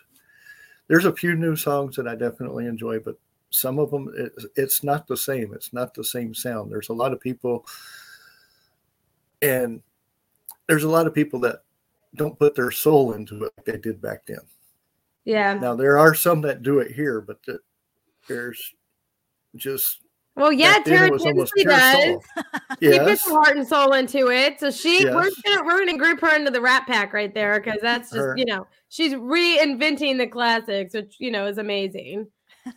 There's 0.87 1.05
a 1.05 1.15
few 1.15 1.35
new 1.35 1.55
songs 1.55 1.95
that 1.95 2.07
I 2.07 2.13
definitely 2.13 2.67
enjoy, 2.67 2.99
but 2.99 3.17
some 3.49 3.79
of 3.79 3.89
them 3.89 4.13
it, 4.15 4.33
it's 4.55 4.83
not 4.83 5.07
the 5.07 5.17
same. 5.17 5.53
It's 5.53 5.73
not 5.73 5.93
the 5.93 6.03
same 6.03 6.33
sound. 6.33 6.71
There's 6.71 6.89
a 6.89 6.93
lot 6.93 7.11
of 7.11 7.19
people, 7.19 7.65
and 9.41 9.81
there's 10.67 10.83
a 10.83 10.89
lot 10.89 11.07
of 11.07 11.13
people 11.13 11.39
that 11.41 11.63
don't 12.15 12.37
put 12.37 12.55
their 12.55 12.71
soul 12.71 13.13
into 13.13 13.35
it 13.45 13.53
like 13.57 13.65
they 13.65 13.77
did 13.77 14.01
back 14.01 14.25
then. 14.25 14.39
Yeah. 15.25 15.53
Now 15.55 15.75
there 15.75 15.97
are 15.97 16.13
some 16.13 16.41
that 16.41 16.61
do 16.63 16.79
it 16.79 16.91
here, 16.91 17.19
but 17.21 17.43
the, 17.45 17.59
there's 18.27 18.73
just 19.55 19.99
Well, 20.35 20.51
yeah, 20.51 20.73
back 20.73 20.85
then 20.85 20.95
Tara 20.97 21.07
it 21.07 21.13
was 21.13 21.23
Tinsley 21.23 21.63
does. 21.63 22.03
soul. 22.03 22.23
She 22.81 22.99
puts 22.99 23.25
her 23.27 23.31
heart 23.33 23.57
and 23.57 23.67
soul 23.67 23.93
into 23.93 24.29
it. 24.29 24.59
So 24.59 24.69
she 24.71 25.05
we're 25.05 25.29
gonna 25.45 25.63
we're 25.65 25.79
gonna 25.85 25.97
group 25.97 26.19
her 26.21 26.35
into 26.35 26.51
the 26.51 26.61
Rat 26.61 26.85
Pack 26.87 27.13
right 27.13 27.33
there 27.33 27.59
because 27.59 27.79
that's 27.81 28.09
just 28.09 28.17
Her- 28.17 28.35
you 28.37 28.45
know 28.45 28.67
she's 28.89 29.13
reinventing 29.13 30.17
the 30.17 30.27
classics, 30.27 30.93
which 30.93 31.15
you 31.19 31.31
know 31.31 31.45
is 31.47 31.57
amazing. 31.57 32.27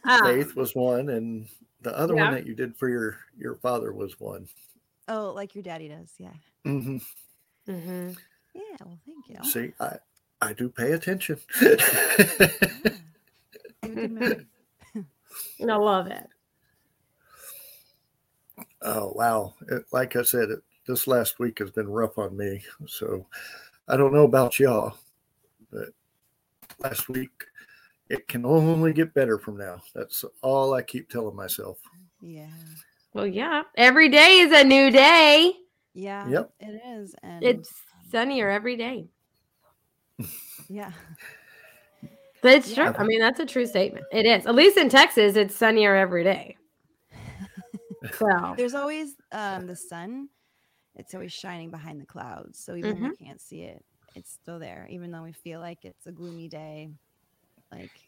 Um, 0.04 0.24
Faith 0.24 0.54
was 0.54 0.74
one, 0.74 1.08
and 1.10 1.48
the 1.82 1.96
other 1.98 2.14
Yeah. 2.14 2.24
one 2.24 2.34
that 2.34 2.46
you 2.46 2.54
did 2.54 2.76
for 2.76 2.88
your 2.88 3.18
your 3.36 3.56
father 3.56 3.92
was 3.92 4.18
one. 4.20 4.46
Oh, 5.08 5.32
like 5.34 5.54
your 5.54 5.62
daddy 5.62 5.88
does. 5.88 6.12
Yeah. 6.18 6.32
Mm-hmm. 6.66 6.98
Mm-hmm. 7.68 8.10
Yeah. 8.54 8.62
Well, 8.84 8.98
thank 9.06 9.28
you. 9.28 9.50
See, 9.50 9.72
I 9.80 9.96
I 10.40 10.52
do 10.52 10.68
pay 10.68 10.92
attention. 10.92 11.38
Yeah. 13.82 13.90
You 13.90 13.94
have 13.94 13.94
good 13.94 14.10
memory. 14.12 14.46
I 15.60 15.76
love 15.76 16.08
it. 16.08 16.26
oh 18.82 19.12
wow! 19.14 19.54
It, 19.68 19.84
like 19.92 20.16
I 20.16 20.22
said, 20.22 20.50
it, 20.50 20.60
this 20.86 21.06
last 21.06 21.38
week 21.38 21.58
has 21.60 21.70
been 21.70 21.88
rough 21.88 22.18
on 22.18 22.36
me. 22.36 22.60
So 22.86 23.26
I 23.88 23.96
don't 23.96 24.12
know 24.12 24.24
about 24.24 24.58
y'all, 24.58 24.96
but 25.72 25.88
last 26.80 27.08
week 27.08 27.30
it 28.08 28.26
can 28.28 28.44
only 28.44 28.92
get 28.92 29.14
better 29.14 29.38
from 29.38 29.56
now. 29.58 29.80
That's 29.94 30.24
all 30.42 30.74
I 30.74 30.82
keep 30.82 31.08
telling 31.08 31.36
myself. 31.36 31.78
Yeah. 32.20 32.46
Well, 33.14 33.26
yeah, 33.26 33.62
every 33.76 34.08
day 34.08 34.40
is 34.40 34.52
a 34.52 34.64
new 34.64 34.90
day. 34.90 35.52
Yeah. 35.94 36.28
Yep. 36.28 36.52
It 36.60 36.82
is. 36.86 37.14
And 37.22 37.44
It's 37.44 37.72
sunnier 38.10 38.48
every 38.50 38.76
day. 38.76 39.08
Yeah. 40.68 40.92
But 42.42 42.52
it's 42.52 42.72
Yeah. 42.72 42.74
true. 42.74 42.92
I 42.96 43.04
mean, 43.04 43.20
that's 43.20 43.40
a 43.40 43.46
true 43.46 43.66
statement. 43.66 44.06
It 44.12 44.26
is. 44.26 44.46
At 44.46 44.54
least 44.54 44.76
in 44.76 44.88
Texas, 44.88 45.36
it's 45.36 45.54
sunnier 45.54 45.94
every 45.96 46.24
day. 46.24 46.56
So 48.18 48.56
There's 48.56 48.74
always 48.74 49.14
um 49.32 49.66
the 49.66 49.76
sun. 49.76 50.28
It's 50.96 51.14
always 51.14 51.32
shining 51.32 51.70
behind 51.70 52.00
the 52.00 52.06
clouds. 52.06 52.58
So 52.58 52.74
even 52.74 52.94
when 52.94 53.02
we 53.02 53.10
can't 53.10 53.40
see 53.40 53.62
it, 53.62 53.84
it's 54.14 54.32
still 54.32 54.58
there. 54.58 54.86
Even 54.90 55.10
though 55.10 55.22
we 55.22 55.32
feel 55.32 55.60
like 55.60 55.84
it's 55.84 56.06
a 56.06 56.12
gloomy 56.12 56.48
day, 56.48 56.90
like 57.72 58.00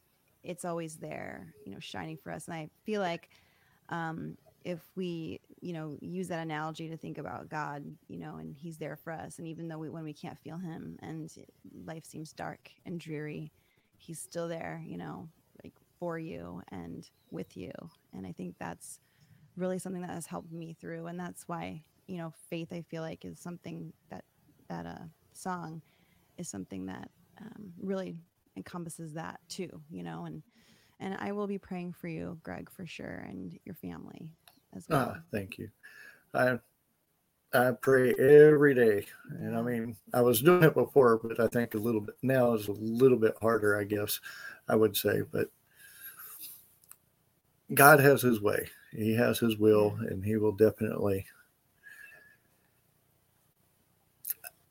it's 0.42 0.64
always 0.64 0.96
there, 0.96 1.54
you 1.64 1.72
know, 1.72 1.80
shining 1.80 2.16
for 2.16 2.32
us. 2.32 2.46
And 2.46 2.54
I 2.56 2.68
feel 2.84 3.00
like 3.00 3.28
um 3.88 4.36
if 4.64 4.80
we, 4.96 5.40
you 5.60 5.72
know, 5.72 5.96
use 6.00 6.28
that 6.28 6.40
analogy 6.40 6.88
to 6.88 6.96
think 6.96 7.18
about 7.18 7.48
God, 7.48 7.84
you 8.08 8.18
know, 8.18 8.36
and 8.36 8.56
He's 8.56 8.78
there 8.78 8.96
for 8.96 9.12
us. 9.12 9.38
And 9.38 9.46
even 9.46 9.68
though 9.68 9.78
we 9.78 9.88
when 9.88 10.04
we 10.04 10.12
can't 10.12 10.38
feel 10.38 10.58
Him 10.58 10.98
and 11.02 11.30
life 11.84 12.04
seems 12.04 12.32
dark 12.32 12.70
and 12.86 12.98
dreary, 12.98 13.52
He's 13.98 14.20
still 14.20 14.48
there, 14.48 14.82
you 14.86 14.96
know, 14.96 15.28
like 15.62 15.74
for 15.98 16.18
you 16.18 16.62
and 16.70 17.08
with 17.30 17.56
you. 17.56 17.72
And 18.14 18.26
I 18.26 18.32
think 18.32 18.56
that's 18.58 19.00
really 19.56 19.78
something 19.78 20.02
that 20.02 20.10
has 20.10 20.26
helped 20.26 20.52
me 20.52 20.74
through 20.80 21.06
and 21.06 21.18
that's 21.18 21.46
why 21.46 21.82
you 22.06 22.16
know 22.18 22.32
faith 22.48 22.72
i 22.72 22.80
feel 22.82 23.02
like 23.02 23.24
is 23.24 23.38
something 23.38 23.92
that 24.10 24.24
that 24.68 24.86
uh 24.86 25.04
song 25.32 25.82
is 26.38 26.48
something 26.48 26.86
that 26.86 27.10
um, 27.40 27.72
really 27.80 28.16
encompasses 28.56 29.14
that 29.14 29.40
too 29.48 29.80
you 29.90 30.02
know 30.02 30.24
and 30.24 30.42
and 30.98 31.16
i 31.20 31.32
will 31.32 31.46
be 31.46 31.58
praying 31.58 31.92
for 31.92 32.08
you 32.08 32.38
greg 32.42 32.70
for 32.70 32.86
sure 32.86 33.24
and 33.28 33.58
your 33.64 33.74
family 33.74 34.30
as 34.76 34.86
well 34.88 35.14
Ah, 35.16 35.20
thank 35.32 35.58
you. 35.58 35.70
I 36.34 36.58
I 37.52 37.72
pray 37.72 38.14
every 38.14 38.74
day, 38.74 39.06
and 39.30 39.56
I 39.56 39.62
mean 39.62 39.96
I 40.14 40.22
was 40.22 40.40
doing 40.40 40.62
it 40.62 40.74
before, 40.74 41.18
but 41.18 41.40
I 41.40 41.48
think 41.48 41.74
a 41.74 41.78
little 41.78 42.00
bit 42.00 42.16
now 42.22 42.52
is 42.54 42.68
a 42.68 42.72
little 42.72 43.18
bit 43.18 43.34
harder. 43.42 43.76
I 43.78 43.84
guess 43.84 44.20
I 44.68 44.76
would 44.76 44.96
say, 44.96 45.22
but 45.32 45.50
God 47.74 47.98
has 48.00 48.22
His 48.22 48.40
way. 48.40 48.68
He 48.92 49.14
has 49.14 49.38
His 49.38 49.56
will, 49.58 49.96
and 50.08 50.24
He 50.24 50.36
will 50.36 50.52
definitely. 50.52 51.26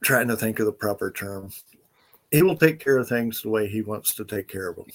Trying 0.01 0.29
to 0.29 0.37
think 0.37 0.59
of 0.59 0.65
the 0.65 0.71
proper 0.71 1.11
term. 1.11 1.51
He 2.31 2.41
will 2.43 2.55
take 2.55 2.79
care 2.79 2.97
of 2.97 3.09
things 3.09 3.41
the 3.41 3.49
way 3.49 3.67
He 3.67 3.81
wants 3.81 4.15
to 4.15 4.23
take 4.23 4.47
care 4.47 4.69
of 4.69 4.77
them. 4.77 4.85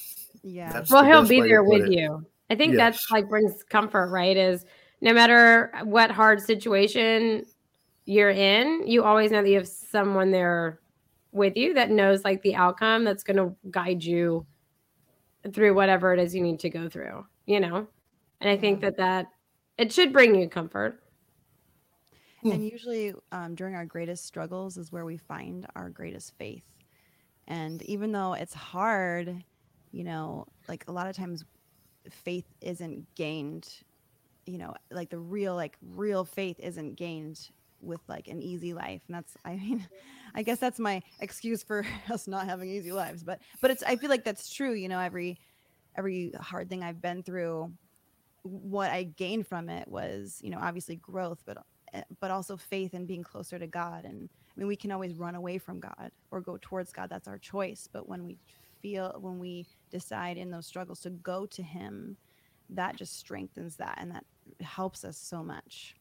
yeah 0.42 0.72
That's 0.72 0.90
well, 0.90 1.02
the 1.02 1.10
he'll 1.10 1.28
be 1.28 1.40
there 1.40 1.64
with 1.64 1.82
it. 1.82 1.92
you. 1.92 2.24
I 2.48 2.54
think 2.54 2.76
that's 2.76 2.96
Yes. 2.98 3.10
like 3.10 3.28
brings 3.28 3.62
comfort, 3.64 4.08
right? 4.08 4.36
Is 4.36 4.64
no 5.04 5.12
matter 5.12 5.70
what 5.84 6.10
hard 6.10 6.40
situation 6.40 7.44
you're 8.06 8.30
in, 8.30 8.86
you 8.86 9.04
always 9.04 9.30
know 9.30 9.42
that 9.42 9.48
you 9.48 9.56
have 9.56 9.68
someone 9.68 10.30
there 10.30 10.80
with 11.30 11.58
you 11.58 11.74
that 11.74 11.90
knows 11.90 12.24
like 12.24 12.40
the 12.40 12.54
outcome 12.54 13.04
that's 13.04 13.22
going 13.22 13.36
to 13.36 13.54
guide 13.70 14.02
you 14.02 14.46
through 15.52 15.74
whatever 15.74 16.14
it 16.14 16.18
is 16.18 16.34
you 16.34 16.40
need 16.40 16.58
to 16.58 16.70
go 16.70 16.88
through, 16.88 17.22
you 17.44 17.60
know? 17.60 17.86
And 18.40 18.48
I 18.48 18.56
think 18.56 18.80
that 18.80 18.96
that 18.96 19.26
it 19.76 19.92
should 19.92 20.10
bring 20.10 20.34
you 20.34 20.48
comfort. 20.48 21.02
and 22.42 22.66
usually 22.66 23.12
um, 23.30 23.54
during 23.54 23.74
our 23.74 23.84
greatest 23.84 24.24
struggles 24.24 24.78
is 24.78 24.90
where 24.90 25.04
we 25.04 25.18
find 25.18 25.66
our 25.76 25.90
greatest 25.90 26.32
faith. 26.38 26.64
And 27.46 27.82
even 27.82 28.10
though 28.10 28.32
it's 28.32 28.54
hard, 28.54 29.44
you 29.92 30.04
know, 30.04 30.46
like 30.66 30.84
a 30.88 30.92
lot 30.92 31.08
of 31.08 31.14
times 31.14 31.44
faith 32.08 32.46
isn't 32.62 33.14
gained, 33.16 33.68
you 34.46 34.58
know, 34.58 34.74
like 34.90 35.10
the 35.10 35.18
real, 35.18 35.54
like 35.54 35.76
real 35.82 36.24
faith 36.24 36.58
isn't 36.60 36.96
gained 36.96 37.50
with 37.80 38.00
like 38.08 38.28
an 38.28 38.40
easy 38.42 38.74
life. 38.74 39.02
And 39.06 39.16
that's, 39.16 39.36
I 39.44 39.56
mean, 39.56 39.86
I 40.34 40.42
guess 40.42 40.58
that's 40.58 40.78
my 40.78 41.02
excuse 41.20 41.62
for 41.62 41.86
us 42.10 42.26
not 42.26 42.46
having 42.46 42.70
easy 42.70 42.92
lives. 42.92 43.22
But, 43.22 43.40
but 43.60 43.70
it's, 43.70 43.82
I 43.82 43.96
feel 43.96 44.10
like 44.10 44.24
that's 44.24 44.52
true. 44.52 44.72
You 44.72 44.88
know, 44.88 44.98
every, 44.98 45.38
every 45.96 46.32
hard 46.40 46.68
thing 46.68 46.82
I've 46.82 47.00
been 47.00 47.22
through, 47.22 47.72
what 48.42 48.90
I 48.90 49.04
gained 49.04 49.46
from 49.46 49.68
it 49.68 49.88
was, 49.88 50.38
you 50.42 50.50
know, 50.50 50.58
obviously 50.60 50.96
growth, 50.96 51.42
but 51.46 51.58
eh, 51.92 52.02
but 52.20 52.30
also 52.30 52.56
faith 52.56 52.94
and 52.94 53.08
being 53.08 53.22
closer 53.22 53.58
to 53.58 53.66
God. 53.66 54.04
And 54.04 54.28
I 54.30 54.60
mean, 54.60 54.68
we 54.68 54.76
can 54.76 54.92
always 54.92 55.14
run 55.14 55.34
away 55.34 55.58
from 55.58 55.80
God 55.80 56.10
or 56.30 56.40
go 56.40 56.58
towards 56.60 56.92
God. 56.92 57.08
That's 57.08 57.28
our 57.28 57.38
choice. 57.38 57.88
But 57.90 58.08
when 58.08 58.24
we 58.24 58.38
feel, 58.82 59.16
when 59.18 59.38
we 59.38 59.66
decide 59.90 60.36
in 60.36 60.50
those 60.50 60.66
struggles 60.66 61.00
to 61.00 61.10
go 61.10 61.46
to 61.46 61.62
Him, 61.62 62.16
that 62.70 62.96
just 62.96 63.18
strengthens 63.18 63.76
that 63.76 63.98
and 64.00 64.10
that 64.10 64.24
helps 64.60 65.04
us 65.04 65.16
so 65.16 65.42
much. 65.42 65.96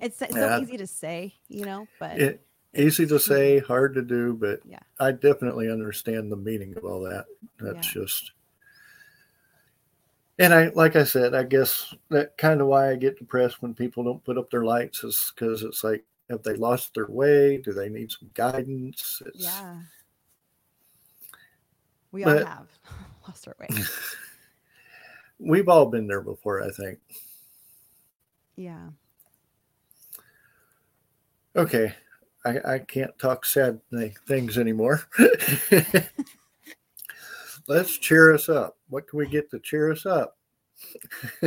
It's 0.00 0.18
so 0.18 0.26
yeah. 0.30 0.60
easy 0.60 0.76
to 0.76 0.86
say, 0.86 1.34
you 1.48 1.64
know, 1.64 1.86
but 2.00 2.18
it, 2.18 2.46
easy 2.74 3.06
to 3.06 3.20
say, 3.20 3.60
hard 3.60 3.94
to 3.94 4.02
do. 4.02 4.34
But 4.34 4.60
yeah, 4.64 4.80
I 4.98 5.12
definitely 5.12 5.70
understand 5.70 6.30
the 6.30 6.36
meaning 6.36 6.76
of 6.76 6.84
all 6.84 7.00
that. 7.02 7.26
That's 7.60 7.94
yeah. 7.94 8.02
just 8.02 8.32
and 10.38 10.54
I, 10.54 10.68
like 10.74 10.96
I 10.96 11.04
said, 11.04 11.34
I 11.34 11.42
guess 11.42 11.94
that 12.08 12.36
kind 12.36 12.60
of 12.60 12.66
why 12.66 12.90
I 12.90 12.96
get 12.96 13.18
depressed 13.18 13.60
when 13.62 13.74
people 13.74 14.02
don't 14.02 14.24
put 14.24 14.38
up 14.38 14.50
their 14.50 14.64
lights 14.64 15.04
is 15.04 15.32
because 15.34 15.62
it's 15.62 15.84
like, 15.84 16.04
have 16.30 16.42
they 16.42 16.54
lost 16.54 16.94
their 16.94 17.06
way? 17.06 17.58
Do 17.58 17.72
they 17.72 17.88
need 17.88 18.10
some 18.10 18.30
guidance? 18.34 19.22
It's, 19.26 19.44
yeah. 19.44 19.76
We 22.10 22.24
all 22.24 22.38
have 22.38 22.68
lost 23.28 23.46
our 23.46 23.54
way. 23.60 23.68
we've 25.42 25.68
all 25.68 25.86
been 25.86 26.06
there 26.06 26.20
before, 26.20 26.62
I 26.62 26.70
think. 26.70 26.98
Yeah. 28.56 28.88
Okay. 31.56 31.92
I, 32.44 32.74
I 32.74 32.78
can't 32.78 33.16
talk 33.18 33.44
sad 33.44 33.80
things 34.26 34.58
anymore. 34.58 35.02
let's 37.68 37.98
cheer 37.98 38.34
us 38.34 38.48
up. 38.48 38.76
What 38.88 39.08
can 39.08 39.18
we 39.18 39.26
get 39.26 39.50
to 39.50 39.60
cheer 39.60 39.92
us 39.92 40.06
up? 40.06 40.36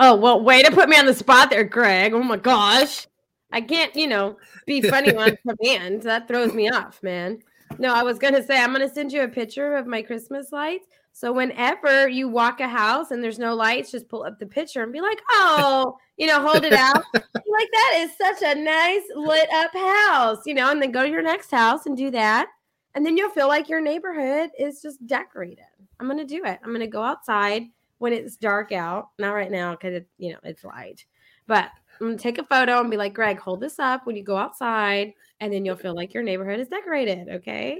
oh, 0.00 0.16
well, 0.16 0.42
way 0.42 0.62
to 0.62 0.72
put 0.72 0.88
me 0.88 0.98
on 0.98 1.06
the 1.06 1.14
spot 1.14 1.50
there, 1.50 1.64
Greg. 1.64 2.12
Oh 2.12 2.22
my 2.22 2.36
gosh. 2.36 3.06
I 3.52 3.60
can't, 3.60 3.94
you 3.94 4.08
know, 4.08 4.36
be 4.66 4.80
funny 4.80 5.14
on 5.14 5.38
command. 5.48 6.02
That 6.02 6.26
throws 6.26 6.52
me 6.52 6.68
off, 6.68 7.02
man. 7.02 7.38
No, 7.78 7.94
I 7.94 8.02
was 8.02 8.18
going 8.18 8.34
to 8.34 8.42
say, 8.42 8.60
I'm 8.60 8.74
going 8.74 8.86
to 8.86 8.92
send 8.92 9.12
you 9.12 9.22
a 9.22 9.28
picture 9.28 9.76
of 9.76 9.86
my 9.86 10.02
Christmas 10.02 10.50
lights. 10.52 10.86
So 11.16 11.32
whenever 11.32 12.08
you 12.08 12.28
walk 12.28 12.60
a 12.60 12.68
house 12.68 13.10
and 13.10 13.24
there's 13.24 13.38
no 13.38 13.54
lights, 13.54 13.90
just 13.90 14.06
pull 14.06 14.24
up 14.24 14.38
the 14.38 14.44
picture 14.44 14.82
and 14.82 14.92
be 14.92 15.00
like, 15.00 15.18
oh, 15.30 15.96
you 16.18 16.26
know, 16.26 16.46
hold 16.46 16.62
it 16.62 16.74
out. 16.74 17.02
like, 17.14 17.68
that 17.72 17.94
is 17.96 18.10
such 18.18 18.42
a 18.42 18.60
nice 18.60 19.00
lit 19.14 19.48
up 19.50 19.72
house, 19.72 20.42
you 20.44 20.52
know, 20.52 20.70
and 20.70 20.82
then 20.82 20.92
go 20.92 21.04
to 21.04 21.08
your 21.08 21.22
next 21.22 21.50
house 21.50 21.86
and 21.86 21.96
do 21.96 22.10
that 22.10 22.48
and 22.96 23.04
then 23.04 23.16
you'll 23.16 23.30
feel 23.30 23.46
like 23.46 23.68
your 23.68 23.82
neighborhood 23.82 24.50
is 24.58 24.80
just 24.80 25.06
decorated. 25.06 25.66
I'm 26.00 26.08
gonna 26.08 26.24
do 26.24 26.42
it. 26.44 26.58
I'm 26.64 26.72
gonna 26.72 26.86
go 26.86 27.02
outside 27.02 27.64
when 27.98 28.14
it's 28.14 28.36
dark 28.36 28.72
out. 28.72 29.10
Not 29.18 29.32
right 29.32 29.50
now 29.50 29.72
because 29.72 29.94
it, 29.94 30.08
you 30.16 30.32
know, 30.32 30.38
it's 30.42 30.64
light. 30.64 31.04
But 31.46 31.70
I'm 32.00 32.06
gonna 32.06 32.18
take 32.18 32.38
a 32.38 32.44
photo 32.44 32.80
and 32.80 32.90
be 32.90 32.96
like, 32.96 33.12
Greg, 33.12 33.38
hold 33.38 33.60
this 33.60 33.78
up 33.78 34.06
when 34.06 34.16
you 34.16 34.22
go 34.22 34.38
outside, 34.38 35.12
and 35.40 35.52
then 35.52 35.64
you'll 35.64 35.76
feel 35.76 35.94
like 35.94 36.14
your 36.14 36.22
neighborhood 36.22 36.58
is 36.58 36.68
decorated. 36.68 37.28
Okay. 37.28 37.78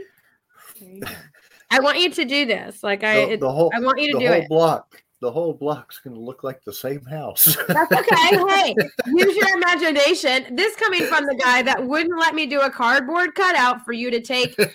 I 1.71 1.81
want 1.81 1.99
you 1.99 2.11
to 2.11 2.25
do 2.25 2.47
this. 2.47 2.83
Like 2.83 3.05
I, 3.05 3.27
the, 3.27 3.37
the 3.37 3.53
whole, 3.53 3.71
I 3.75 3.81
want 3.81 4.01
you 4.01 4.13
to 4.13 4.19
do 4.19 4.27
it. 4.27 4.49
Block 4.49 5.03
the 5.21 5.31
whole 5.31 5.55
block's 5.55 5.99
going 5.99 6.15
to 6.15 6.21
look 6.21 6.45
like 6.45 6.63
the 6.65 6.73
same 6.73 7.05
house. 7.05 7.57
That's 7.69 7.93
okay. 7.93 8.37
hey, 8.49 8.75
use 9.07 9.37
your 9.37 9.57
imagination. 9.57 10.55
This 10.55 10.77
coming 10.77 11.05
from 11.07 11.25
the 11.25 11.35
guy 11.43 11.63
that 11.63 11.85
wouldn't 11.85 12.19
let 12.19 12.35
me 12.35 12.47
do 12.47 12.61
a 12.61 12.71
cardboard 12.71 13.35
cutout 13.35 13.85
for 13.85 13.93
you 13.93 14.11
to 14.11 14.21
take 14.21 14.57
to 14.57 14.71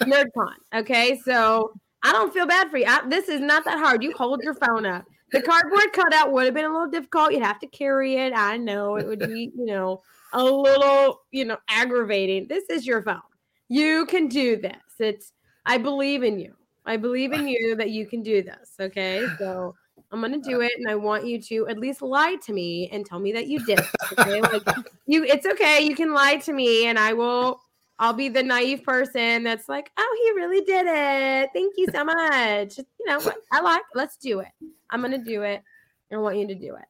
NerdCon. 0.00 0.54
Okay, 0.74 1.20
so 1.24 1.72
I 2.02 2.12
don't 2.12 2.32
feel 2.32 2.46
bad 2.46 2.70
for 2.70 2.78
you. 2.78 2.86
I, 2.86 3.02
this 3.08 3.28
is 3.28 3.40
not 3.40 3.64
that 3.64 3.78
hard. 3.78 4.02
You 4.02 4.12
hold 4.12 4.42
your 4.42 4.54
phone 4.54 4.86
up. 4.86 5.04
The 5.32 5.42
cardboard 5.42 5.92
cutout 5.92 6.30
would 6.30 6.44
have 6.44 6.54
been 6.54 6.66
a 6.66 6.72
little 6.72 6.90
difficult. 6.90 7.32
You'd 7.32 7.42
have 7.42 7.58
to 7.60 7.66
carry 7.66 8.16
it. 8.16 8.32
I 8.34 8.58
know 8.58 8.96
it 8.96 9.06
would 9.06 9.18
be, 9.18 9.50
you 9.56 9.66
know, 9.66 10.02
a 10.32 10.44
little, 10.44 11.22
you 11.30 11.44
know, 11.44 11.56
aggravating. 11.68 12.46
This 12.48 12.64
is 12.70 12.86
your 12.86 13.02
phone. 13.02 13.20
You 13.68 14.06
can 14.06 14.28
do 14.28 14.56
this. 14.56 14.76
It's. 15.00 15.32
I 15.66 15.78
believe 15.78 16.22
in 16.22 16.38
you. 16.38 16.54
I 16.84 16.96
believe 16.96 17.32
in 17.32 17.48
you 17.48 17.74
that 17.76 17.90
you 17.90 18.06
can 18.06 18.22
do 18.22 18.42
this. 18.42 18.74
Okay. 18.80 19.26
So 19.38 19.74
I'm 20.10 20.20
gonna 20.20 20.38
do 20.38 20.60
it, 20.60 20.72
and 20.76 20.88
I 20.88 20.94
want 20.94 21.26
you 21.26 21.40
to 21.40 21.68
at 21.68 21.78
least 21.78 22.02
lie 22.02 22.36
to 22.44 22.52
me 22.52 22.88
and 22.92 23.04
tell 23.04 23.18
me 23.18 23.32
that 23.32 23.46
you 23.46 23.64
did. 23.64 23.80
Okay? 24.18 24.40
like 24.42 24.62
you, 25.06 25.24
it's 25.24 25.46
okay. 25.46 25.80
You 25.80 25.96
can 25.96 26.12
lie 26.12 26.36
to 26.36 26.52
me, 26.52 26.86
and 26.86 26.98
I 26.98 27.12
will. 27.12 27.60
I'll 27.98 28.12
be 28.12 28.28
the 28.28 28.42
naive 28.42 28.82
person 28.82 29.44
that's 29.44 29.68
like, 29.68 29.90
"Oh, 29.96 30.22
he 30.24 30.40
really 30.40 30.60
did 30.64 30.86
it. 30.86 31.50
Thank 31.54 31.74
you 31.76 31.86
so 31.92 32.04
much." 32.04 32.78
You 32.78 33.06
know, 33.06 33.20
I 33.52 33.60
like. 33.60 33.82
Let's 33.94 34.16
do 34.16 34.40
it. 34.40 34.48
I'm 34.90 35.00
gonna 35.00 35.22
do 35.22 35.42
it. 35.42 35.62
I 36.10 36.16
want 36.18 36.36
you 36.36 36.46
to 36.46 36.54
do 36.54 36.74
it. 36.74 36.84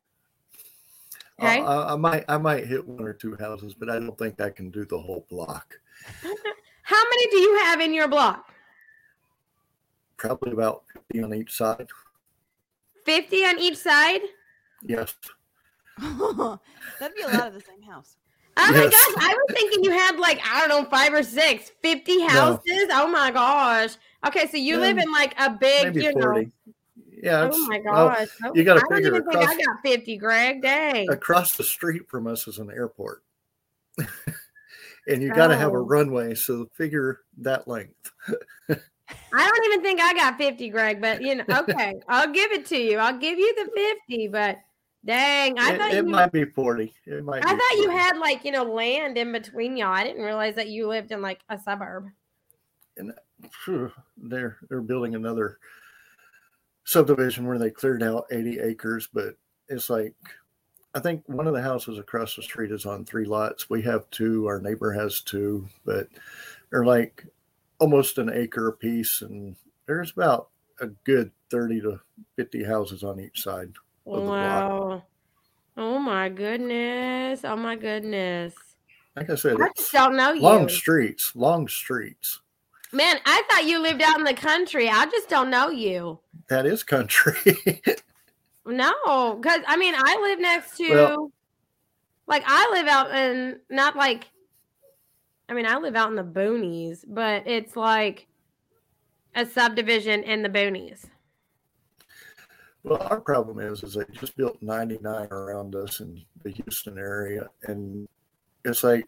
Okay. 1.40 1.60
Uh, 1.60 1.94
I 1.94 1.96
might, 1.96 2.24
I 2.28 2.38
might 2.38 2.66
hit 2.66 2.86
one 2.86 3.04
or 3.04 3.12
two 3.12 3.36
houses, 3.36 3.74
but 3.74 3.88
I 3.88 3.98
don't 3.98 4.16
think 4.18 4.40
I 4.40 4.50
can 4.50 4.70
do 4.70 4.84
the 4.84 4.98
whole 4.98 5.26
block. 5.28 5.78
How 6.82 7.02
many 7.10 7.26
do 7.30 7.36
you 7.36 7.58
have 7.58 7.80
in 7.80 7.94
your 7.94 8.08
block? 8.08 8.51
Probably 10.16 10.52
about 10.52 10.84
50 10.92 11.22
on 11.22 11.34
each 11.34 11.52
side. 11.52 11.88
50 13.04 13.44
on 13.44 13.58
each 13.58 13.76
side? 13.76 14.20
Yes. 14.82 15.14
That'd 15.98 17.16
be 17.16 17.22
a 17.22 17.28
lot 17.28 17.48
of 17.48 17.54
the 17.54 17.60
same 17.60 17.82
house. 17.82 18.16
Oh 18.56 18.70
yes. 18.70 18.76
my 18.76 18.90
gosh, 18.90 19.24
I 19.24 19.34
was 19.34 19.56
thinking 19.56 19.84
you 19.84 19.90
had 19.90 20.18
like, 20.18 20.40
I 20.44 20.60
don't 20.60 20.68
know, 20.68 20.88
five 20.90 21.14
or 21.14 21.22
six, 21.22 21.72
50 21.82 22.26
houses. 22.26 22.88
No. 22.88 23.04
Oh 23.04 23.08
my 23.08 23.30
gosh. 23.30 23.96
Okay, 24.26 24.46
so 24.46 24.56
you 24.56 24.78
live 24.78 24.98
um, 24.98 25.00
in 25.00 25.12
like 25.12 25.34
a 25.38 25.50
big, 25.50 25.96
you 25.96 26.12
40. 26.12 26.44
know. 26.44 26.50
Yeah. 27.22 27.50
Oh 27.52 27.66
my 27.66 27.78
gosh. 27.78 28.28
Well, 28.42 28.56
you 28.56 28.64
got 28.64 28.74
to 28.74 28.86
figure. 28.90 29.14
I 29.14 29.18
don't 29.18 29.28
even 29.28 29.30
think 29.30 29.48
I 29.48 29.56
got 29.56 29.80
50, 29.82 30.16
Greg. 30.16 30.62
Dang. 30.62 31.08
Across 31.08 31.56
the 31.56 31.64
street 31.64 32.02
from 32.08 32.26
us 32.26 32.48
is 32.48 32.58
an 32.58 32.70
airport. 32.70 33.22
and 35.06 35.22
you 35.22 35.32
got 35.32 35.48
to 35.48 35.56
have 35.56 35.72
a 35.72 35.76
oh. 35.76 35.84
runway. 35.84 36.34
So 36.34 36.68
figure 36.74 37.20
that 37.38 37.68
length. 37.68 38.10
I 39.08 39.48
don't 39.48 39.64
even 39.66 39.82
think 39.82 40.00
I 40.00 40.12
got 40.14 40.38
50, 40.38 40.68
Greg, 40.70 41.00
but 41.00 41.22
you 41.22 41.36
know, 41.36 41.44
okay, 41.50 41.94
I'll 42.08 42.32
give 42.32 42.52
it 42.52 42.66
to 42.66 42.78
you. 42.78 42.98
I'll 42.98 43.18
give 43.18 43.38
you 43.38 43.54
the 43.54 43.70
50, 44.08 44.28
but 44.28 44.58
dang, 45.04 45.58
I 45.58 45.72
it, 45.72 45.78
thought 45.78 45.92
it 45.92 46.04
you, 46.04 46.10
might 46.10 46.32
be 46.32 46.44
40. 46.44 46.92
It 47.06 47.24
might 47.24 47.44
I 47.44 47.50
thought 47.50 47.60
40. 47.74 47.82
you 47.82 47.90
had 47.90 48.18
like, 48.18 48.44
you 48.44 48.52
know, 48.52 48.64
land 48.64 49.18
in 49.18 49.32
between 49.32 49.76
y'all. 49.76 49.92
I 49.92 50.04
didn't 50.04 50.22
realize 50.22 50.54
that 50.56 50.68
you 50.68 50.86
lived 50.86 51.12
in 51.12 51.20
like 51.20 51.40
a 51.48 51.58
suburb. 51.58 52.06
And 52.96 53.12
phew, 53.64 53.90
they're 54.16 54.58
they're 54.68 54.82
building 54.82 55.14
another 55.14 55.58
subdivision 56.84 57.46
where 57.46 57.58
they 57.58 57.70
cleared 57.70 58.02
out 58.02 58.26
80 58.30 58.60
acres, 58.60 59.08
but 59.12 59.34
it's 59.68 59.88
like 59.88 60.14
I 60.94 61.00
think 61.00 61.22
one 61.26 61.46
of 61.46 61.54
the 61.54 61.62
houses 61.62 61.98
across 61.98 62.36
the 62.36 62.42
street 62.42 62.70
is 62.70 62.84
on 62.84 63.04
three 63.04 63.24
lots. 63.24 63.70
We 63.70 63.80
have 63.82 64.08
two, 64.10 64.46
our 64.46 64.60
neighbor 64.60 64.92
has 64.92 65.22
two, 65.22 65.66
but 65.86 66.08
they're 66.70 66.84
like 66.84 67.24
almost 67.82 68.16
an 68.18 68.30
acre 68.32 68.68
a 68.68 68.72
piece, 68.72 69.22
and 69.22 69.56
there's 69.86 70.12
about 70.12 70.50
a 70.80 70.86
good 70.86 71.32
30 71.50 71.80
to 71.80 72.00
50 72.36 72.62
houses 72.62 73.02
on 73.02 73.18
each 73.18 73.42
side 73.42 73.72
of 74.06 74.22
wow. 74.22 74.22
the 74.22 74.78
block. 74.78 75.08
Oh 75.76 75.98
my 75.98 76.28
goodness. 76.28 77.40
Oh 77.42 77.56
my 77.56 77.74
goodness. 77.74 78.54
Like 79.16 79.30
I 79.30 79.34
said, 79.34 79.60
I 79.60 79.68
just 79.76 79.90
don't 79.90 80.16
know 80.16 80.32
you. 80.32 80.42
Long 80.42 80.68
streets, 80.68 81.34
long 81.34 81.66
streets. 81.66 82.40
Man, 82.92 83.16
I 83.26 83.42
thought 83.50 83.64
you 83.64 83.80
lived 83.80 84.00
out 84.00 84.18
in 84.18 84.24
the 84.24 84.34
country. 84.34 84.88
I 84.88 85.06
just 85.06 85.28
don't 85.28 85.50
know 85.50 85.68
you. 85.68 86.20
That 86.48 86.66
is 86.66 86.84
country. 86.84 87.34
no, 88.64 89.38
because 89.40 89.62
I 89.66 89.76
mean, 89.76 89.94
I 89.96 90.18
live 90.22 90.38
next 90.38 90.76
to, 90.76 90.88
well, 90.88 91.32
like, 92.28 92.44
I 92.46 92.70
live 92.72 92.86
out 92.86 93.10
in 93.10 93.58
not 93.70 93.96
like 93.96 94.28
I 95.52 95.54
mean, 95.54 95.66
I 95.66 95.76
live 95.76 95.96
out 95.96 96.08
in 96.08 96.16
the 96.16 96.24
boonies, 96.24 97.04
but 97.06 97.46
it's 97.46 97.76
like 97.76 98.26
a 99.34 99.44
subdivision 99.44 100.22
in 100.22 100.42
the 100.42 100.48
boonies. 100.48 101.04
Well, 102.82 103.06
our 103.10 103.20
problem 103.20 103.58
is, 103.58 103.82
is 103.82 103.92
they 103.92 104.04
just 104.14 104.34
built 104.34 104.56
99 104.62 105.28
around 105.30 105.74
us 105.76 106.00
in 106.00 106.24
the 106.42 106.52
Houston 106.52 106.96
area, 106.96 107.50
and 107.64 108.08
it's 108.64 108.82
like 108.82 109.04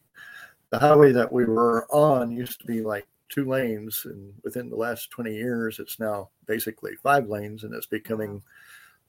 the 0.69 0.79
highway 0.79 1.13
that 1.13 1.33
we 1.33 1.47
were 1.47 1.87
on 1.91 2.31
used 2.31 2.61
to 2.61 2.67
be 2.67 2.83
like 2.83 3.07
two 3.31 3.47
lanes, 3.47 4.03
and 4.05 4.35
within 4.43 4.69
the 4.69 4.77
last 4.77 5.11
20 5.13 5.35
years, 5.35 5.79
it's 5.79 5.99
now 5.99 6.29
basically 6.47 6.95
five 7.03 7.27
lanes, 7.27 7.65
and 7.65 7.75
it's 7.75 7.87
becoming 7.87 8.43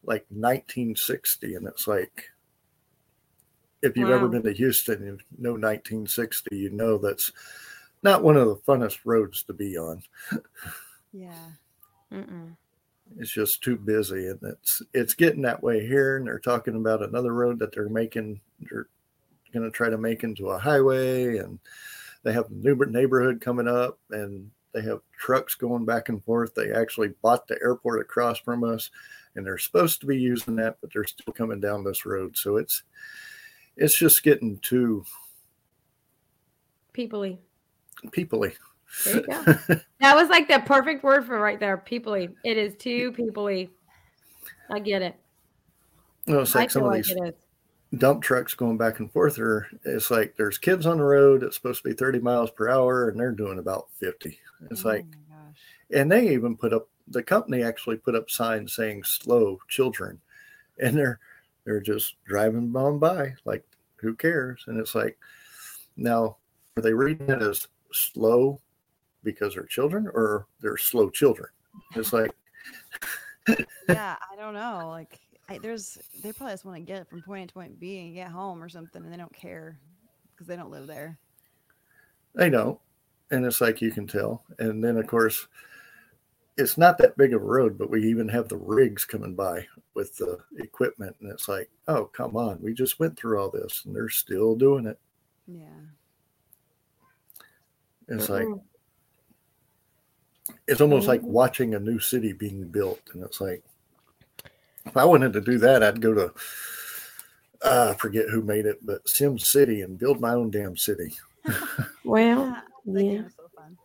like 0.05 0.25
1960, 0.29 1.55
and 1.55 1.67
it's 1.67 1.85
like 1.85 2.29
if 3.85 3.95
you've 3.95 4.09
ever 4.09 4.27
been 4.27 4.43
to 4.43 4.51
Houston, 4.51 5.03
you 5.03 5.17
know 5.37 5.51
1960, 5.51 6.55
you 6.55 6.69
know 6.71 6.97
that's 6.97 7.31
not 8.03 8.23
one 8.23 8.37
of 8.37 8.47
the 8.47 8.55
funnest 8.55 8.99
roads 9.05 9.43
to 9.43 9.53
be 9.53 9.77
on. 9.77 10.01
Yeah. 11.13 11.49
Mm-mm. 12.11 12.55
It's 13.19 13.31
just 13.31 13.63
too 13.63 13.77
busy, 13.77 14.27
and 14.27 14.39
it's 14.43 14.81
it's 14.93 15.13
getting 15.13 15.43
that 15.43 15.63
way 15.63 15.85
here. 15.85 16.17
And 16.17 16.27
they're 16.27 16.39
talking 16.39 16.75
about 16.75 17.03
another 17.03 17.33
road 17.33 17.59
that 17.59 17.73
they're 17.73 17.87
making. 17.87 18.41
They're 18.59 18.87
going 19.53 19.63
to 19.63 19.71
try 19.71 19.89
to 19.89 19.97
make 19.97 20.23
into 20.23 20.49
a 20.49 20.59
highway, 20.59 21.37
and 21.37 21.59
they 22.23 22.33
have 22.33 22.49
a 22.49 22.53
new 22.53 22.75
neighborhood 22.75 23.39
coming 23.39 23.67
up, 23.67 23.99
and 24.11 24.49
they 24.73 24.81
have 24.81 24.99
trucks 25.17 25.55
going 25.55 25.85
back 25.85 26.09
and 26.09 26.23
forth. 26.23 26.53
They 26.53 26.71
actually 26.71 27.13
bought 27.21 27.47
the 27.47 27.57
airport 27.61 28.01
across 28.01 28.39
from 28.39 28.63
us, 28.63 28.89
and 29.35 29.45
they're 29.45 29.57
supposed 29.57 30.01
to 30.01 30.07
be 30.07 30.17
using 30.17 30.55
that, 30.57 30.77
but 30.81 30.91
they're 30.91 31.05
still 31.05 31.33
coming 31.33 31.61
down 31.61 31.83
this 31.83 32.05
road. 32.05 32.35
So 32.35 32.57
it's 32.57 32.83
it's 33.77 33.95
just 33.95 34.23
getting 34.23 34.57
too 34.59 35.03
Peoply. 36.93 37.37
peoply. 38.07 38.53
There 39.03 39.15
you 39.17 39.21
go. 39.23 39.43
that 39.99 40.15
was 40.15 40.29
like 40.29 40.47
the 40.47 40.59
perfect 40.65 41.03
word 41.03 41.25
for 41.25 41.39
right 41.39 41.59
there. 41.59 41.77
Peoply. 41.77 42.33
It 42.45 42.57
is 42.57 42.75
too 42.77 43.11
peoply. 43.11 43.69
I 44.71 44.79
get 44.79 45.01
it. 45.01 45.15
Well, 46.27 46.41
it's 46.41 46.55
I 46.55 46.59
like 46.59 46.71
some 46.71 46.83
of 46.83 46.91
like 46.91 47.03
these 47.03 47.17
dump 47.97 48.21
trucks 48.23 48.53
going 48.53 48.77
back 48.77 48.99
and 48.99 49.11
forth 49.11 49.37
are 49.39 49.67
it's 49.83 50.09
like 50.09 50.35
there's 50.37 50.57
kids 50.57 50.85
on 50.85 50.97
the 50.97 51.03
road 51.03 51.43
it's 51.43 51.55
supposed 51.55 51.81
to 51.83 51.89
be 51.89 51.95
30 51.95 52.19
miles 52.19 52.49
per 52.51 52.67
hour 52.69 53.09
and 53.09 53.17
they're 53.19 53.31
doing 53.31 53.59
about 53.59 53.87
50 53.99 54.37
it's 54.69 54.83
Oh 54.83 54.89
like 54.89 55.05
my 55.05 55.35
gosh. 55.35 55.57
and 55.93 56.11
they 56.11 56.27
even 56.29 56.57
put 56.57 56.73
up 56.73 56.89
the 57.07 57.23
company 57.23 57.63
actually 57.63 57.95
put 57.97 58.15
up 58.15 58.29
signs 58.29 58.73
saying 58.73 59.03
slow 59.03 59.59
children 59.69 60.19
and 60.79 60.97
they're 60.97 61.19
they're 61.65 61.81
just 61.81 62.15
driving 62.25 62.73
on 62.75 62.99
by 62.99 63.33
like 63.45 63.63
who 63.97 64.15
cares 64.15 64.63
and 64.67 64.79
it's 64.79 64.95
like 64.95 65.17
now 65.97 66.37
are 66.77 66.81
they 66.81 66.93
reading 66.93 67.29
it 67.29 67.41
as 67.41 67.67
slow 67.91 68.59
because 69.23 69.55
they're 69.55 69.65
children 69.65 70.07
or 70.13 70.47
they're 70.61 70.77
slow 70.77 71.09
children 71.09 71.49
it's 71.95 72.13
like 72.13 72.31
yeah, 73.89 74.15
I 74.31 74.35
don't 74.35 74.53
know. 74.53 74.87
Like, 74.89 75.19
I, 75.49 75.59
there's 75.59 75.97
they 76.23 76.31
probably 76.31 76.53
just 76.53 76.65
want 76.65 76.77
to 76.77 76.83
get 76.83 77.07
from 77.09 77.21
point 77.21 77.43
A 77.43 77.47
to 77.47 77.53
point 77.53 77.79
B 77.79 77.99
and 77.99 78.15
get 78.15 78.29
home 78.29 78.63
or 78.63 78.69
something, 78.69 79.03
and 79.03 79.11
they 79.11 79.17
don't 79.17 79.33
care 79.33 79.79
because 80.31 80.47
they 80.47 80.55
don't 80.55 80.71
live 80.71 80.87
there. 80.87 81.17
They 82.33 82.49
don't. 82.49 82.79
And 83.31 83.45
it's 83.45 83.61
like 83.61 83.81
you 83.81 83.91
can 83.91 84.07
tell. 84.07 84.43
And 84.59 84.83
then, 84.83 84.97
of 84.97 85.07
course, 85.07 85.47
it's 86.57 86.77
not 86.77 86.97
that 86.97 87.17
big 87.17 87.33
of 87.33 87.41
a 87.41 87.45
road, 87.45 87.77
but 87.77 87.89
we 87.89 88.03
even 88.07 88.29
have 88.29 88.47
the 88.47 88.57
rigs 88.57 89.03
coming 89.03 89.35
by 89.35 89.65
with 89.93 90.15
the 90.17 90.39
equipment. 90.57 91.15
And 91.19 91.31
it's 91.31 91.49
like, 91.49 91.69
oh, 91.87 92.05
come 92.05 92.37
on. 92.37 92.61
We 92.61 92.73
just 92.73 92.99
went 92.99 93.17
through 93.17 93.39
all 93.39 93.49
this 93.49 93.83
and 93.85 93.95
they're 93.95 94.09
still 94.09 94.55
doing 94.55 94.85
it. 94.85 94.97
Yeah. 95.47 95.65
It's 98.07 98.29
like, 98.29 98.47
it's 100.67 100.81
almost 100.81 101.07
like 101.07 101.21
watching 101.23 101.75
a 101.75 101.79
new 101.79 101.99
city 101.99 102.31
being 102.33 102.63
built. 102.65 103.01
And 103.13 103.23
it's 103.23 103.41
like, 103.41 103.63
if 104.85 104.95
I 104.95 105.03
wanted 105.03 105.33
to 105.33 105.41
do 105.41 105.57
that, 105.57 105.83
I'd 105.83 106.01
go 106.01 106.13
to, 106.13 106.33
uh, 107.63 107.91
I 107.91 107.97
forget 107.97 108.29
who 108.29 108.41
made 108.43 108.65
it, 108.65 108.85
but 108.85 109.03
SimCity 109.05 109.83
and 109.83 109.97
build 109.97 110.21
my 110.21 110.33
own 110.33 110.51
damn 110.51 110.77
city. 110.77 111.15
Well, 112.03 112.55
Yeah, 112.85 112.93
that 112.93 113.03
yeah. 113.03 113.11
game 113.11 113.23
was 113.23 113.33
so 113.35 113.49
fun. 113.55 113.77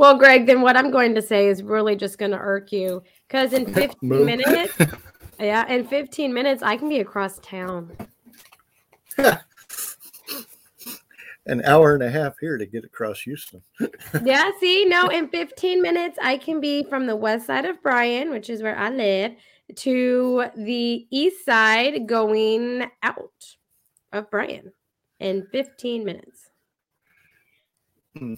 Well, 0.00 0.16
Greg, 0.16 0.46
then 0.46 0.62
what 0.62 0.78
I'm 0.78 0.90
going 0.90 1.14
to 1.14 1.20
say 1.20 1.48
is 1.48 1.62
really 1.62 1.94
just 1.94 2.16
going 2.16 2.30
to 2.30 2.38
irk 2.38 2.72
you 2.72 3.02
because 3.28 3.52
in 3.52 3.70
15 3.74 4.24
minutes, 4.24 4.72
yeah, 5.38 5.68
in 5.68 5.86
15 5.86 6.32
minutes, 6.32 6.62
I 6.62 6.78
can 6.78 6.88
be 6.88 7.00
across 7.00 7.38
town. 7.40 7.94
An 9.18 9.36
hour 11.66 11.92
and 11.92 12.02
a 12.02 12.10
half 12.10 12.32
here 12.40 12.56
to 12.56 12.64
get 12.64 12.82
across 12.82 13.20
Houston. 13.20 13.60
Yeah, 14.24 14.50
see, 14.58 14.86
no, 14.86 15.08
in 15.08 15.28
15 15.28 15.82
minutes, 15.82 16.18
I 16.22 16.38
can 16.38 16.62
be 16.62 16.82
from 16.84 17.06
the 17.06 17.16
west 17.16 17.46
side 17.46 17.66
of 17.66 17.82
Bryan, 17.82 18.30
which 18.30 18.48
is 18.48 18.62
where 18.62 18.78
I 18.78 18.88
live, 18.88 19.32
to 19.76 20.46
the 20.56 21.06
east 21.10 21.44
side 21.44 22.06
going 22.06 22.86
out 23.02 23.54
of 24.14 24.30
Bryan 24.30 24.72
in 25.18 25.46
15 25.52 26.06
minutes. 26.06 26.48
Hmm. 28.16 28.36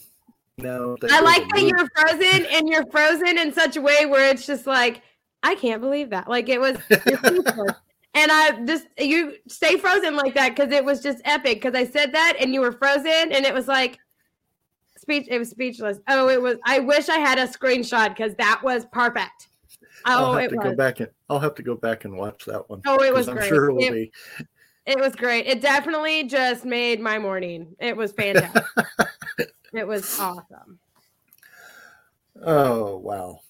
No, 0.63 0.97
I 1.11 1.21
like 1.21 1.49
that 1.51 1.63
you're 1.63 1.89
frozen 1.97 2.47
and 2.53 2.69
you're 2.69 2.87
frozen 2.87 3.39
in 3.39 3.53
such 3.53 3.77
a 3.77 3.81
way 3.81 4.07
where 4.07 4.29
it's 4.31 4.47
just 4.47 4.67
like, 4.67 5.03
I 5.43 5.55
can't 5.57 5.81
believe 5.81 6.11
that. 6.11 6.29
Like 6.29 6.49
it 6.49 6.61
was. 6.61 6.77
And 8.15 8.31
I 8.31 8.63
just 8.67 8.89
you 8.99 9.37
stay 9.49 9.79
frozen 9.79 10.17
like 10.17 10.35
that 10.35 10.55
because 10.55 10.71
it 10.71 10.85
was 10.85 11.01
just 11.03 11.23
epic. 11.25 11.63
Because 11.63 11.75
I 11.75 11.91
said 11.91 12.13
that 12.13 12.37
and 12.39 12.53
you 12.53 12.61
were 12.61 12.73
frozen, 12.73 13.33
and 13.33 13.47
it 13.47 13.55
was 13.55 13.67
like 13.69 13.99
speech. 14.99 15.29
It 15.31 15.39
was 15.39 15.49
speechless. 15.49 15.99
Oh, 16.09 16.29
it 16.29 16.41
was. 16.43 16.59
I 16.67 16.79
wish 16.79 17.09
I 17.09 17.17
had 17.17 17.39
a 17.39 17.47
screenshot 17.47 18.11
because 18.11 18.35
that 18.35 18.61
was 18.63 18.85
perfect. 18.93 19.49
Oh, 20.05 20.27
I'll 20.27 20.35
have 20.35 20.45
it 20.45 20.49
to 20.51 20.57
was. 20.57 20.65
go 20.65 20.75
back 20.77 21.01
and 21.01 21.09
I'll 21.31 21.41
have 21.41 21.55
to 21.55 21.63
go 21.63 21.75
back 21.75 22.05
and 22.05 22.15
watch 22.15 22.45
that 22.45 22.69
one. 22.69 22.83
Oh, 22.87 23.03
it 23.03 23.15
was. 23.15 23.29
I'm 23.29 23.37
great. 23.37 23.49
sure 23.49 23.71
it 23.71 23.73
will 23.73 23.83
It- 23.83 23.93
be. 23.93 24.13
It 24.85 24.99
was 24.99 25.15
great. 25.17 25.47
It 25.47 25.63
definitely 25.63 26.25
just 26.25 26.67
made 26.67 27.01
my 27.01 27.19
morning. 27.19 27.75
It 27.79 27.97
was 27.97 28.13
fantastic. 28.13 28.63
it 29.73 29.87
was 29.87 30.19
awesome. 30.19 30.79
Oh 32.45 32.97
wow! 32.99 33.41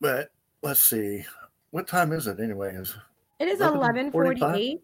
But 0.00 0.30
let's 0.62 0.82
see, 0.82 1.24
what 1.70 1.88
time 1.88 2.12
is 2.12 2.26
it 2.26 2.40
anyway? 2.40 2.74
Is 2.74 2.96
It 3.38 3.48
is 3.48 3.60
eleven 3.60 4.10
forty-eight. 4.10 4.82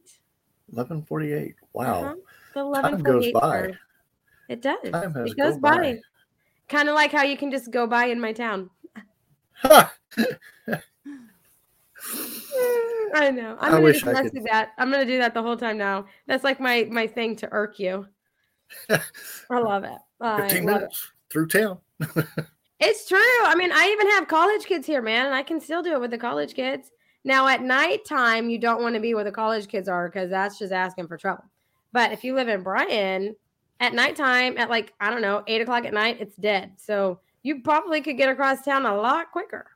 Eleven 0.72 1.02
forty-eight. 1.02 1.56
Wow! 1.72 2.04
Uh-huh. 2.04 2.14
The 2.54 3.02
goes 3.02 3.32
by. 3.32 3.72
It 4.48 4.60
does. 4.60 4.90
Time 4.90 5.16
it 5.16 5.36
goes 5.36 5.54
go 5.54 5.58
by. 5.58 5.76
by. 5.76 5.98
Kind 6.68 6.88
of 6.88 6.94
like 6.94 7.12
how 7.12 7.22
you 7.22 7.36
can 7.36 7.50
just 7.50 7.70
go 7.70 7.86
by 7.86 8.06
in 8.06 8.20
my 8.20 8.32
town. 8.32 8.70
Ha! 9.54 9.92
I 13.14 13.30
know. 13.30 13.56
I'm 13.60 13.68
I 13.68 13.70
gonna 13.70 13.82
wish 13.82 14.02
just 14.02 14.08
I 14.08 14.22
mess 14.22 14.32
with 14.32 14.44
that. 14.50 14.70
I'm 14.78 14.90
gonna 14.90 15.04
do 15.04 15.18
that 15.18 15.34
the 15.34 15.42
whole 15.42 15.56
time 15.56 15.78
now. 15.78 16.06
That's 16.26 16.44
like 16.44 16.60
my 16.60 16.88
my 16.90 17.06
thing 17.06 17.36
to 17.36 17.48
irk 17.52 17.78
you. 17.78 18.06
I 18.90 19.00
love 19.50 19.84
it. 19.84 19.98
I 20.22 20.42
Fifteen 20.42 20.64
love 20.64 20.76
it. 20.76 20.80
minutes 20.80 21.10
through 21.30 21.48
town. 21.48 21.78
It's 22.84 23.06
true. 23.06 23.20
I 23.44 23.54
mean, 23.54 23.70
I 23.72 23.90
even 23.92 24.08
have 24.10 24.26
college 24.26 24.64
kids 24.64 24.88
here, 24.88 25.00
man, 25.00 25.26
and 25.26 25.34
I 25.36 25.44
can 25.44 25.60
still 25.60 25.84
do 25.84 25.92
it 25.92 26.00
with 26.00 26.10
the 26.10 26.18
college 26.18 26.52
kids. 26.52 26.90
Now, 27.22 27.46
at 27.46 27.62
nighttime, 27.62 28.50
you 28.50 28.58
don't 28.58 28.82
want 28.82 28.96
to 28.96 29.00
be 29.00 29.14
where 29.14 29.22
the 29.22 29.30
college 29.30 29.68
kids 29.68 29.88
are 29.88 30.08
because 30.08 30.30
that's 30.30 30.58
just 30.58 30.72
asking 30.72 31.06
for 31.06 31.16
trouble. 31.16 31.44
But 31.92 32.10
if 32.10 32.24
you 32.24 32.34
live 32.34 32.48
in 32.48 32.64
Bryan, 32.64 33.36
at 33.78 33.94
nighttime, 33.94 34.58
at 34.58 34.68
like, 34.68 34.92
I 34.98 35.10
don't 35.10 35.22
know, 35.22 35.44
eight 35.46 35.60
o'clock 35.60 35.84
at 35.84 35.92
night, 35.94 36.16
it's 36.18 36.34
dead. 36.34 36.72
So 36.76 37.20
you 37.44 37.60
probably 37.62 38.00
could 38.00 38.16
get 38.16 38.28
across 38.28 38.64
town 38.64 38.84
a 38.84 38.96
lot 38.96 39.30
quicker 39.30 39.66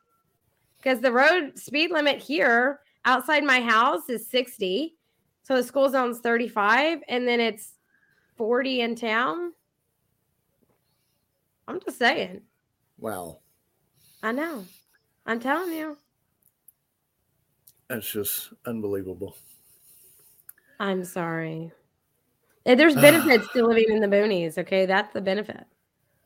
because 0.77 0.99
the 0.99 1.11
road 1.11 1.57
speed 1.57 1.91
limit 1.91 2.21
here 2.21 2.81
outside 3.05 3.45
my 3.45 3.61
house 3.61 4.09
is 4.09 4.27
60. 4.27 4.95
So 5.43 5.55
the 5.55 5.63
school 5.63 5.89
zone's 5.89 6.19
35, 6.19 7.03
and 7.07 7.25
then 7.25 7.39
it's 7.39 7.75
40 8.35 8.81
in 8.81 8.95
town. 8.95 9.53
I'm 11.67 11.79
just 11.81 11.97
saying. 11.99 12.41
Wow, 12.99 13.39
I 14.23 14.31
know. 14.31 14.65
I'm 15.25 15.39
telling 15.39 15.73
you. 15.73 15.97
that's 17.89 18.09
just 18.11 18.53
unbelievable. 18.65 19.35
I'm 20.79 21.03
sorry. 21.03 21.71
There's 22.65 22.95
benefits 23.07 23.47
to 23.53 23.65
living 23.65 23.85
in 23.89 23.99
the 23.99 24.07
boonies. 24.07 24.57
Okay, 24.57 24.85
that's 24.85 25.13
the 25.13 25.21
benefit. 25.21 25.65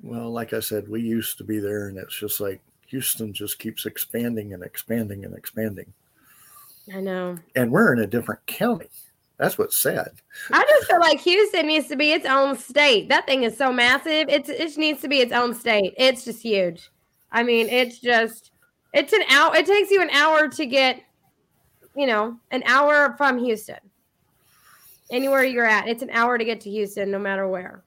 Well, 0.02 0.32
like 0.32 0.54
I 0.54 0.60
said, 0.60 0.88
we 0.90 1.02
used 1.02 1.38
to 1.38 1.44
be 1.44 1.60
there, 1.60 1.88
and 1.88 1.98
it's 1.98 2.18
just 2.18 2.40
like 2.40 2.62
Houston 2.88 3.34
just 3.34 3.60
keeps 3.60 3.86
expanding 3.86 4.54
and 4.54 4.64
expanding 4.64 5.24
and 5.26 5.36
expanding, 5.36 5.94
I 6.94 7.00
know. 7.02 7.38
and 7.56 7.72
we're 7.72 7.94
in 7.94 8.00
a 8.00 8.08
different 8.08 8.46
county. 8.48 8.90
That's 9.42 9.58
what's 9.58 9.80
sad. 9.80 10.12
I 10.54 10.64
just 10.70 10.88
feel 10.88 11.00
like 11.00 11.20
Houston 11.22 11.66
needs 11.66 11.88
to 11.88 11.96
be 11.96 12.12
its 12.12 12.28
own 12.28 12.56
state. 12.56 13.10
That 13.10 13.26
thing 13.26 13.42
is 13.42 13.58
so 13.58 13.74
massive. 13.74 14.30
It's 14.30 14.50
it 14.50 14.78
needs 14.78 15.02
to 15.02 15.08
be 15.08 15.18
its 15.18 15.34
own 15.34 15.56
state. 15.56 15.96
It's 15.98 16.26
just 16.26 16.44
huge. 16.44 16.92
I 17.32 17.42
mean, 17.42 17.68
it's 17.68 17.98
just 17.98 18.52
it's 18.94 19.14
an 19.14 19.24
hour. 19.32 19.56
It 19.56 19.66
takes 19.66 19.90
you 19.90 20.00
an 20.00 20.12
hour 20.12 20.48
to 20.48 20.66
get, 20.68 21.02
you 21.96 22.06
know, 22.06 22.38
an 22.52 22.62
hour 22.68 23.16
from 23.18 23.40
Houston. 23.40 23.80
Anywhere 25.10 25.44
you're 25.44 25.66
at, 25.66 25.88
it's 25.88 26.04
an 26.04 26.12
hour 26.12 26.38
to 26.38 26.46
get 26.46 26.62
to 26.62 26.70
Houston, 26.70 27.10
no 27.10 27.18
matter 27.18 27.48
where. 27.48 27.84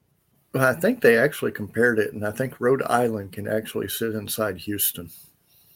Well, 0.53 0.65
I 0.65 0.73
think 0.73 0.99
they 0.99 1.17
actually 1.17 1.53
compared 1.53 1.99
it, 1.99 2.11
and 2.11 2.27
I 2.27 2.31
think 2.31 2.59
Rhode 2.59 2.83
Island 2.83 3.31
can 3.31 3.47
actually 3.47 3.87
sit 3.87 4.13
inside 4.13 4.57
Houston. 4.57 5.09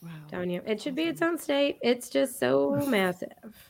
Wow. 0.03 0.09
Telling 0.29 0.49
you, 0.49 0.61
it 0.65 0.81
should 0.81 0.95
be 0.95 1.03
its 1.03 1.21
own 1.21 1.37
state. 1.37 1.77
It's 1.81 2.09
just 2.09 2.37
so 2.37 2.85
massive. 2.89 3.68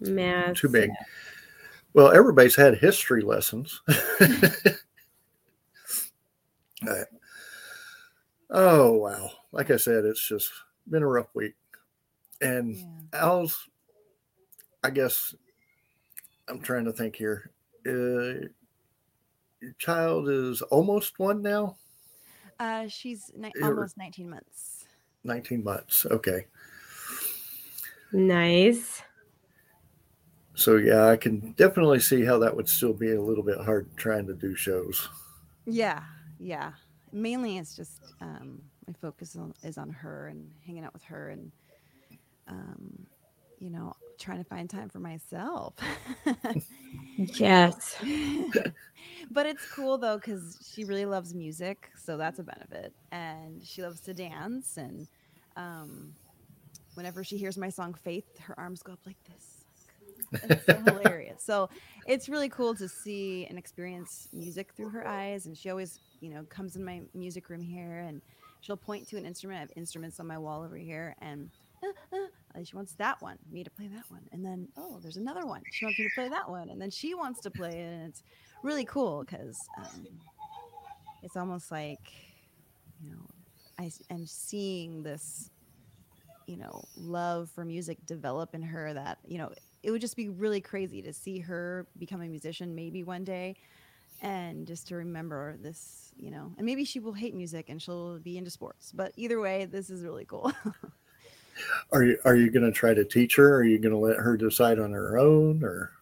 Massive. 0.00 0.56
Too 0.56 0.68
big. 0.68 0.90
Well, 1.92 2.12
everybody's 2.12 2.56
had 2.56 2.78
history 2.78 3.22
lessons. 3.22 3.80
Oh 8.52 8.92
wow! 8.94 9.30
Like 9.52 9.70
I 9.70 9.76
said, 9.76 10.04
it's 10.04 10.26
just 10.26 10.50
been 10.88 11.02
a 11.04 11.06
rough 11.06 11.32
week, 11.34 11.54
and 12.40 12.74
Yeah. 12.74 12.84
Al's, 13.12 13.68
I 14.82 14.90
guess, 14.90 15.34
I'm 16.48 16.60
trying 16.60 16.84
to 16.86 16.92
think 16.92 17.14
here. 17.14 17.50
Uh, 17.86 18.48
your 19.60 19.72
child 19.78 20.28
is 20.28 20.62
almost 20.62 21.18
one 21.18 21.42
now. 21.42 21.76
Uh, 22.58 22.88
she's 22.88 23.30
ni- 23.36 23.52
almost 23.62 23.96
19 23.96 24.28
months. 24.28 24.86
19 25.24 25.62
months. 25.62 26.06
Okay. 26.06 26.46
Nice. 28.12 29.02
So 30.60 30.76
yeah, 30.76 31.08
I 31.08 31.16
can 31.16 31.52
definitely 31.52 32.00
see 32.00 32.22
how 32.22 32.38
that 32.40 32.54
would 32.54 32.68
still 32.68 32.92
be 32.92 33.12
a 33.12 33.20
little 33.20 33.42
bit 33.42 33.58
hard 33.58 33.88
trying 33.96 34.26
to 34.26 34.34
do 34.34 34.54
shows. 34.54 35.08
Yeah, 35.64 36.02
yeah. 36.38 36.72
Mainly, 37.12 37.56
it's 37.56 37.74
just 37.74 38.02
um, 38.20 38.60
my 38.86 38.92
focus 39.00 39.36
on, 39.36 39.54
is 39.62 39.78
on 39.78 39.88
her 39.88 40.28
and 40.28 40.50
hanging 40.66 40.84
out 40.84 40.92
with 40.92 41.02
her, 41.04 41.30
and 41.30 41.50
um, 42.46 43.06
you 43.58 43.70
know, 43.70 43.94
trying 44.18 44.36
to 44.36 44.44
find 44.44 44.68
time 44.68 44.90
for 44.90 45.00
myself. 45.00 45.74
Yes. 47.16 47.96
but 49.30 49.46
it's 49.46 49.66
cool 49.72 49.98
though 49.98 50.16
because 50.16 50.72
she 50.74 50.84
really 50.84 51.04
loves 51.04 51.34
music, 51.34 51.90
so 51.96 52.16
that's 52.16 52.38
a 52.38 52.42
benefit, 52.42 52.92
and 53.12 53.62
she 53.64 53.82
loves 53.82 54.00
to 54.00 54.14
dance. 54.14 54.76
And 54.76 55.06
um, 55.56 56.14
whenever 56.94 57.24
she 57.24 57.36
hears 57.36 57.58
my 57.58 57.68
song 57.68 57.94
"Faith," 57.94 58.38
her 58.40 58.58
arms 58.58 58.82
go 58.82 58.92
up 58.92 59.00
like 59.06 59.22
this. 59.24 59.49
It's 60.32 60.66
so 60.66 60.74
hilarious. 60.74 61.42
So 61.42 61.68
it's 62.06 62.28
really 62.28 62.48
cool 62.48 62.74
to 62.74 62.88
see 62.88 63.46
and 63.48 63.58
experience 63.58 64.28
music 64.32 64.72
through 64.76 64.90
her 64.90 65.06
eyes. 65.06 65.46
And 65.46 65.56
she 65.56 65.70
always, 65.70 66.00
you 66.20 66.30
know, 66.30 66.44
comes 66.44 66.76
in 66.76 66.84
my 66.84 67.02
music 67.14 67.48
room 67.50 67.62
here 67.62 68.00
and 68.00 68.20
she'll 68.60 68.76
point 68.76 69.08
to 69.08 69.16
an 69.16 69.26
instrument. 69.26 69.58
I 69.58 69.60
have 69.60 69.72
instruments 69.76 70.20
on 70.20 70.26
my 70.26 70.38
wall 70.38 70.62
over 70.62 70.76
here, 70.76 71.14
and 71.20 71.50
uh, 71.82 72.16
uh, 72.54 72.64
she 72.64 72.76
wants 72.76 72.92
that 72.94 73.20
one, 73.22 73.38
me 73.50 73.64
to 73.64 73.70
play 73.70 73.88
that 73.88 74.04
one. 74.08 74.22
And 74.32 74.44
then, 74.44 74.68
oh, 74.76 74.98
there's 75.02 75.16
another 75.16 75.46
one. 75.46 75.62
She 75.72 75.84
wants 75.84 75.98
me 75.98 76.04
to 76.06 76.14
play 76.14 76.28
that 76.28 76.48
one. 76.48 76.68
And 76.68 76.80
then 76.80 76.90
she 76.90 77.14
wants 77.14 77.40
to 77.40 77.50
play 77.50 77.80
it. 77.80 77.92
And 77.92 78.08
it's 78.08 78.22
really 78.62 78.84
cool 78.84 79.24
because 79.24 79.58
um, 79.78 80.06
it's 81.22 81.36
almost 81.36 81.70
like, 81.70 82.00
you 83.02 83.10
know, 83.10 83.26
I 83.78 83.90
am 84.10 84.26
seeing 84.26 85.02
this, 85.02 85.50
you 86.46 86.56
know, 86.58 86.84
love 86.96 87.50
for 87.50 87.64
music 87.64 88.04
develop 88.04 88.54
in 88.54 88.62
her 88.62 88.92
that, 88.92 89.18
you 89.26 89.38
know, 89.38 89.50
it 89.82 89.90
would 89.90 90.00
just 90.00 90.16
be 90.16 90.28
really 90.28 90.60
crazy 90.60 91.02
to 91.02 91.12
see 91.12 91.38
her 91.40 91.86
become 91.98 92.20
a 92.22 92.28
musician 92.28 92.74
maybe 92.74 93.02
one 93.04 93.24
day 93.24 93.56
and 94.22 94.66
just 94.66 94.88
to 94.88 94.96
remember 94.96 95.56
this, 95.58 96.12
you 96.16 96.30
know, 96.30 96.52
and 96.56 96.66
maybe 96.66 96.84
she 96.84 97.00
will 97.00 97.12
hate 97.12 97.34
music 97.34 97.68
and 97.68 97.80
she'll 97.80 98.18
be 98.18 98.36
into 98.36 98.50
sports. 98.50 98.92
But 98.92 99.12
either 99.16 99.40
way, 99.40 99.64
this 99.64 99.90
is 99.90 100.04
really 100.04 100.24
cool. 100.26 100.52
Are 101.92 102.02
you 102.02 102.18
are 102.24 102.36
you 102.36 102.50
going 102.50 102.64
to 102.64 102.72
try 102.72 102.94
to 102.94 103.04
teach 103.04 103.36
her? 103.36 103.54
Are 103.56 103.64
you 103.64 103.78
going 103.78 103.92
to 103.92 103.98
let 103.98 104.16
her 104.16 104.36
decide 104.36 104.78
on 104.78 104.92
her 104.92 105.18
own, 105.18 105.62
or 105.62 105.92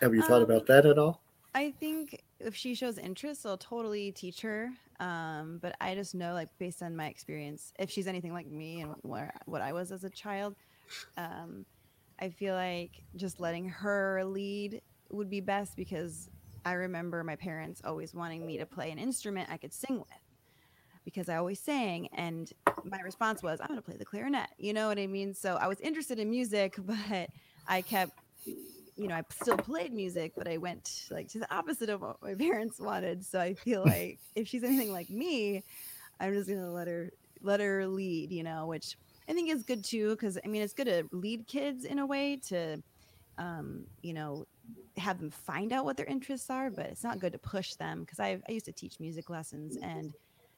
have 0.00 0.14
you 0.14 0.22
thought 0.22 0.42
Um, 0.42 0.42
about 0.42 0.66
that 0.66 0.86
at 0.86 0.98
all? 0.98 1.20
I 1.54 1.72
think 1.72 2.22
if 2.38 2.54
she 2.54 2.74
shows 2.74 2.98
interest, 2.98 3.44
I'll 3.44 3.58
totally 3.58 4.12
teach 4.12 4.40
her. 4.42 4.70
Um, 5.00 5.58
but 5.60 5.74
I 5.80 5.94
just 5.94 6.14
know, 6.14 6.34
like, 6.34 6.48
based 6.58 6.82
on 6.82 6.94
my 6.94 7.06
experience, 7.06 7.72
if 7.78 7.90
she's 7.90 8.06
anything 8.06 8.32
like 8.32 8.46
me 8.46 8.82
and 8.82 8.94
where, 9.02 9.32
what 9.46 9.62
I 9.62 9.72
was 9.72 9.90
as 9.90 10.04
a 10.04 10.10
child, 10.10 10.54
um, 11.16 11.64
I 12.20 12.28
feel 12.30 12.54
like 12.54 13.02
just 13.16 13.40
letting 13.40 13.68
her 13.68 14.22
lead 14.24 14.82
would 15.10 15.30
be 15.30 15.40
best 15.40 15.76
because 15.76 16.28
I 16.64 16.72
remember 16.72 17.24
my 17.24 17.36
parents 17.36 17.80
always 17.84 18.14
wanting 18.14 18.46
me 18.46 18.58
to 18.58 18.66
play 18.66 18.90
an 18.90 18.98
instrument 18.98 19.48
I 19.50 19.56
could 19.56 19.72
sing 19.72 19.98
with 19.98 20.08
because 21.04 21.28
I 21.28 21.36
always 21.36 21.58
sang. 21.58 22.08
And 22.12 22.50
my 22.84 23.00
response 23.00 23.42
was, 23.42 23.60
I'm 23.60 23.68
going 23.68 23.78
to 23.78 23.82
play 23.82 23.96
the 23.96 24.04
clarinet. 24.04 24.48
You 24.58 24.72
know 24.72 24.88
what 24.88 24.98
I 24.98 25.06
mean? 25.06 25.34
So 25.34 25.56
I 25.56 25.66
was 25.66 25.80
interested 25.80 26.18
in 26.18 26.30
music, 26.30 26.76
but 26.78 27.30
I 27.66 27.82
kept 27.82 28.12
you 29.00 29.08
know, 29.08 29.14
I 29.14 29.22
still 29.30 29.56
played 29.56 29.94
music, 29.94 30.32
but 30.36 30.46
I 30.46 30.58
went 30.58 31.06
like 31.10 31.28
to 31.28 31.38
the 31.38 31.52
opposite 31.54 31.88
of 31.88 32.02
what 32.02 32.22
my 32.22 32.34
parents 32.38 32.78
wanted. 32.78 33.24
So 33.24 33.40
I 33.40 33.54
feel 33.54 33.82
like 33.82 34.18
if 34.34 34.46
she's 34.46 34.62
anything 34.62 34.92
like 34.92 35.08
me, 35.08 35.64
I'm 36.20 36.34
just 36.34 36.48
gonna 36.48 36.70
let 36.70 36.86
her 36.86 37.10
let 37.40 37.60
her 37.60 37.86
lead, 37.86 38.30
you 38.30 38.42
know, 38.42 38.66
which 38.66 38.98
I 39.30 39.32
think 39.32 39.48
is 39.48 39.62
good 39.62 39.84
too, 39.84 40.10
because 40.10 40.38
I 40.44 40.48
mean 40.48 40.60
it's 40.62 40.74
good 40.74 40.88
to 40.88 41.04
lead 41.12 41.46
kids 41.46 41.84
in 41.84 42.00
a 42.00 42.06
way 42.06 42.40
to 42.48 42.82
um, 43.38 43.86
you 44.02 44.12
know, 44.12 44.44
have 44.98 45.18
them 45.18 45.30
find 45.30 45.72
out 45.72 45.84
what 45.86 45.96
their 45.96 46.06
interests 46.06 46.50
are, 46.50 46.68
but 46.68 46.86
it's 46.86 47.04
not 47.04 47.20
good 47.20 47.32
to 47.32 47.38
push 47.38 47.74
them 47.74 48.00
because 48.00 48.20
I 48.20 48.40
I 48.48 48.52
used 48.52 48.66
to 48.66 48.72
teach 48.72 49.00
music 49.00 49.30
lessons 49.30 49.78
and 49.82 50.12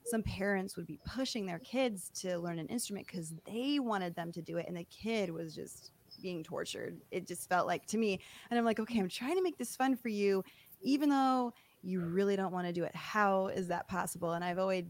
some 0.05 0.23
parents 0.23 0.77
would 0.77 0.87
be 0.87 0.99
pushing 1.07 1.47
their 1.47 1.61
kids 1.61 2.11
to 2.21 2.39
learn 2.39 2.59
an 2.59 2.67
instrument 2.67 3.07
because 3.07 3.33
they 3.47 3.79
wanted 3.79 4.17
them 4.17 4.33
to 4.33 4.43
do 4.43 4.57
it 4.57 4.67
and 4.67 4.77
the 4.77 4.85
kid 4.85 5.31
was 5.31 5.55
just 5.55 5.93
being 6.21 6.43
tortured. 6.43 6.97
It 7.11 7.27
just 7.27 7.49
felt 7.49 7.67
like 7.67 7.87
to 7.87 7.99
me. 7.99 8.21
And 8.51 8.59
I'm 8.59 8.65
like, 8.65 8.81
okay, 8.81 8.99
I'm 8.99 9.09
trying 9.09 9.37
to 9.37 9.43
make 9.43 9.59
this 9.59 9.77
fun 9.77 9.97
for 9.97 10.09
you, 10.09 10.45
even 10.83 11.09
though 11.09 11.53
you 11.83 12.01
really 12.01 12.37
don't 12.37 12.53
want 12.53 12.67
to 12.67 12.73
do 12.73 12.85
it. 12.85 12.95
How 12.95 13.49
is 13.49 13.69
that 13.69 13.89
possible? 13.89 14.33
And 14.33 14.45
I've 14.45 14.59
always, 14.59 14.85